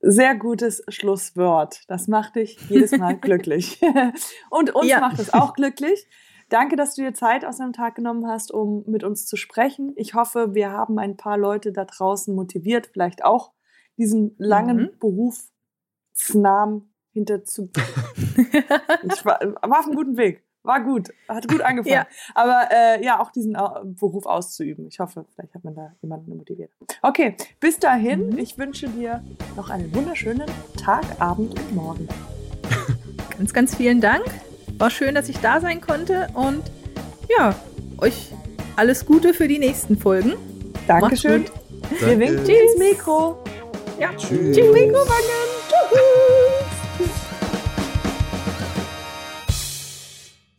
Sehr 0.00 0.34
gutes 0.34 0.82
Schlusswort. 0.88 1.82
Das 1.88 2.08
macht 2.08 2.36
dich 2.36 2.58
jedes 2.68 2.92
Mal 2.92 3.16
glücklich. 3.20 3.80
Und 4.50 4.74
uns 4.74 4.86
ja. 4.86 5.00
macht 5.00 5.18
es 5.18 5.32
auch 5.32 5.54
glücklich. 5.54 6.06
Danke, 6.50 6.76
dass 6.76 6.94
du 6.94 7.02
dir 7.02 7.14
Zeit 7.14 7.44
aus 7.44 7.58
deinem 7.58 7.72
Tag 7.72 7.94
genommen 7.94 8.26
hast, 8.26 8.52
um 8.52 8.84
mit 8.86 9.02
uns 9.02 9.26
zu 9.26 9.36
sprechen. 9.36 9.94
Ich 9.96 10.14
hoffe, 10.14 10.54
wir 10.54 10.70
haben 10.70 10.98
ein 10.98 11.16
paar 11.16 11.38
Leute 11.38 11.72
da 11.72 11.84
draußen 11.84 12.34
motiviert, 12.34 12.90
vielleicht 12.92 13.24
auch 13.24 13.52
diesen 13.96 14.34
langen 14.38 14.76
mhm. 14.76 14.98
Berufsnamen 14.98 16.92
hinter 17.12 17.44
zu. 17.44 17.70
ich 18.36 19.24
war, 19.24 19.40
war 19.40 19.80
auf 19.80 19.86
einem 19.86 19.96
guten 19.96 20.16
Weg 20.16 20.44
war 20.64 20.80
gut, 20.80 21.10
hat 21.28 21.46
gut 21.46 21.60
angefangen. 21.62 21.94
ja. 21.94 22.06
Aber 22.34 22.68
äh, 22.72 23.04
ja, 23.04 23.20
auch 23.20 23.30
diesen 23.30 23.54
äh, 23.54 23.58
Beruf 23.84 24.26
auszuüben. 24.26 24.86
Ich 24.88 24.98
hoffe, 24.98 25.24
vielleicht 25.34 25.54
hat 25.54 25.62
man 25.62 25.74
da 25.74 25.92
jemanden 26.02 26.36
motiviert. 26.36 26.70
Okay, 27.02 27.36
bis 27.60 27.78
dahin, 27.78 28.30
mhm. 28.30 28.38
ich 28.38 28.58
wünsche 28.58 28.88
dir 28.88 29.22
noch 29.56 29.70
einen 29.70 29.94
wunderschönen 29.94 30.50
Tag, 30.82 31.04
Abend 31.20 31.58
und 31.58 31.74
Morgen. 31.74 32.08
ganz, 33.38 33.52
ganz 33.52 33.76
vielen 33.76 34.00
Dank. 34.00 34.24
War 34.78 34.90
schön, 34.90 35.14
dass 35.14 35.28
ich 35.28 35.38
da 35.38 35.60
sein 35.60 35.80
konnte 35.80 36.28
und 36.34 36.62
ja, 37.38 37.54
euch 37.98 38.32
alles 38.76 39.06
Gute 39.06 39.34
für 39.34 39.46
die 39.46 39.58
nächsten 39.58 39.96
Folgen. 39.96 40.32
Dankeschön. 40.88 41.44
Wir 42.00 42.18
winken 42.18 42.46
ins 42.46 42.78
Mikro. 42.78 43.38
Ja, 44.00 44.10
tschüss. 44.16 44.56
Tschüss, 44.56 44.72
Mikrowangen. 44.72 45.44
Tschüss. 45.68 46.13